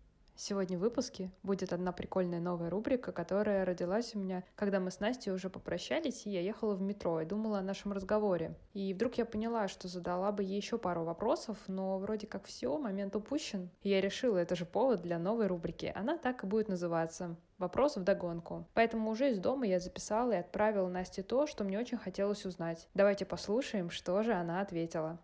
Сегодня 0.42 0.78
в 0.78 0.80
выпуске 0.80 1.30
будет 1.42 1.74
одна 1.74 1.92
прикольная 1.92 2.40
новая 2.40 2.70
рубрика, 2.70 3.12
которая 3.12 3.66
родилась 3.66 4.14
у 4.14 4.18
меня, 4.18 4.42
когда 4.54 4.80
мы 4.80 4.90
с 4.90 4.98
Настей 4.98 5.32
уже 5.32 5.50
попрощались, 5.50 6.26
и 6.26 6.30
я 6.30 6.40
ехала 6.40 6.74
в 6.74 6.80
метро 6.80 7.20
и 7.20 7.26
думала 7.26 7.58
о 7.58 7.62
нашем 7.62 7.92
разговоре. 7.92 8.54
И 8.72 8.94
вдруг 8.94 9.16
я 9.18 9.26
поняла, 9.26 9.68
что 9.68 9.86
задала 9.86 10.32
бы 10.32 10.42
ей 10.42 10.56
еще 10.56 10.78
пару 10.78 11.04
вопросов, 11.04 11.58
но 11.66 11.98
вроде 11.98 12.26
как 12.26 12.46
все, 12.46 12.78
момент 12.78 13.14
упущен. 13.16 13.68
И 13.82 13.90
я 13.90 14.00
решила, 14.00 14.38
это 14.38 14.56
же 14.56 14.64
повод 14.64 15.02
для 15.02 15.18
новой 15.18 15.46
рубрики. 15.46 15.92
Она 15.94 16.16
так 16.16 16.42
и 16.42 16.46
будет 16.46 16.68
называться 16.68 17.36
вопрос 17.58 17.96
в 17.96 18.02
догонку. 18.02 18.66
Поэтому 18.72 19.10
уже 19.10 19.32
из 19.32 19.38
дома 19.38 19.66
я 19.66 19.78
записала 19.78 20.32
и 20.32 20.36
отправила 20.36 20.88
Насте 20.88 21.22
то, 21.22 21.46
что 21.46 21.64
мне 21.64 21.78
очень 21.78 21.98
хотелось 21.98 22.46
узнать. 22.46 22.88
Давайте 22.94 23.26
послушаем, 23.26 23.90
что 23.90 24.22
же 24.22 24.32
она 24.32 24.62
ответила. 24.62 25.18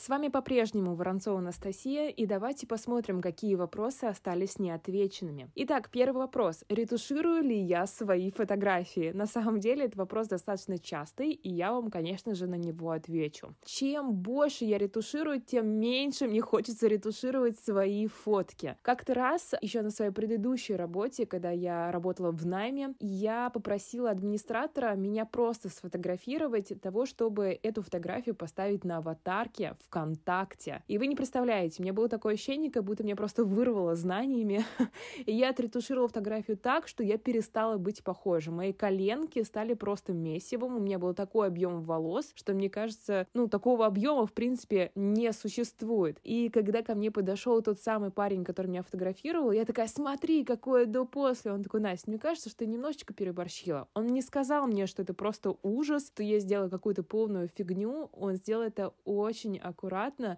С 0.00 0.08
вами 0.08 0.28
по-прежнему 0.28 0.94
Воронцова 0.94 1.38
Анастасия, 1.38 2.08
и 2.08 2.24
давайте 2.24 2.68
посмотрим, 2.68 3.20
какие 3.20 3.56
вопросы 3.56 4.04
остались 4.04 4.60
неотвеченными. 4.60 5.50
Итак, 5.56 5.90
первый 5.90 6.18
вопрос. 6.18 6.64
Ретуширую 6.68 7.42
ли 7.42 7.58
я 7.58 7.84
свои 7.88 8.30
фотографии? 8.30 9.10
На 9.10 9.26
самом 9.26 9.58
деле, 9.58 9.86
этот 9.86 9.96
вопрос 9.96 10.28
достаточно 10.28 10.78
частый, 10.78 11.32
и 11.32 11.50
я 11.50 11.72
вам, 11.72 11.90
конечно 11.90 12.36
же, 12.36 12.46
на 12.46 12.54
него 12.54 12.92
отвечу. 12.92 13.56
Чем 13.64 14.12
больше 14.14 14.64
я 14.64 14.78
ретуширую, 14.78 15.42
тем 15.42 15.66
меньше 15.66 16.28
мне 16.28 16.40
хочется 16.42 16.86
ретушировать 16.86 17.58
свои 17.58 18.06
фотки. 18.06 18.76
Как-то 18.82 19.14
раз, 19.14 19.54
еще 19.60 19.82
на 19.82 19.90
своей 19.90 20.12
предыдущей 20.12 20.76
работе, 20.76 21.26
когда 21.26 21.50
я 21.50 21.90
работала 21.90 22.30
в 22.30 22.46
найме, 22.46 22.94
я 23.00 23.50
попросила 23.50 24.10
администратора 24.10 24.94
меня 24.94 25.26
просто 25.26 25.68
сфотографировать 25.68 26.80
того, 26.80 27.04
чтобы 27.04 27.58
эту 27.64 27.82
фотографию 27.82 28.36
поставить 28.36 28.84
на 28.84 28.98
аватарке 28.98 29.74
ВКонтакте. 29.88 30.82
И 30.86 30.98
вы 30.98 31.06
не 31.06 31.16
представляете, 31.16 31.76
у 31.78 31.82
меня 31.82 31.92
было 31.92 32.08
такое 32.08 32.34
ощущение, 32.34 32.70
как 32.70 32.84
будто 32.84 33.02
меня 33.02 33.16
просто 33.16 33.44
вырвало 33.44 33.94
знаниями. 33.94 34.64
И 35.26 35.32
я 35.32 35.50
отретушировала 35.50 36.08
фотографию 36.08 36.56
так, 36.56 36.88
что 36.88 37.02
я 37.02 37.16
перестала 37.18 37.78
быть 37.78 38.04
похожа. 38.04 38.50
Мои 38.50 38.72
коленки 38.72 39.42
стали 39.42 39.74
просто 39.74 40.12
месивом, 40.12 40.76
у 40.76 40.80
меня 40.80 40.98
был 40.98 41.14
такой 41.14 41.48
объем 41.48 41.82
волос, 41.82 42.32
что 42.34 42.52
мне 42.52 42.68
кажется, 42.68 43.26
ну, 43.34 43.48
такого 43.48 43.86
объема, 43.86 44.26
в 44.26 44.32
принципе, 44.32 44.92
не 44.94 45.32
существует. 45.32 46.18
И 46.22 46.50
когда 46.50 46.82
ко 46.82 46.94
мне 46.94 47.10
подошел 47.10 47.60
тот 47.62 47.80
самый 47.80 48.10
парень, 48.10 48.44
который 48.44 48.66
меня 48.66 48.82
фотографировал, 48.82 49.52
я 49.52 49.64
такая, 49.64 49.86
смотри, 49.86 50.44
какое 50.44 50.86
до-после. 50.86 51.52
Он 51.52 51.62
такой, 51.62 51.80
Настя, 51.80 52.10
мне 52.10 52.18
кажется, 52.18 52.50
что 52.50 52.58
ты 52.58 52.66
немножечко 52.66 53.14
переборщила. 53.14 53.88
Он 53.94 54.06
не 54.06 54.20
сказал 54.22 54.66
мне, 54.66 54.86
что 54.86 55.02
это 55.02 55.14
просто 55.14 55.56
ужас, 55.62 56.08
что 56.12 56.22
я 56.22 56.38
сделала 56.40 56.68
какую-то 56.68 57.02
полную 57.02 57.48
фигню. 57.48 58.10
Он 58.12 58.34
сделал 58.34 58.64
это 58.64 58.92
очень 59.04 59.56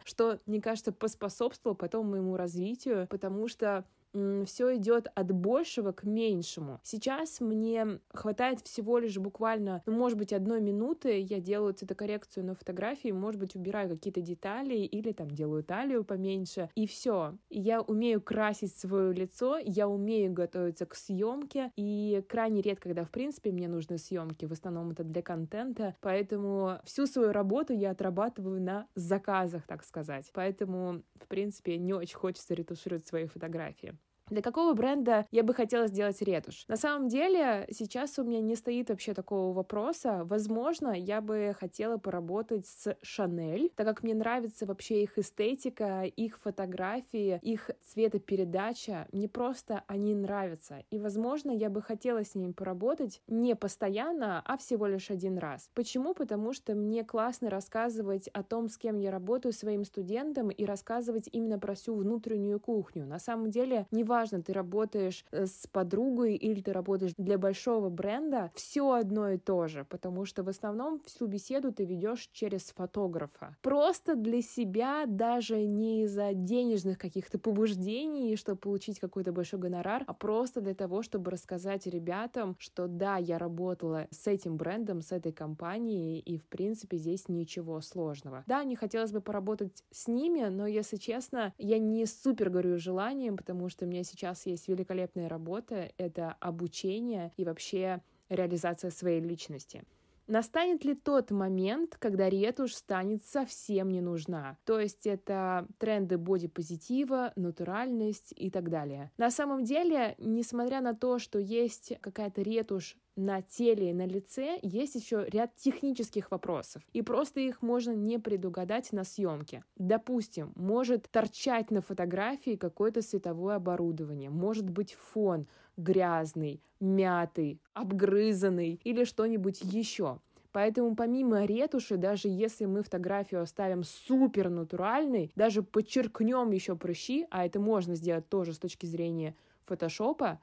что, 0.05 0.38
мне 0.47 0.61
кажется, 0.61 0.93
поспособствовало 0.93 1.74
потом 1.74 2.11
моему 2.11 2.36
развитию, 2.36 3.07
потому 3.09 3.49
что 3.49 3.84
все 4.13 4.77
идет 4.77 5.09
от 5.15 5.33
большего 5.33 5.93
к 5.93 6.05
меньшему. 6.05 6.81
Сейчас 6.83 7.41
мне 7.41 8.01
хватает 8.13 8.61
всего 8.61 8.99
лишь 8.99 9.19
буквально, 9.19 9.83
ну, 9.87 9.93
может 9.93 10.19
быть, 10.19 10.33
одной 10.33 10.61
минуты, 10.61 11.21
я 11.21 11.41
делаю 11.41 11.75
цветокоррекцию 11.75 12.45
на 12.47 12.55
фотографии, 12.55 13.11
может 13.11 13.41
быть, 13.41 13.55
убираю 13.55 13.91
какие-то 13.91 14.21
детали 14.21 14.75
или 14.75 15.13
там 15.13 15.31
делаю 15.31 15.63
талию 15.63 16.05
поменьше, 16.05 16.71
и 16.75 16.87
все. 16.87 17.37
Я 17.49 17.81
умею 17.81 18.21
красить 18.21 18.77
свое 18.77 19.13
лицо, 19.13 19.59
я 19.59 19.89
умею 19.89 20.33
готовиться 20.33 20.87
к 20.87 20.95
съемке, 20.95 21.73
и 21.77 22.25
крайне 22.29 22.63
редко, 22.63 22.89
когда, 22.89 23.05
в 23.05 23.11
принципе, 23.11 23.53
мне 23.53 23.69
нужны 23.69 23.99
съемки, 23.99 24.45
в 24.47 24.53
основном 24.53 24.91
это 24.91 25.05
для 25.05 25.23
контента, 25.23 25.95
поэтому 26.01 26.79
всю 26.85 27.07
свою 27.07 27.33
работу 27.33 27.73
я 27.73 27.91
отрабатываю 27.91 28.61
на 28.61 28.87
заказах, 28.95 29.67
так 29.67 29.85
сказать. 29.85 30.31
Поэтому, 30.33 31.03
в 31.15 31.27
принципе, 31.29 31.79
не 31.79 31.93
очень 31.93 32.17
хочется 32.17 32.55
ретушировать 32.55 33.07
свои 33.07 33.27
фотографии. 33.27 33.97
Для 34.31 34.43
какого 34.43 34.74
бренда 34.74 35.26
я 35.33 35.43
бы 35.43 35.53
хотела 35.55 35.89
сделать 35.89 36.22
ретушь? 36.22 36.64
На 36.68 36.76
самом 36.76 37.09
деле, 37.09 37.66
сейчас 37.70 38.16
у 38.18 38.22
меня 38.22 38.41
не 38.41 38.55
стоит 38.55 38.89
вообще 38.89 39.12
такого 39.12 39.53
вопроса. 39.53 40.22
Возможно, 40.24 40.91
я 40.91 41.20
бы 41.20 41.55
хотела 41.59 41.99
поработать 41.99 42.66
с 42.66 42.97
Шанель, 43.03 43.72
так 43.74 43.87
как 43.89 44.05
мне 44.05 44.14
нравится 44.14 44.66
вообще 44.66 45.03
их 45.03 45.18
эстетика, 45.18 46.05
их 46.05 46.39
фотографии, 46.39 47.41
их 47.43 47.70
цветопередача. 47.83 49.09
Мне 49.11 49.28
просто 49.28 49.83
они 49.89 50.14
нравятся. 50.14 50.85
И, 50.91 51.01
возможно, 51.01 51.51
я 51.51 51.68
бы 51.68 51.83
хотела 51.83 52.24
с 52.24 52.37
ними 52.37 52.53
поработать 52.53 53.22
не 53.26 53.57
постоянно, 53.57 54.43
а 54.45 54.57
всего 54.57 54.87
лишь 54.87 55.11
один 55.11 55.39
раз. 55.39 55.70
Почему? 55.74 56.14
Потому 56.14 56.53
что 56.53 56.76
мне 56.76 57.03
классно 57.03 57.51
рассказывать 57.51 58.28
о 58.28 58.45
том, 58.45 58.68
с 58.68 58.78
кем 58.78 58.99
я 58.99 59.11
работаю 59.11 59.53
своим 59.53 59.85
студентам 59.85 60.51
и 60.51 60.64
рассказывать 60.64 61.28
именно 61.33 61.59
про 61.59 61.74
всю 61.74 61.97
внутреннюю 61.97 62.61
кухню. 62.61 63.07
На 63.07 63.18
самом 63.18 63.51
деле, 63.51 63.89
не 63.91 64.05
важно, 64.05 64.20
неважно, 64.21 64.43
ты 64.43 64.53
работаешь 64.53 65.25
э, 65.31 65.47
с 65.47 65.66
подругой 65.66 66.35
или 66.35 66.61
ты 66.61 66.73
работаешь 66.73 67.12
для 67.16 67.39
большого 67.39 67.89
бренда, 67.89 68.51
все 68.55 68.93
одно 68.93 69.31
и 69.31 69.39
то 69.39 69.66
же, 69.66 69.85
потому 69.85 70.27
что 70.27 70.43
в 70.43 70.49
основном 70.49 71.01
всю 71.07 71.27
беседу 71.27 71.73
ты 71.73 71.85
ведешь 71.85 72.29
через 72.33 72.64
фотографа. 72.71 73.57
Просто 73.62 74.16
для 74.16 74.43
себя, 74.43 75.05
даже 75.07 75.64
не 75.64 76.05
из-за 76.05 76.35
денежных 76.35 76.99
каких-то 76.99 77.39
побуждений, 77.39 78.37
чтобы 78.37 78.59
получить 78.59 79.01
какой-то 79.01 79.33
большой 79.33 79.59
гонорар, 79.59 80.05
а 80.07 80.12
просто 80.12 80.61
для 80.61 80.75
того, 80.75 81.03
чтобы 81.03 81.31
рассказать 81.31 81.87
ребятам, 81.87 82.57
что 82.59 82.89
да, 82.89 83.16
я 83.16 83.39
работала 83.39 84.07
с 84.11 84.27
этим 84.27 84.57
брендом, 84.57 85.01
с 85.01 85.12
этой 85.12 85.33
компанией, 85.33 86.21
и 86.21 86.37
в 86.37 86.45
принципе 86.45 86.99
здесь 86.99 87.29
ничего 87.29 87.81
сложного. 87.81 88.45
Да, 88.47 88.64
не 88.64 88.77
хотелось 88.77 89.12
бы 89.12 89.21
поработать 89.21 89.83
с 89.91 90.09
ними, 90.09 90.49
но 90.49 90.66
если 90.66 90.97
честно, 90.97 91.55
я 91.57 91.79
не 91.79 92.05
супер 92.07 92.51
горю 92.51 92.79
желанием, 92.79 93.37
потому 93.37 93.71
что 93.71 93.87
у 93.87 93.89
меня 93.89 94.05
сейчас 94.11 94.47
есть 94.47 94.69
великолепная 94.69 95.29
работа, 95.29 95.91
это 95.97 96.37
обучение 96.41 97.33
и 97.37 97.45
вообще 97.45 98.03
реализация 98.29 98.91
своей 98.91 99.21
личности. 99.21 99.85
Настанет 100.31 100.85
ли 100.85 100.95
тот 100.95 101.33
момент, 101.33 101.97
когда 101.99 102.31
ретушь 102.31 102.77
станет 102.77 103.25
совсем 103.25 103.91
не 103.91 104.01
нужна? 104.01 104.57
То 104.65 104.79
есть 104.79 105.05
это 105.05 105.67
тренды 105.79 106.19
бодипозитива, 106.19 107.33
натуральность 107.35 108.33
и 108.37 108.49
так 108.49 108.71
далее. 108.71 109.11
На 109.19 109.33
самом 109.33 109.65
деле, 109.65 110.15
несмотря 110.19 110.83
на 110.83 110.95
то, 110.95 111.19
что 111.19 111.41
есть 111.41 111.95
какая-то 112.01 112.43
ретушь 112.43 112.97
на 113.21 113.43
теле 113.43 113.91
и 113.91 113.93
на 113.93 114.07
лице 114.07 114.59
есть 114.62 114.95
еще 114.95 115.27
ряд 115.29 115.55
технических 115.57 116.31
вопросов, 116.31 116.83
и 116.93 117.03
просто 117.03 117.41
их 117.41 117.62
можно 117.62 117.93
не 117.93 118.18
предугадать 118.18 118.93
на 118.93 119.05
съемке. 119.05 119.62
Допустим, 119.77 120.53
может 120.57 121.09
торчать 121.11 121.71
на 121.71 121.83
фотографии 121.83 122.57
какое-то 122.57 123.03
световое 123.03 123.57
оборудование, 123.57 124.31
может 124.31 124.68
быть 124.68 124.95
фон 124.95 125.47
грязный, 125.77 126.62
мятый, 126.81 127.61
обгрызанный 127.75 128.81
или 128.85 129.05
что-нибудь 129.05 129.61
еще. 129.62 130.21
Поэтому 130.53 130.97
помимо 130.97 131.45
ретуши, 131.45 131.97
даже 131.97 132.29
если 132.29 132.64
мы 132.64 132.83
фотографию 132.83 133.43
оставим 133.43 133.85
супер 133.85 134.51
натуральной, 134.51 135.31
даже 135.37 135.62
подчеркнем 135.62 136.51
еще 136.51 136.75
прыщи, 136.75 137.27
а 137.31 137.47
это 137.47 137.61
можно 137.61 137.95
сделать 137.95 138.29
тоже 138.29 138.53
с 138.53 138.59
точки 138.59 138.87
зрения 138.87 139.37
фотошопа, 139.64 140.41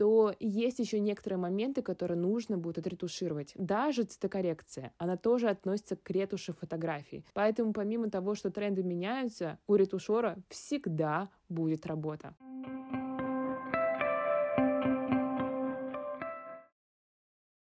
то 0.00 0.34
есть 0.40 0.78
еще 0.78 0.98
некоторые 0.98 1.38
моменты, 1.38 1.82
которые 1.82 2.16
нужно 2.16 2.56
будет 2.56 2.78
отретушировать. 2.78 3.52
Даже 3.54 4.04
цветокоррекция, 4.04 4.94
она 4.96 5.18
тоже 5.18 5.50
относится 5.50 5.94
к 5.94 6.08
ретуши 6.08 6.54
фотографий. 6.54 7.22
Поэтому 7.34 7.74
помимо 7.74 8.08
того, 8.08 8.34
что 8.34 8.50
тренды 8.50 8.82
меняются, 8.82 9.58
у 9.66 9.74
ретушера 9.74 10.38
всегда 10.48 11.28
будет 11.50 11.84
работа. 11.84 12.34